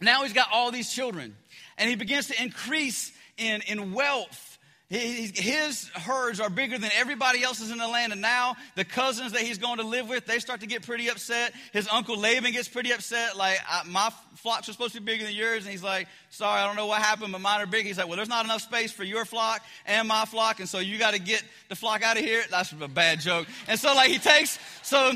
now 0.00 0.22
he's 0.22 0.32
got 0.32 0.48
all 0.52 0.70
these 0.70 0.92
children, 0.92 1.36
and 1.78 1.88
he 1.88 1.96
begins 1.96 2.28
to 2.28 2.42
increase 2.42 3.12
in, 3.36 3.62
in 3.62 3.92
wealth 3.92 4.53
his 4.94 5.88
herds 5.88 6.40
are 6.40 6.50
bigger 6.50 6.78
than 6.78 6.90
everybody 6.94 7.42
else's 7.42 7.70
in 7.70 7.78
the 7.78 7.88
land. 7.88 8.12
And 8.12 8.20
now 8.20 8.56
the 8.76 8.84
cousins 8.84 9.32
that 9.32 9.42
he's 9.42 9.58
going 9.58 9.78
to 9.78 9.84
live 9.84 10.08
with, 10.08 10.26
they 10.26 10.38
start 10.38 10.60
to 10.60 10.66
get 10.66 10.82
pretty 10.82 11.08
upset. 11.08 11.52
His 11.72 11.88
uncle 11.88 12.18
Laban 12.18 12.52
gets 12.52 12.68
pretty 12.68 12.92
upset. 12.92 13.36
Like, 13.36 13.58
my 13.86 14.10
flocks 14.36 14.68
are 14.68 14.72
supposed 14.72 14.94
to 14.94 15.00
be 15.00 15.12
bigger 15.12 15.24
than 15.24 15.34
yours. 15.34 15.64
And 15.64 15.72
he's 15.72 15.82
like, 15.82 16.06
sorry, 16.30 16.60
I 16.60 16.66
don't 16.66 16.76
know 16.76 16.86
what 16.86 17.02
happened, 17.02 17.32
but 17.32 17.40
mine 17.40 17.60
are 17.60 17.66
big. 17.66 17.86
He's 17.86 17.98
like, 17.98 18.06
well, 18.06 18.16
there's 18.16 18.28
not 18.28 18.44
enough 18.44 18.62
space 18.62 18.92
for 18.92 19.04
your 19.04 19.24
flock 19.24 19.62
and 19.86 20.06
my 20.06 20.24
flock. 20.24 20.60
And 20.60 20.68
so 20.68 20.78
you 20.78 20.98
got 20.98 21.14
to 21.14 21.20
get 21.20 21.42
the 21.68 21.76
flock 21.76 22.02
out 22.02 22.16
of 22.16 22.24
here. 22.24 22.42
That's 22.50 22.72
a 22.72 22.88
bad 22.88 23.20
joke. 23.20 23.46
And 23.66 23.78
so, 23.78 23.94
like, 23.94 24.10
he 24.10 24.18
takes, 24.18 24.58
so 24.82 25.12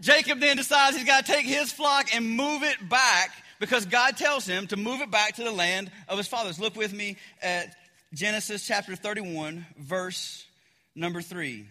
Jacob 0.00 0.40
then 0.40 0.56
decides 0.56 0.96
he's 0.96 1.06
got 1.06 1.26
to 1.26 1.32
take 1.32 1.44
his 1.44 1.72
flock 1.72 2.14
and 2.14 2.36
move 2.36 2.62
it 2.62 2.88
back 2.88 3.30
because 3.58 3.86
God 3.86 4.16
tells 4.16 4.46
him 4.46 4.66
to 4.68 4.76
move 4.76 5.00
it 5.02 5.10
back 5.10 5.36
to 5.36 5.44
the 5.44 5.52
land 5.52 5.90
of 6.08 6.18
his 6.18 6.26
fathers. 6.26 6.58
Look 6.58 6.76
with 6.76 6.92
me 6.92 7.16
at 7.42 7.74
Genesis 8.14 8.66
chapter 8.66 8.94
31, 8.94 9.64
verse 9.78 10.44
number 10.94 11.22
3. 11.22 11.66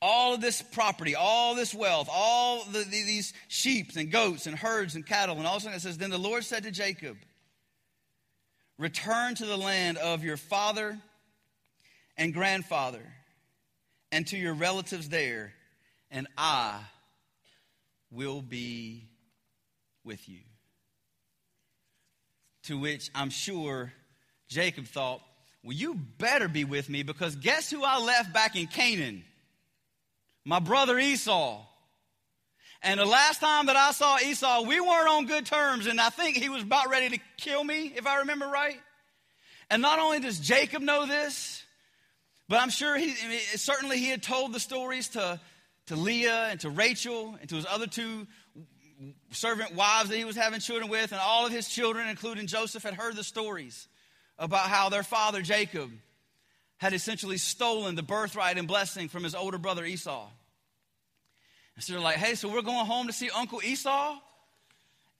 All 0.00 0.34
of 0.34 0.40
this 0.40 0.62
property, 0.62 1.14
all 1.14 1.54
this 1.54 1.74
wealth, 1.74 2.08
all 2.10 2.64
the, 2.64 2.78
the, 2.78 3.04
these 3.04 3.34
sheep 3.48 3.92
and 3.96 4.10
goats 4.10 4.46
and 4.46 4.56
herds 4.56 4.94
and 4.94 5.06
cattle, 5.06 5.36
and 5.36 5.46
all 5.46 5.56
of 5.56 5.60
a 5.60 5.64
sudden 5.64 5.76
it 5.76 5.82
says, 5.82 5.98
Then 5.98 6.10
the 6.10 6.18
Lord 6.18 6.44
said 6.44 6.62
to 6.62 6.70
Jacob, 6.70 7.18
Return 8.78 9.34
to 9.34 9.46
the 9.46 9.58
land 9.58 9.98
of 9.98 10.24
your 10.24 10.38
father 10.38 10.98
and 12.16 12.32
grandfather 12.32 13.02
and 14.10 14.26
to 14.28 14.38
your 14.38 14.54
relatives 14.54 15.10
there, 15.10 15.52
and 16.10 16.26
I 16.38 16.80
will 18.10 18.40
be 18.40 19.08
with 20.02 20.28
you. 20.28 20.40
To 22.64 22.78
which 22.78 23.10
I'm 23.14 23.30
sure 23.30 23.92
Jacob 24.48 24.86
thought, 24.86 25.20
Well, 25.62 25.76
you 25.76 25.94
better 25.94 26.48
be 26.48 26.64
with 26.64 26.88
me 26.88 27.02
because 27.02 27.36
guess 27.36 27.70
who 27.70 27.82
I 27.84 27.98
left 27.98 28.32
back 28.32 28.56
in 28.56 28.66
Canaan? 28.66 29.24
My 30.44 30.58
brother 30.58 30.98
Esau. 30.98 31.64
And 32.82 33.00
the 33.00 33.06
last 33.06 33.40
time 33.40 33.66
that 33.66 33.76
I 33.76 33.92
saw 33.92 34.18
Esau, 34.18 34.62
we 34.62 34.78
weren't 34.78 35.08
on 35.08 35.24
good 35.24 35.46
terms, 35.46 35.86
and 35.86 35.98
I 35.98 36.10
think 36.10 36.36
he 36.36 36.50
was 36.50 36.62
about 36.62 36.90
ready 36.90 37.16
to 37.16 37.22
kill 37.38 37.64
me, 37.64 37.94
if 37.96 38.06
I 38.06 38.18
remember 38.18 38.46
right. 38.46 38.78
And 39.70 39.80
not 39.80 39.98
only 39.98 40.20
does 40.20 40.38
Jacob 40.38 40.82
know 40.82 41.06
this, 41.06 41.62
but 42.46 42.60
I'm 42.60 42.68
sure 42.68 42.96
he 42.98 43.14
I 43.24 43.28
mean, 43.28 43.40
certainly 43.54 43.98
he 43.98 44.08
had 44.08 44.22
told 44.22 44.52
the 44.52 44.60
stories 44.60 45.08
to, 45.10 45.40
to 45.86 45.96
Leah 45.96 46.48
and 46.50 46.60
to 46.60 46.68
Rachel 46.68 47.38
and 47.40 47.48
to 47.48 47.56
his 47.56 47.64
other 47.64 47.86
two 47.86 48.26
servant 49.30 49.74
wives 49.74 50.10
that 50.10 50.16
he 50.16 50.26
was 50.26 50.36
having 50.36 50.60
children 50.60 50.90
with, 50.90 51.12
and 51.12 51.20
all 51.22 51.46
of 51.46 51.52
his 51.52 51.68
children, 51.68 52.06
including 52.08 52.46
Joseph, 52.46 52.82
had 52.82 52.94
heard 52.94 53.16
the 53.16 53.24
stories 53.24 53.88
about 54.38 54.68
how 54.68 54.88
their 54.88 55.02
father 55.02 55.42
Jacob 55.42 55.90
had 56.78 56.92
essentially 56.92 57.38
stolen 57.38 57.94
the 57.94 58.02
birthright 58.02 58.58
and 58.58 58.68
blessing 58.68 59.08
from 59.08 59.24
his 59.24 59.34
older 59.34 59.58
brother 59.58 59.84
Esau. 59.84 60.28
And 61.76 61.84
so 61.84 61.92
they're 61.92 62.02
like, 62.02 62.16
hey, 62.16 62.34
so 62.34 62.48
we're 62.48 62.62
going 62.62 62.86
home 62.86 63.06
to 63.06 63.12
see 63.12 63.30
Uncle 63.30 63.60
Esau? 63.62 64.16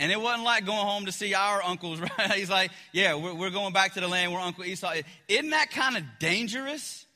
And 0.01 0.11
it 0.11 0.21
wasn't 0.21 0.45
like 0.45 0.67
going 0.67 0.85
home 0.85 1.07
to 1.07 1.12
see 1.12 1.35
our 1.35 1.62
uncles, 1.62 2.01
right? 2.19 2.33
He's 2.33 2.51
like, 2.51 2.71
yeah, 2.93 3.15
we're, 3.15 3.35
we're 3.35 3.51
going 3.51 3.73
back 3.73 3.95
to 3.95 4.01
the 4.01 4.09
land 4.09 4.33
where 4.33 4.41
Uncle 4.41 4.65
Esau 4.65 4.91
is. 4.93 5.05
Isn't 5.29 5.51
that 5.51 5.71
kind 5.71 5.97
of 5.97 6.03
dangerous? 6.19 7.07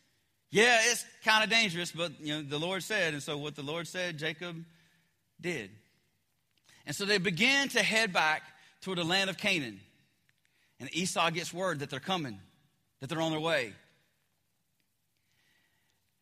Yeah, 0.50 0.78
it's 0.84 1.04
kind 1.24 1.44
of 1.44 1.50
dangerous, 1.50 1.92
but 1.92 2.12
you 2.20 2.34
know, 2.34 2.42
the 2.42 2.58
Lord 2.58 2.82
said, 2.82 3.12
and 3.12 3.22
so 3.22 3.36
what 3.36 3.54
the 3.54 3.62
Lord 3.62 3.86
said, 3.86 4.18
Jacob 4.18 4.64
did. 5.40 5.70
And 6.86 6.96
so 6.96 7.04
they 7.04 7.18
began 7.18 7.68
to 7.70 7.82
head 7.82 8.12
back 8.12 8.42
toward 8.80 8.98
the 8.98 9.04
land 9.04 9.28
of 9.28 9.36
Canaan. 9.36 9.80
And 10.80 10.94
Esau 10.94 11.30
gets 11.30 11.52
word 11.52 11.80
that 11.80 11.90
they're 11.90 12.00
coming, 12.00 12.38
that 13.00 13.08
they're 13.08 13.20
on 13.20 13.32
their 13.32 13.40
way. 13.40 13.72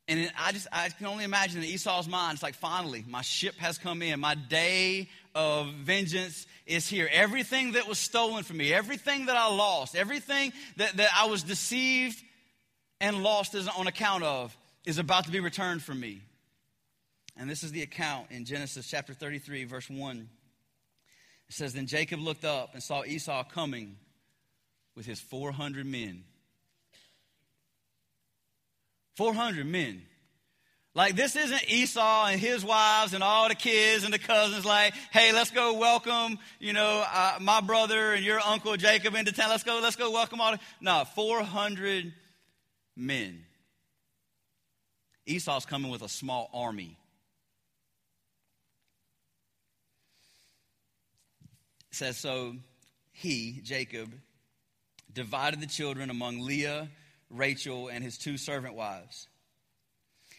And 0.08 0.30
I 0.38 0.52
just, 0.52 0.68
I 0.72 0.88
can 0.88 1.06
only 1.06 1.24
imagine 1.24 1.58
in 1.58 1.64
Esau's 1.64 2.06
mind, 2.06 2.34
it's 2.34 2.42
like, 2.42 2.54
finally, 2.54 3.04
my 3.08 3.22
ship 3.22 3.56
has 3.56 3.76
come 3.76 4.02
in. 4.02 4.20
My 4.20 4.36
day 4.36 5.08
of 5.34 5.72
vengeance 5.72 6.46
is 6.64 6.88
here. 6.88 7.08
Everything 7.10 7.72
that 7.72 7.88
was 7.88 7.98
stolen 7.98 8.44
from 8.44 8.58
me, 8.58 8.72
everything 8.72 9.26
that 9.26 9.36
I 9.36 9.48
lost, 9.48 9.96
everything 9.96 10.52
that, 10.76 10.96
that 10.96 11.10
I 11.16 11.26
was 11.26 11.42
deceived 11.42 12.22
and 13.00 13.24
lost 13.24 13.56
on 13.76 13.86
account 13.88 14.22
of 14.22 14.56
is 14.84 14.98
about 14.98 15.24
to 15.24 15.32
be 15.32 15.40
returned 15.40 15.82
from 15.82 15.98
me. 15.98 16.22
And 17.36 17.50
this 17.50 17.64
is 17.64 17.72
the 17.72 17.82
account 17.82 18.28
in 18.30 18.44
Genesis 18.44 18.86
chapter 18.88 19.12
33, 19.12 19.64
verse 19.64 19.90
1. 19.90 20.28
It 21.48 21.54
says, 21.54 21.74
Then 21.74 21.86
Jacob 21.86 22.20
looked 22.20 22.44
up 22.44 22.74
and 22.74 22.82
saw 22.82 23.04
Esau 23.04 23.42
coming 23.44 23.96
with 24.96 25.06
his 25.06 25.20
400 25.20 25.86
men. 25.86 26.24
400 29.16 29.66
men. 29.66 30.02
Like, 30.94 31.14
this 31.14 31.36
isn't 31.36 31.70
Esau 31.70 32.26
and 32.26 32.40
his 32.40 32.64
wives 32.64 33.12
and 33.12 33.22
all 33.22 33.48
the 33.48 33.54
kids 33.54 34.04
and 34.04 34.14
the 34.14 34.18
cousins, 34.18 34.64
like, 34.64 34.94
hey, 35.12 35.30
let's 35.32 35.50
go 35.50 35.74
welcome, 35.74 36.38
you 36.58 36.72
know, 36.72 37.04
uh, 37.12 37.36
my 37.38 37.60
brother 37.60 38.14
and 38.14 38.24
your 38.24 38.40
uncle 38.40 38.74
Jacob 38.78 39.14
into 39.14 39.30
town. 39.30 39.50
Let's 39.50 39.62
go, 39.62 39.78
let's 39.82 39.96
go 39.96 40.10
welcome 40.10 40.40
all. 40.40 40.52
The... 40.52 40.60
No, 40.80 41.04
400 41.14 42.14
men. 42.96 43.44
Esau's 45.26 45.66
coming 45.66 45.90
with 45.90 46.00
a 46.00 46.08
small 46.08 46.48
army. 46.54 46.96
It 51.90 51.96
says, 51.96 52.16
so 52.16 52.54
he, 53.12 53.60
Jacob, 53.62 54.10
divided 55.16 55.60
the 55.60 55.66
children 55.66 56.10
among 56.10 56.40
Leah, 56.40 56.88
Rachel, 57.30 57.88
and 57.88 58.04
his 58.04 58.18
two 58.18 58.36
servant 58.36 58.74
wives. 58.74 59.26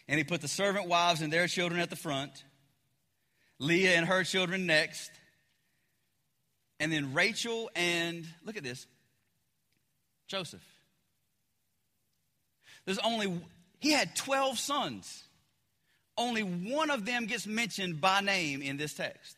And 0.08 0.18
he 0.18 0.24
put 0.24 0.40
the 0.40 0.48
servant 0.48 0.88
wives 0.88 1.20
and 1.20 1.34
their 1.34 1.48
children 1.48 1.82
at 1.82 1.90
the 1.90 1.98
front, 1.98 2.32
Leah 3.60 3.96
and 3.96 4.06
her 4.06 4.24
children 4.24 4.66
next, 4.66 5.12
and 6.80 6.92
then 6.92 7.14
Rachel 7.14 7.70
and, 7.76 8.26
look 8.46 8.56
at 8.56 8.64
this, 8.64 8.86
Joseph. 10.28 10.64
There's 12.86 13.00
only, 13.00 13.42
he 13.80 13.92
had 13.92 14.16
12 14.16 14.60
sons. 14.60 15.24
Only 16.16 16.42
one 16.42 16.90
of 16.90 17.06
them 17.06 17.26
gets 17.26 17.46
mentioned 17.46 18.00
by 18.00 18.22
name 18.22 18.62
in 18.62 18.78
this 18.78 18.94
text, 18.94 19.36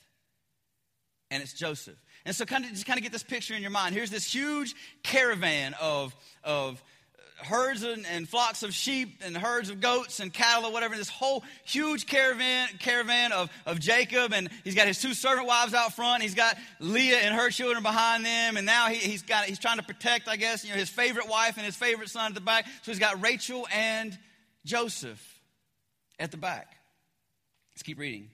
and 1.32 1.42
it's 1.42 1.54
Joseph. 1.54 1.98
And 2.30 2.36
so 2.36 2.46
kind 2.46 2.64
of 2.64 2.70
just 2.70 2.86
kind 2.86 3.00
of 3.00 3.02
get 3.02 3.12
this 3.12 3.24
picture 3.24 3.56
in 3.56 3.64
your 3.64 3.72
mind. 3.72 3.96
Here's 3.96 4.12
this 4.12 4.32
huge 4.32 4.76
caravan 5.02 5.74
of, 5.82 6.16
of 6.44 6.80
herds 7.38 7.82
and, 7.82 8.06
and, 8.06 8.30
flocks 8.30 8.62
of 8.62 8.72
sheep 8.72 9.24
and 9.26 9.36
herds 9.36 9.72
of 9.72 9.82
goats 9.82 10.20
and 10.20 10.32
cattle 10.32 10.70
or 10.70 10.72
whatever. 10.72 10.96
This 10.96 11.10
whole 11.10 11.44
huge 11.66 12.06
caravan 12.06 12.68
caravan 12.78 13.32
of, 13.32 13.50
of 13.66 13.80
Jacob, 13.80 14.32
and 14.32 14.48
he's 14.64 14.76
got 14.76 14.86
his 14.86 15.02
two 15.02 15.16
servant 15.16 15.48
wives 15.48 15.74
out 15.74 15.96
front. 15.96 16.22
He's 16.22 16.36
got 16.36 16.56
Leah 16.80 17.18
and 17.18 17.34
her 17.34 17.50
children 17.50 17.82
behind 17.82 18.24
them, 18.24 18.58
and 18.58 18.66
now 18.68 18.90
he, 18.90 18.98
he's 18.98 19.24
got 19.24 19.46
he's 19.46 19.58
trying 19.58 19.78
to 19.78 19.84
protect, 19.84 20.28
I 20.28 20.36
guess, 20.36 20.64
you 20.64 20.70
know, 20.70 20.78
his 20.78 20.88
favorite 20.88 21.28
wife 21.28 21.58
and 21.58 21.66
his 21.66 21.76
favorite 21.76 22.10
son 22.10 22.28
at 22.28 22.36
the 22.36 22.42
back. 22.42 22.68
So 22.84 22.92
he's 22.92 23.00
got 23.00 23.24
Rachel 23.24 23.68
and 23.74 24.16
Joseph 24.66 25.42
at 26.20 26.30
the 26.30 26.38
back. 26.38 26.76
Let's 27.74 27.82
keep 27.82 27.98
reading 27.98 28.30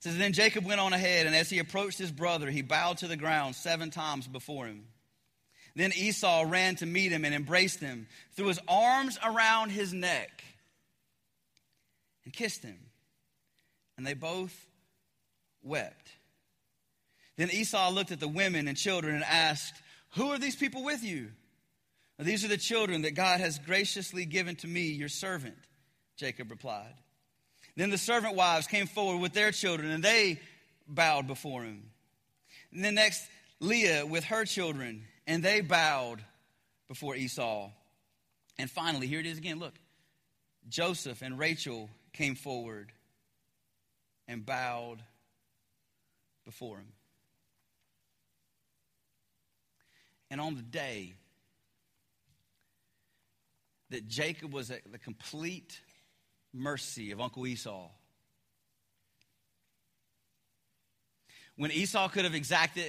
says, 0.00 0.18
Then 0.18 0.32
Jacob 0.32 0.64
went 0.64 0.80
on 0.80 0.92
ahead, 0.92 1.26
and 1.26 1.36
as 1.36 1.50
he 1.50 1.58
approached 1.58 1.98
his 1.98 2.10
brother, 2.10 2.50
he 2.50 2.62
bowed 2.62 2.98
to 2.98 3.08
the 3.08 3.16
ground 3.16 3.54
seven 3.54 3.90
times 3.90 4.26
before 4.26 4.66
him. 4.66 4.84
Then 5.76 5.92
Esau 5.94 6.44
ran 6.48 6.76
to 6.76 6.86
meet 6.86 7.12
him 7.12 7.24
and 7.24 7.34
embraced 7.34 7.80
him, 7.80 8.08
threw 8.34 8.48
his 8.48 8.60
arms 8.66 9.18
around 9.24 9.70
his 9.70 9.92
neck, 9.92 10.42
and 12.24 12.32
kissed 12.32 12.62
him. 12.62 12.78
And 13.96 14.06
they 14.06 14.14
both 14.14 14.54
wept. 15.62 16.08
Then 17.36 17.50
Esau 17.50 17.90
looked 17.90 18.10
at 18.10 18.20
the 18.20 18.28
women 18.28 18.68
and 18.68 18.76
children 18.76 19.14
and 19.14 19.24
asked, 19.24 19.74
Who 20.16 20.32
are 20.32 20.38
these 20.38 20.56
people 20.56 20.84
with 20.84 21.04
you? 21.04 21.28
These 22.18 22.44
are 22.44 22.48
the 22.48 22.58
children 22.58 23.02
that 23.02 23.14
God 23.14 23.40
has 23.40 23.58
graciously 23.58 24.26
given 24.26 24.56
to 24.56 24.66
me, 24.66 24.88
your 24.88 25.08
servant, 25.08 25.56
Jacob 26.16 26.50
replied. 26.50 26.94
Then 27.80 27.88
the 27.88 27.96
servant 27.96 28.34
wives 28.36 28.66
came 28.66 28.86
forward 28.86 29.22
with 29.22 29.32
their 29.32 29.52
children, 29.52 29.90
and 29.90 30.04
they 30.04 30.38
bowed 30.86 31.26
before 31.26 31.62
him. 31.62 31.82
And 32.74 32.84
then 32.84 32.96
next, 32.96 33.26
Leah 33.58 34.04
with 34.04 34.24
her 34.24 34.44
children, 34.44 35.04
and 35.26 35.42
they 35.42 35.62
bowed 35.62 36.22
before 36.88 37.16
Esau. 37.16 37.70
And 38.58 38.70
finally, 38.70 39.06
here 39.06 39.18
it 39.18 39.24
is 39.24 39.38
again 39.38 39.58
look, 39.58 39.72
Joseph 40.68 41.22
and 41.22 41.38
Rachel 41.38 41.88
came 42.12 42.34
forward 42.34 42.92
and 44.28 44.44
bowed 44.44 45.02
before 46.44 46.76
him. 46.76 46.92
And 50.30 50.38
on 50.38 50.54
the 50.54 50.60
day 50.60 51.14
that 53.88 54.06
Jacob 54.06 54.52
was 54.52 54.70
at 54.70 54.82
the 54.92 54.98
complete 54.98 55.80
mercy 56.52 57.12
of 57.12 57.20
Uncle 57.20 57.46
Esau, 57.46 57.88
when 61.56 61.70
Esau 61.70 62.08
could 62.08 62.24
have 62.24 62.34
exacted 62.34 62.86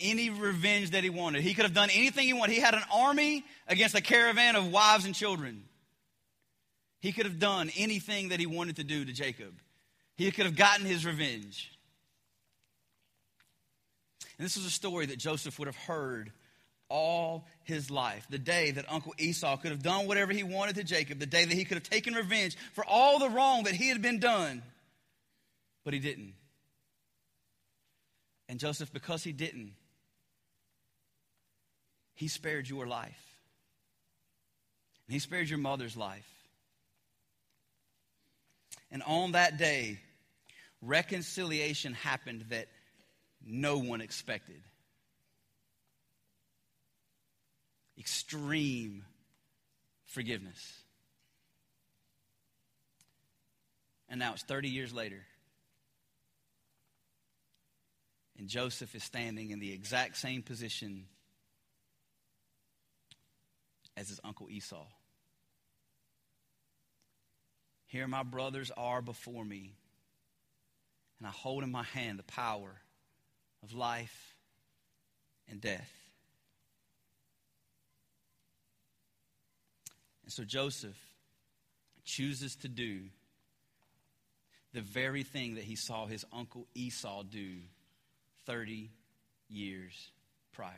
any 0.00 0.30
revenge 0.30 0.90
that 0.90 1.02
he 1.02 1.10
wanted, 1.10 1.42
he 1.42 1.54
could 1.54 1.64
have 1.64 1.74
done 1.74 1.90
anything 1.92 2.26
he 2.26 2.32
wanted. 2.32 2.52
He 2.52 2.60
had 2.60 2.74
an 2.74 2.84
army 2.94 3.44
against 3.66 3.96
a 3.96 4.00
caravan 4.00 4.54
of 4.54 4.70
wives 4.70 5.04
and 5.04 5.12
children. 5.12 5.64
He 7.00 7.10
could 7.10 7.26
have 7.26 7.40
done 7.40 7.68
anything 7.76 8.28
that 8.28 8.38
he 8.38 8.46
wanted 8.46 8.76
to 8.76 8.84
do 8.84 9.04
to 9.04 9.12
Jacob. 9.12 9.52
He 10.14 10.30
could 10.30 10.46
have 10.46 10.54
gotten 10.54 10.86
his 10.86 11.04
revenge. 11.04 11.76
And 14.38 14.44
this 14.44 14.56
is 14.56 14.66
a 14.66 14.70
story 14.70 15.06
that 15.06 15.18
Joseph 15.18 15.58
would 15.58 15.66
have 15.66 15.74
heard 15.74 16.30
all 16.88 17.48
his 17.64 17.90
life. 17.90 18.26
The 18.30 18.38
day 18.38 18.72
that 18.72 18.90
Uncle 18.90 19.14
Esau 19.18 19.56
could 19.56 19.70
have 19.70 19.82
done 19.82 20.06
whatever 20.06 20.32
he 20.32 20.42
wanted 20.42 20.76
to 20.76 20.84
Jacob, 20.84 21.18
the 21.18 21.26
day 21.26 21.44
that 21.44 21.54
he 21.54 21.64
could 21.64 21.76
have 21.76 21.88
taken 21.88 22.14
revenge 22.14 22.56
for 22.74 22.84
all 22.84 23.18
the 23.18 23.30
wrong 23.30 23.64
that 23.64 23.74
he 23.74 23.88
had 23.88 24.02
been 24.02 24.18
done, 24.18 24.62
but 25.84 25.94
he 25.94 26.00
didn't. 26.00 26.34
And 28.48 28.60
Joseph, 28.60 28.92
because 28.92 29.24
he 29.24 29.32
didn't, 29.32 29.72
he 32.14 32.28
spared 32.28 32.68
your 32.68 32.86
life. 32.86 33.20
And 35.06 35.14
he 35.14 35.18
spared 35.18 35.48
your 35.48 35.58
mother's 35.58 35.96
life. 35.96 36.28
And 38.90 39.02
on 39.04 39.32
that 39.32 39.56
day, 39.56 39.98
reconciliation 40.82 41.94
happened 41.94 42.46
that 42.50 42.68
no 43.44 43.78
one 43.78 44.00
expected. 44.00 44.62
Extreme 47.98 49.04
forgiveness. 50.06 50.82
And 54.08 54.18
now 54.18 54.32
it's 54.34 54.42
30 54.42 54.68
years 54.68 54.92
later. 54.92 55.24
And 58.38 58.48
Joseph 58.48 58.94
is 58.94 59.04
standing 59.04 59.50
in 59.50 59.60
the 59.60 59.72
exact 59.72 60.16
same 60.16 60.42
position 60.42 61.06
as 63.96 64.08
his 64.08 64.20
uncle 64.24 64.48
Esau. 64.50 64.86
Here 67.86 68.08
my 68.08 68.22
brothers 68.22 68.70
are 68.76 69.02
before 69.02 69.44
me, 69.44 69.74
and 71.18 71.26
I 71.26 71.30
hold 71.30 71.62
in 71.62 71.70
my 71.70 71.82
hand 71.82 72.18
the 72.18 72.24
power 72.24 72.80
of 73.62 73.74
life 73.74 74.34
and 75.48 75.60
death. 75.60 76.01
And 80.24 80.32
so 80.32 80.44
Joseph 80.44 80.98
chooses 82.04 82.56
to 82.56 82.68
do 82.68 83.00
the 84.72 84.80
very 84.80 85.22
thing 85.22 85.56
that 85.56 85.64
he 85.64 85.76
saw 85.76 86.06
his 86.06 86.24
uncle 86.32 86.66
Esau 86.74 87.22
do 87.24 87.56
30 88.46 88.90
years 89.48 90.10
prior. 90.52 90.72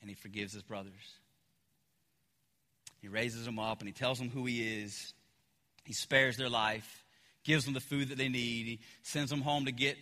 And 0.00 0.10
he 0.10 0.14
forgives 0.14 0.52
his 0.52 0.62
brothers. 0.62 0.92
He 3.00 3.08
raises 3.08 3.44
them 3.44 3.58
up 3.58 3.80
and 3.80 3.88
he 3.88 3.92
tells 3.92 4.18
them 4.18 4.30
who 4.30 4.46
he 4.46 4.82
is. 4.82 5.12
He 5.84 5.92
spares 5.92 6.36
their 6.36 6.48
life, 6.48 7.04
gives 7.44 7.64
them 7.64 7.74
the 7.74 7.80
food 7.80 8.08
that 8.08 8.18
they 8.18 8.28
need. 8.28 8.66
He 8.66 8.80
sends 9.02 9.30
them 9.30 9.42
home 9.42 9.66
to 9.66 9.72
get 9.72 9.96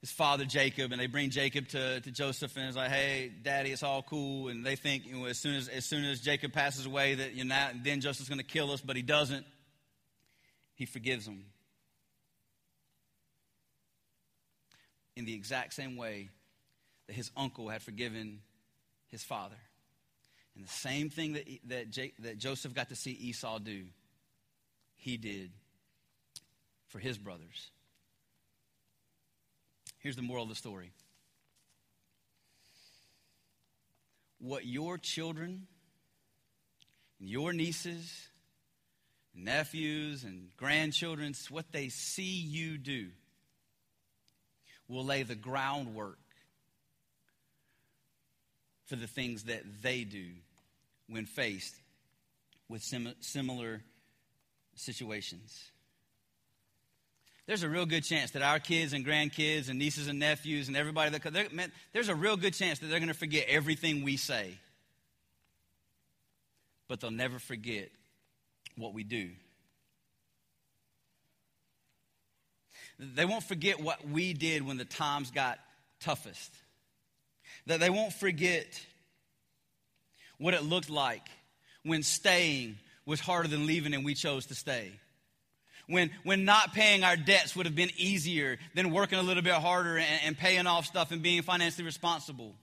his 0.00 0.12
father 0.12 0.44
Jacob, 0.44 0.92
and 0.92 1.00
they 1.00 1.06
bring 1.06 1.30
Jacob 1.30 1.68
to, 1.68 2.00
to 2.00 2.10
Joseph, 2.10 2.56
and 2.56 2.66
it's 2.66 2.76
like, 2.76 2.90
"Hey, 2.90 3.32
Daddy, 3.42 3.72
it's 3.72 3.82
all 3.82 4.02
cool." 4.02 4.48
And 4.48 4.64
they 4.64 4.76
think, 4.76 5.06
you 5.06 5.18
know, 5.18 5.24
as 5.26 5.38
soon 5.38 5.56
as 5.56 5.68
as 5.68 5.84
soon 5.84 6.04
as 6.04 6.20
Jacob 6.20 6.52
passes 6.52 6.86
away, 6.86 7.16
that 7.16 7.34
you 7.34 7.44
know, 7.44 7.68
then 7.82 8.00
Joseph's 8.00 8.28
going 8.28 8.38
to 8.38 8.44
kill 8.44 8.70
us, 8.70 8.80
but 8.80 8.96
he 8.96 9.02
doesn't. 9.02 9.44
He 10.74 10.86
forgives 10.86 11.24
them. 11.24 11.44
in 15.18 15.24
the 15.24 15.34
exact 15.34 15.74
same 15.74 15.96
way 15.96 16.30
that 17.08 17.14
his 17.14 17.32
uncle 17.36 17.68
had 17.68 17.82
forgiven 17.82 18.38
his 19.08 19.24
father. 19.24 19.58
And 20.54 20.64
the 20.64 20.70
same 20.70 21.10
thing 21.10 21.32
that, 21.32 21.44
that, 21.66 21.90
J, 21.90 22.12
that 22.20 22.38
Joseph 22.38 22.72
got 22.72 22.90
to 22.90 22.96
see 22.96 23.10
Esau 23.10 23.58
do, 23.58 23.82
he 24.94 25.16
did 25.16 25.50
for 26.86 27.00
his 27.00 27.18
brothers. 27.18 27.70
Here's 30.08 30.16
the 30.16 30.22
moral 30.22 30.44
of 30.44 30.48
the 30.48 30.54
story 30.54 30.90
what 34.38 34.64
your 34.64 34.96
children, 34.96 35.66
your 37.20 37.52
nieces, 37.52 38.10
nephews, 39.34 40.24
and 40.24 40.48
grandchildren, 40.56 41.34
what 41.50 41.72
they 41.72 41.90
see 41.90 42.40
you 42.40 42.78
do 42.78 43.08
will 44.88 45.04
lay 45.04 45.24
the 45.24 45.34
groundwork 45.34 46.20
for 48.86 48.96
the 48.96 49.06
things 49.06 49.42
that 49.42 49.82
they 49.82 50.04
do 50.04 50.28
when 51.10 51.26
faced 51.26 51.74
with 52.66 52.82
sim- 52.82 53.14
similar 53.20 53.82
situations. 54.74 55.70
There's 57.48 57.62
a 57.62 57.68
real 57.68 57.86
good 57.86 58.04
chance 58.04 58.32
that 58.32 58.42
our 58.42 58.58
kids 58.58 58.92
and 58.92 59.06
grandkids 59.06 59.70
and 59.70 59.78
nieces 59.78 60.06
and 60.06 60.18
nephews 60.18 60.68
and 60.68 60.76
everybody 60.76 61.16
that 61.16 61.54
man, 61.54 61.72
there's 61.94 62.10
a 62.10 62.14
real 62.14 62.36
good 62.36 62.52
chance 62.52 62.78
that 62.80 62.88
they're 62.88 62.98
going 62.98 63.08
to 63.08 63.14
forget 63.14 63.46
everything 63.48 64.04
we 64.04 64.18
say. 64.18 64.52
But 66.88 67.00
they'll 67.00 67.10
never 67.10 67.38
forget 67.38 67.88
what 68.76 68.92
we 68.92 69.02
do. 69.02 69.30
They 72.98 73.24
won't 73.24 73.44
forget 73.44 73.80
what 73.80 74.06
we 74.06 74.34
did 74.34 74.66
when 74.66 74.76
the 74.76 74.84
times 74.84 75.30
got 75.30 75.58
toughest. 76.00 76.54
That 77.64 77.80
they 77.80 77.88
won't 77.88 78.12
forget 78.12 78.66
what 80.36 80.52
it 80.52 80.64
looked 80.64 80.90
like 80.90 81.26
when 81.82 82.02
staying 82.02 82.76
was 83.06 83.20
harder 83.20 83.48
than 83.48 83.64
leaving 83.66 83.94
and 83.94 84.04
we 84.04 84.12
chose 84.12 84.44
to 84.46 84.54
stay. 84.54 84.92
When, 85.88 86.10
when 86.22 86.44
not 86.44 86.74
paying 86.74 87.02
our 87.02 87.16
debts 87.16 87.56
would 87.56 87.66
have 87.66 87.74
been 87.74 87.90
easier 87.96 88.58
than 88.74 88.90
working 88.90 89.18
a 89.18 89.22
little 89.22 89.42
bit 89.42 89.54
harder 89.54 89.96
and, 89.96 90.20
and 90.24 90.38
paying 90.38 90.66
off 90.66 90.86
stuff 90.86 91.10
and 91.12 91.22
being 91.22 91.42
financially 91.42 91.84
responsible. 91.84 92.54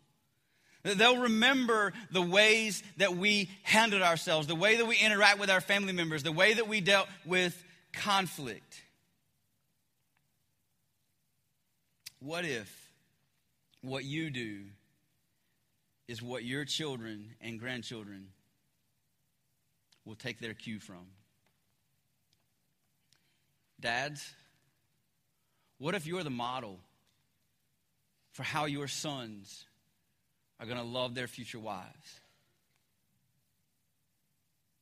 They'll 0.83 1.21
remember 1.21 1.93
the 2.11 2.21
ways 2.21 2.83
that 2.97 3.17
we 3.17 3.49
handled 3.63 4.03
ourselves, 4.03 4.45
the 4.45 4.55
way 4.55 4.75
that 4.75 4.85
we 4.85 4.95
interact 4.97 5.39
with 5.39 5.49
our 5.49 5.61
family 5.61 5.93
members, 5.93 6.21
the 6.21 6.31
way 6.31 6.53
that 6.53 6.67
we 6.67 6.79
dealt 6.79 7.07
with 7.25 7.61
conflict. 7.91 8.83
What 12.19 12.45
if 12.45 12.71
what 13.81 14.03
you 14.03 14.29
do 14.29 14.61
is 16.07 16.21
what 16.21 16.43
your 16.43 16.65
children 16.65 17.31
and 17.41 17.59
grandchildren 17.59 18.27
will 20.05 20.15
take 20.15 20.39
their 20.39 20.53
cue 20.53 20.79
from? 20.79 21.07
Dads, 23.85 24.33
what 25.77 25.93
if 25.93 26.07
you're 26.07 26.23
the 26.23 26.31
model 26.31 26.79
for 28.31 28.41
how 28.41 28.65
your 28.65 28.87
sons 28.87 29.63
are 30.59 30.65
going 30.65 30.79
to 30.79 30.83
love 30.83 31.13
their 31.13 31.27
future 31.27 31.59
wives? 31.59 32.19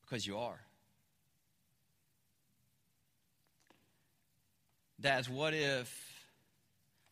Because 0.04 0.26
you 0.26 0.38
are. 0.38 0.58
Dads, 5.02 5.30
what 5.30 5.54
if 5.54 5.94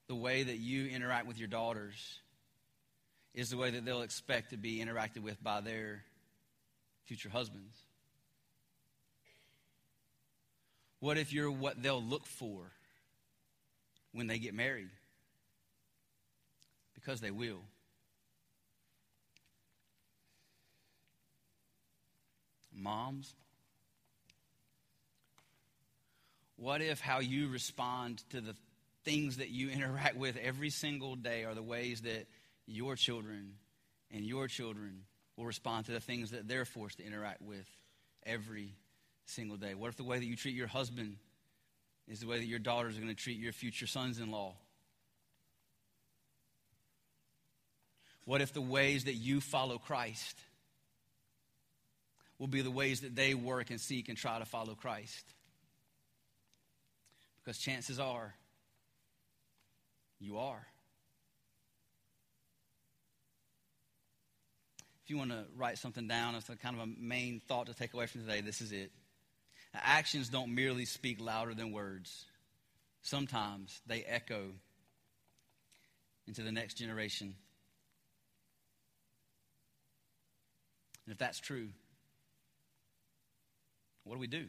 the 0.08 0.16
way 0.16 0.44
that 0.44 0.60
you 0.60 0.88
interact 0.88 1.28
with 1.28 1.38
your 1.38 1.50
daughters 1.50 2.22
is 3.34 3.50
the 3.50 3.58
way 3.58 3.72
that 3.72 3.84
they'll 3.84 4.04
expect 4.04 4.52
to 4.52 4.58
be 4.58 4.80
interacted 4.80 5.24
with 5.24 5.44
by 5.44 5.60
their 5.60 6.06
future 7.04 7.30
husbands. 7.30 7.76
What 11.02 11.18
if 11.18 11.34
you're 11.34 11.52
what 11.52 11.82
they'll 11.82 12.02
look 12.02 12.26
for 12.28 12.60
when 14.14 14.28
they 14.28 14.38
get 14.38 14.54
married? 14.54 14.89
Because 16.93 17.20
they 17.20 17.32
will. 17.32 17.64
Moms, 22.74 23.34
what 26.56 26.82
if 26.82 27.02
how 27.02 27.20
you 27.20 27.49
respond 27.49 28.24
to 28.30 28.39
the 28.39 28.56
things 29.04 29.38
that 29.38 29.49
you 29.49 29.70
interact 29.72 30.16
with 30.16 30.38
every 30.38 30.70
single 30.70 31.16
day 31.16 31.43
are 31.43 31.56
the 31.56 31.64
ways 31.64 32.02
that 32.02 32.28
your 32.68 32.95
children 32.95 33.54
and 34.12 34.24
your 34.24 34.47
children 34.47 35.02
will 35.36 35.45
respond 35.45 35.88
to 35.88 35.91
the 35.91 35.99
things 35.99 36.30
that 36.30 36.47
they're 36.47 36.66
forced 36.66 36.97
to 36.97 37.06
interact 37.06 37.41
with 37.41 37.68
every 38.24 38.76
single 39.32 39.57
day? 39.57 39.73
What 39.73 39.89
if 39.89 39.95
the 39.97 40.03
way 40.03 40.19
that 40.19 40.25
you 40.25 40.36
treat 40.36 40.55
your 40.55 40.67
husband 40.67 41.17
is 42.07 42.19
the 42.19 42.27
way 42.27 42.39
that 42.39 42.45
your 42.45 42.59
daughters 42.59 42.97
are 42.97 43.01
going 43.01 43.15
to 43.15 43.21
treat 43.21 43.39
your 43.39 43.53
future 43.53 43.88
sons 43.88 44.19
in 44.19 44.32
law? 44.32 44.55
What 48.25 48.41
if 48.41 48.53
the 48.53 48.61
ways 48.61 49.05
that 49.05 49.15
you 49.15 49.41
follow 49.41 49.77
Christ 49.77 50.38
will 52.38 52.47
be 52.47 52.61
the 52.61 52.71
ways 52.71 53.01
that 53.01 53.15
they 53.15 53.34
work 53.34 53.71
and 53.71 53.79
seek 53.79 54.09
and 54.09 54.17
try 54.17 54.39
to 54.39 54.45
follow 54.45 54.75
Christ? 54.75 55.25
Because 57.43 57.57
chances 57.57 57.99
are, 57.99 58.36
you 60.19 60.38
are. 60.38 60.67
If 65.03 65.09
you 65.09 65.17
want 65.17 65.32
to 65.32 65.45
write 65.57 65.79
something 65.79 66.07
down 66.07 66.36
as 66.36 66.43
kind 66.43 66.75
of 66.75 66.84
a 66.84 66.88
main 66.99 67.41
thought 67.47 67.67
to 67.67 67.73
take 67.73 67.93
away 67.93 68.05
from 68.05 68.21
today, 68.21 68.41
this 68.41 68.61
is 68.61 68.71
it. 68.71 68.91
Actions 69.74 70.30
don't 70.30 70.53
merely 70.53 70.86
speak 70.86 71.22
louder 71.22 71.53
than 71.53 71.72
words, 71.72 72.26
sometimes 73.01 73.82
they 73.88 74.03
echo 74.03 74.51
into 76.28 76.43
the 76.43 76.51
next 76.51 76.76
generation. 76.76 77.36
And 81.05 81.13
if 81.13 81.17
that's 81.17 81.39
true, 81.39 81.69
what 84.03 84.15
do 84.15 84.19
we 84.19 84.28
do? 84.28 84.45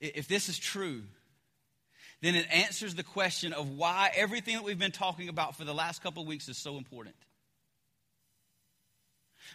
If 0.00 0.28
this 0.28 0.48
is 0.48 0.58
true, 0.58 1.02
then 2.22 2.34
it 2.34 2.46
answers 2.50 2.94
the 2.94 3.02
question 3.02 3.52
of 3.52 3.70
why 3.70 4.10
everything 4.14 4.56
that 4.56 4.64
we've 4.64 4.78
been 4.78 4.92
talking 4.92 5.28
about 5.28 5.56
for 5.56 5.64
the 5.64 5.74
last 5.74 6.02
couple 6.02 6.22
of 6.22 6.28
weeks 6.28 6.48
is 6.48 6.56
so 6.56 6.78
important. 6.78 7.14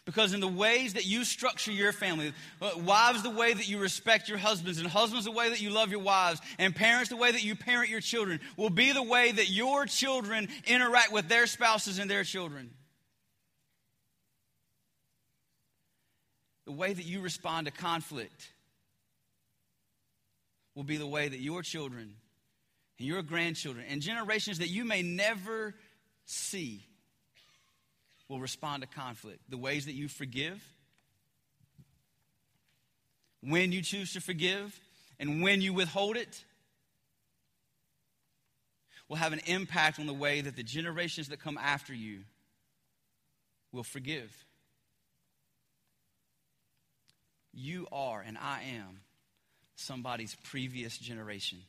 Because 0.06 0.34
in 0.34 0.39
the 0.39 0.47
ways 0.47 0.93
that 0.93 1.06
you 1.06 1.26
structure 1.26 1.72
your 1.72 1.91
family, 1.91 2.32
uh, 2.62 2.72
wives, 2.78 3.24
the 3.24 3.32
way 3.32 3.51
that 3.51 3.68
you 3.68 3.80
respect 3.80 4.30
your 4.30 4.38
husbands, 4.38 4.80
and 4.80 4.88
husbands, 4.88 5.26
the 5.26 5.32
way 5.32 5.49
that 5.49 5.62
you 5.62 5.72
love 5.72 5.89
your 5.89 5.99
wives, 5.99 6.39
and 6.60 6.76
parents, 6.76 7.10
the 7.10 7.16
way 7.16 7.32
that 7.32 7.43
you 7.43 7.56
parent 7.56 7.89
your 7.89 8.01
children, 8.01 8.39
will 8.56 8.70
be 8.70 8.91
the 8.91 9.01
way 9.01 9.32
that 9.32 9.49
your 9.49 9.88
children 9.88 10.47
interact 10.68 11.12
with 11.12 11.28
their 11.28 11.47
spouses 11.47 11.97
and 11.97 12.10
their 12.10 12.24
children. 12.24 12.70
The 16.66 16.72
way 16.72 16.93
that 16.93 17.06
you 17.06 17.22
respond 17.22 17.66
to 17.66 17.72
conflict 17.72 18.51
will 20.76 20.84
be 20.84 20.97
the 20.97 21.08
way 21.08 21.28
that 21.28 21.39
your 21.39 21.64
children 21.64 22.14
and 22.99 23.08
your 23.08 23.24
grandchildren 23.24 23.86
and 23.89 24.01
generations 24.01 24.60
that 24.60 24.70
you 24.70 24.86
may 24.86 25.01
never 25.01 25.74
see 26.26 26.86
will 28.28 28.40
respond 28.40 28.82
to 28.82 28.88
conflict. 28.88 29.40
The 29.50 29.58
ways 29.58 29.86
that 29.86 29.94
you 29.94 30.08
forgive, 30.08 30.64
when 33.42 33.72
you 33.72 33.82
choose 33.82 34.14
to 34.14 34.22
forgive, 34.22 34.80
and 35.20 35.42
when 35.42 35.62
you 35.62 35.74
withhold 35.74 36.18
it 36.18 36.44
will 39.08 39.18
have 39.18 39.34
an 39.34 39.42
impact 39.46 40.00
on 40.00 40.08
the 40.08 40.14
way 40.14 40.42
that 40.42 40.56
the 40.56 40.64
generations 40.64 41.30
that 41.30 41.40
come 41.40 41.58
after 41.58 41.94
you 41.94 42.22
will 43.72 43.84
forgive. 43.84 44.34
You 47.54 47.88
are, 47.92 48.24
and 48.26 48.38
I 48.38 48.64
am, 48.76 49.02
somebody's 49.76 50.36
previous 50.44 50.98
generation. 50.98 51.60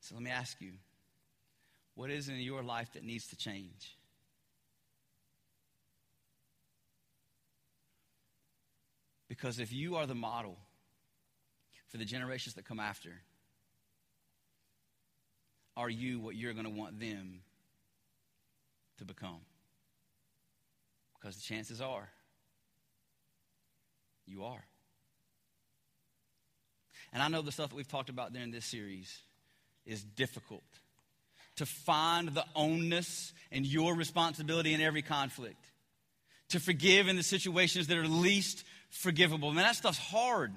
So 0.00 0.14
let 0.14 0.24
me 0.24 0.30
ask 0.30 0.60
you 0.60 0.72
what 1.94 2.10
is 2.10 2.28
in 2.28 2.36
your 2.36 2.62
life 2.62 2.92
that 2.94 3.04
needs 3.04 3.26
to 3.28 3.36
change? 3.36 3.96
Because 9.28 9.58
if 9.58 9.72
you 9.72 9.96
are 9.96 10.06
the 10.06 10.14
model 10.14 10.58
for 11.88 11.96
the 11.96 12.04
generations 12.04 12.54
that 12.54 12.64
come 12.64 12.80
after, 12.80 13.10
are 15.76 15.88
you 15.88 16.20
what 16.20 16.36
you're 16.36 16.52
going 16.52 16.66
to 16.66 16.70
want 16.70 17.00
them 17.00 17.40
to 18.98 19.04
become? 19.04 19.40
Because 21.18 21.36
the 21.36 21.42
chances 21.42 21.80
are 21.80 22.08
you 24.26 24.44
are. 24.44 24.64
And 27.12 27.22
I 27.22 27.28
know 27.28 27.42
the 27.42 27.52
stuff 27.52 27.70
that 27.70 27.76
we've 27.76 27.88
talked 27.88 28.08
about 28.08 28.32
during 28.32 28.50
this 28.50 28.64
series 28.64 29.18
is 29.84 30.02
difficult 30.02 30.62
to 31.62 31.66
find 31.66 32.28
the 32.30 32.44
ownness 32.56 33.32
and 33.52 33.64
your 33.64 33.94
responsibility 33.94 34.74
in 34.74 34.80
every 34.80 35.00
conflict, 35.02 35.64
to 36.48 36.58
forgive 36.58 37.06
in 37.06 37.14
the 37.14 37.22
situations 37.22 37.86
that 37.86 37.96
are 37.96 38.08
least 38.08 38.64
forgivable. 38.90 39.52
Man, 39.52 39.62
that 39.62 39.76
stuff's 39.76 39.96
hard. 39.96 40.52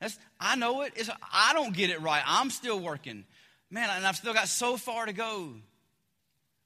That's, 0.00 0.18
I 0.40 0.56
know 0.56 0.80
it. 0.80 0.94
It's, 0.96 1.10
I 1.30 1.52
don't 1.52 1.74
get 1.74 1.90
it 1.90 2.00
right. 2.00 2.22
I'm 2.26 2.48
still 2.48 2.80
working. 2.80 3.26
Man, 3.70 3.90
and 3.90 4.06
I've 4.06 4.16
still 4.16 4.32
got 4.32 4.48
so 4.48 4.78
far 4.78 5.04
to 5.04 5.12
go. 5.12 5.52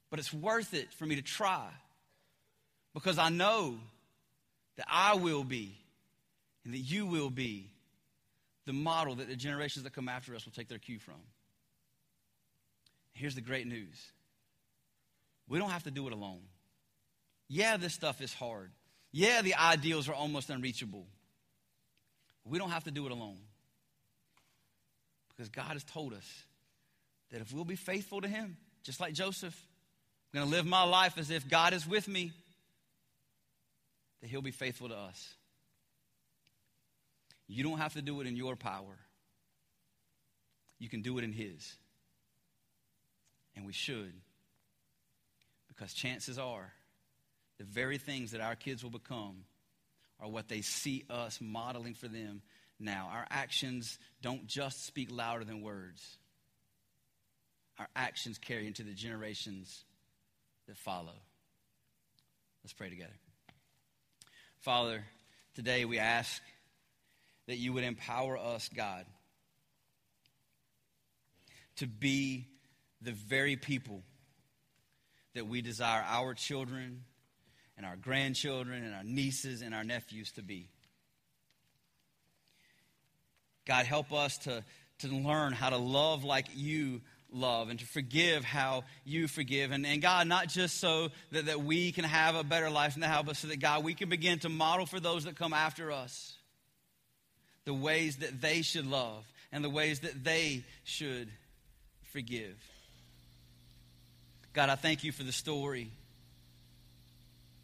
But 0.09 0.21
it's 0.21 0.33
worth 0.33 0.73
it 0.73 0.93
for 0.93 1.05
me 1.05 1.17
to 1.17 1.23
try 1.23 1.67
because 2.95 3.19
I 3.19 3.29
know 3.29 3.75
that 4.77 4.87
I 4.89 5.17
will 5.17 5.43
be 5.43 5.77
and 6.65 6.75
that 6.75 6.79
you 6.79 7.07
will 7.07 7.31
be 7.31 7.73
the 8.67 8.73
model 8.73 9.17
that 9.17 9.27
the 9.27 9.35
generations 9.35 9.83
that 9.83 9.95
come 9.95 10.09
after 10.09 10.33
us 10.37 10.45
will 10.45 10.53
take 10.53 10.69
their 10.69 10.79
cue 10.79 11.01
from. 11.01 11.17
Here's 13.15 13.35
the 13.35 13.41
great 13.41 13.67
news 13.67 13.99
we 15.49 15.59
don't 15.59 15.71
have 15.71 15.85
to 15.85 15.91
do 15.91 16.07
it 16.07 16.13
alone. 16.13 16.41
Yeah, 17.49 17.77
this 17.77 17.95
stuff 17.95 18.21
is 18.21 18.33
hard. 18.33 18.71
Yeah, 19.13 19.43
the 19.43 19.55
ideals 19.55 20.09
are 20.09 20.15
almost 20.15 20.51
unreachable. 20.51 21.07
We 22.45 22.59
don't 22.59 22.71
have 22.71 22.85
to 22.85 22.91
do 22.91 23.07
it 23.07 23.13
alone. 23.13 23.39
Because 25.29 25.49
God 25.49 25.73
has 25.73 25.85
told 25.85 26.15
us 26.15 26.27
that 27.31 27.41
if 27.41 27.53
we'll 27.53 27.65
be 27.65 27.77
faithful 27.77 28.21
to 28.21 28.29
Him, 28.29 28.57
just 28.83 29.01
like 29.01 29.13
Joseph, 29.13 29.55
I'm 30.33 30.41
going 30.41 30.51
to 30.51 30.57
live 30.57 30.67
my 30.67 30.85
life 30.85 31.19
as 31.19 31.31
if 31.31 31.49
God 31.49 31.73
is 31.73 31.87
with 31.87 32.09
me, 32.09 32.33
that 34.21 34.31
He'll 34.31 34.43
be 34.43 34.51
faithful 34.51 34.89
to 34.89 34.97
us. 34.97 35.35
You 37.47 37.63
don't 37.63 37.79
have 37.79 37.95
to 37.95 38.03
do 38.03 38.21
it 38.21 38.27
in 38.27 38.37
your 38.37 38.57
power, 38.57 38.99
you 40.79 40.89
can 40.89 41.03
do 41.03 41.19
it 41.19 41.25
in 41.25 41.33
His. 41.33 41.77
And 43.57 43.67
we 43.67 43.73
should. 43.73 44.13
Because 45.69 45.93
chances 45.93 46.39
are, 46.39 46.73
the 47.59 47.65
very 47.65 47.99
things 47.99 48.33
that 48.33 48.41
our 48.41 48.57
kids 48.57 48.83
will 48.83 48.91
become 48.91 49.45
are 50.21 50.29
what 50.29 50.49
they 50.49 50.61
see 50.61 51.05
us 51.11 51.39
modeling 51.41 51.95
for 51.95 52.09
them 52.09 52.43
now. 52.79 53.09
Our 53.13 53.27
actions 53.31 53.99
don't 54.23 54.47
just 54.47 54.87
speak 54.87 55.09
louder 55.11 55.45
than 55.45 55.63
words, 55.63 56.03
our 57.79 57.89
actions 57.97 58.39
carry 58.39 58.67
into 58.67 58.83
the 58.85 58.93
generations 58.93 59.85
that 60.67 60.77
follow. 60.77 61.15
Let's 62.63 62.73
pray 62.73 62.89
together. 62.89 63.13
Father, 64.61 65.05
today 65.55 65.85
we 65.85 65.99
ask 65.99 66.41
that 67.47 67.57
you 67.57 67.73
would 67.73 67.85
empower 67.85 68.39
us, 68.39 68.71
God, 68.75 69.05
to 71.77 71.87
be 71.87 72.47
the 73.05 73.13
very 73.13 73.57
people 73.57 74.03
that 75.35 75.47
we 75.47 75.63
desire 75.63 76.05
our 76.07 76.35
children 76.35 77.05
and 77.77 77.85
our 77.85 77.97
grandchildren 77.97 78.85
and 78.85 78.95
our 78.95 79.05
nieces 79.05 79.63
and 79.63 79.75
our 79.75 79.85
nephews 79.85 80.33
to 80.33 80.43
be. 80.43 80.69
God, 83.67 83.87
help 83.87 84.13
us 84.13 84.39
to, 84.39 84.63
to 85.01 85.09
learn 85.09 85.53
how 85.53 85.71
to 85.71 85.77
love 85.77 86.25
like 86.25 86.47
you 86.55 87.01
love 87.33 87.69
and 87.69 87.81
to 87.81 87.87
forgive 87.87 88.45
how 88.45 88.85
you 89.05 89.27
forgive. 89.27 89.73
And, 89.73 89.85
and 89.85 90.01
God, 90.01 90.29
not 90.29 90.49
just 90.49 90.79
so 90.79 91.09
that, 91.33 91.47
that 91.47 91.63
we 91.63 91.91
can 91.91 92.05
have 92.05 92.37
a 92.37 92.45
better 92.45 92.71
life 92.71 92.97
now, 92.97 93.23
but 93.23 93.37
so 93.37 93.49
that, 93.49 93.59
God, 93.59 93.83
we 93.83 93.95
can 93.95 94.09
begin 94.09 94.39
to 94.41 94.49
model 94.49 94.87
for 94.87 95.01
those 95.01 95.25
that 95.25 95.37
come 95.37 95.53
after 95.53 95.91
us 95.91 96.37
the 97.65 97.75
ways 97.75 98.19
that 98.19 98.41
they 98.41 98.63
should 98.63 98.87
love 98.87 99.25
and 99.51 99.65
the 99.65 99.71
ways 99.71 100.01
that 100.01 100.23
they 100.23 100.65
should 100.85 101.31
forgive. 102.13 102.57
God, 104.55 104.69
I 104.69 104.77
thank 104.77 105.03
you 105.03 105.11
for 105.11 105.25
the 105.25 105.33
story 105.33 105.91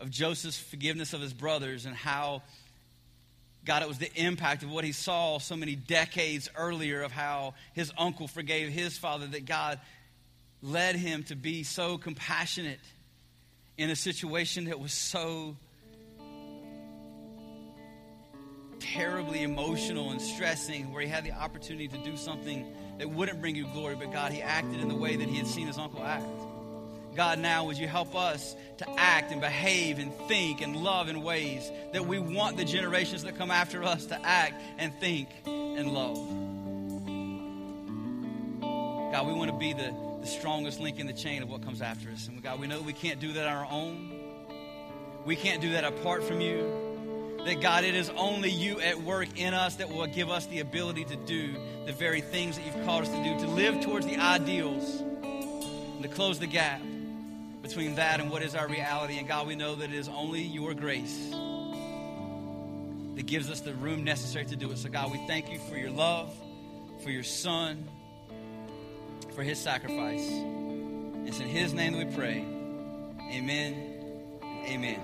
of 0.00 0.10
Joseph's 0.10 0.58
forgiveness 0.58 1.12
of 1.12 1.20
his 1.20 1.32
brothers 1.32 1.86
and 1.86 1.94
how, 1.94 2.42
God, 3.64 3.82
it 3.82 3.88
was 3.88 3.98
the 3.98 4.12
impact 4.20 4.64
of 4.64 4.72
what 4.72 4.82
he 4.82 4.90
saw 4.90 5.38
so 5.38 5.54
many 5.54 5.76
decades 5.76 6.50
earlier 6.56 7.02
of 7.02 7.12
how 7.12 7.54
his 7.74 7.92
uncle 7.96 8.26
forgave 8.26 8.70
his 8.70 8.98
father, 8.98 9.28
that 9.28 9.44
God 9.44 9.78
led 10.62 10.96
him 10.96 11.22
to 11.24 11.36
be 11.36 11.62
so 11.62 11.96
compassionate 11.96 12.80
in 13.78 13.88
a 13.88 13.96
situation 13.96 14.64
that 14.64 14.80
was 14.80 14.92
so 14.92 15.54
terribly 18.80 19.44
emotional 19.44 20.10
and 20.10 20.20
stressing, 20.20 20.92
where 20.92 21.02
he 21.02 21.08
had 21.08 21.22
the 21.22 21.32
opportunity 21.32 21.86
to 21.86 21.98
do 21.98 22.16
something 22.16 22.66
that 22.98 23.08
wouldn't 23.08 23.40
bring 23.40 23.54
you 23.54 23.68
glory, 23.74 23.94
but 23.94 24.10
God, 24.10 24.32
he 24.32 24.42
acted 24.42 24.80
in 24.80 24.88
the 24.88 24.96
way 24.96 25.14
that 25.14 25.28
he 25.28 25.36
had 25.36 25.46
seen 25.46 25.68
his 25.68 25.78
uncle 25.78 26.02
act. 26.02 26.26
God, 27.14 27.38
now 27.38 27.64
would 27.64 27.76
you 27.76 27.88
help 27.88 28.14
us 28.14 28.54
to 28.78 28.88
act 28.98 29.32
and 29.32 29.40
behave 29.40 29.98
and 29.98 30.14
think 30.28 30.60
and 30.60 30.76
love 30.76 31.08
in 31.08 31.22
ways 31.22 31.70
that 31.92 32.06
we 32.06 32.18
want 32.18 32.56
the 32.56 32.64
generations 32.64 33.22
that 33.24 33.36
come 33.36 33.50
after 33.50 33.82
us 33.84 34.06
to 34.06 34.26
act 34.26 34.62
and 34.78 34.92
think 35.00 35.28
and 35.46 35.92
love? 35.92 36.16
God, 39.12 39.26
we 39.26 39.32
want 39.32 39.50
to 39.50 39.56
be 39.56 39.72
the, 39.72 39.92
the 40.20 40.26
strongest 40.26 40.78
link 40.78 41.00
in 41.00 41.06
the 41.06 41.12
chain 41.12 41.42
of 41.42 41.50
what 41.50 41.62
comes 41.64 41.82
after 41.82 42.10
us. 42.10 42.28
And 42.28 42.40
God, 42.42 42.60
we 42.60 42.68
know 42.68 42.80
we 42.80 42.92
can't 42.92 43.18
do 43.18 43.32
that 43.32 43.46
on 43.46 43.52
our 43.52 43.70
own. 43.70 44.12
We 45.24 45.34
can't 45.36 45.60
do 45.60 45.72
that 45.72 45.84
apart 45.84 46.22
from 46.22 46.40
you 46.40 46.90
that 47.44 47.60
God, 47.60 47.84
it 47.84 47.94
is 47.94 48.10
only 48.10 48.50
you 48.50 48.80
at 48.80 49.00
work 49.02 49.38
in 49.38 49.54
us 49.54 49.76
that 49.76 49.88
will 49.88 50.06
give 50.06 50.30
us 50.30 50.46
the 50.46 50.60
ability 50.60 51.04
to 51.06 51.16
do 51.16 51.54
the 51.86 51.92
very 51.92 52.20
things 52.20 52.56
that 52.56 52.66
you've 52.66 52.84
called 52.84 53.04
us 53.04 53.08
to 53.08 53.24
do, 53.24 53.38
to 53.40 53.46
live 53.48 53.80
towards 53.80 54.06
the 54.06 54.18
ideals, 54.18 55.00
and 55.00 56.02
to 56.02 56.08
close 56.08 56.38
the 56.38 56.46
gap 56.46 56.82
between 57.70 57.94
that 57.94 58.18
and 58.18 58.28
what 58.32 58.42
is 58.42 58.56
our 58.56 58.66
reality. 58.66 59.16
And 59.18 59.28
God, 59.28 59.46
we 59.46 59.54
know 59.54 59.76
that 59.76 59.90
it 59.90 59.94
is 59.94 60.08
only 60.08 60.42
your 60.42 60.74
grace 60.74 61.30
that 63.14 63.26
gives 63.26 63.48
us 63.48 63.60
the 63.60 63.74
room 63.74 64.02
necessary 64.02 64.44
to 64.46 64.56
do 64.56 64.72
it. 64.72 64.78
So, 64.78 64.88
God, 64.88 65.12
we 65.12 65.24
thank 65.28 65.52
you 65.52 65.60
for 65.60 65.76
your 65.76 65.90
love, 65.90 66.34
for 67.04 67.10
your 67.10 67.22
Son, 67.22 67.86
for 69.36 69.44
his 69.44 69.56
sacrifice. 69.56 70.28
It's 71.26 71.38
in 71.38 71.46
his 71.46 71.72
name 71.72 71.92
that 71.92 72.08
we 72.08 72.12
pray. 72.12 72.44
Amen. 73.32 74.40
Amen. 74.66 75.00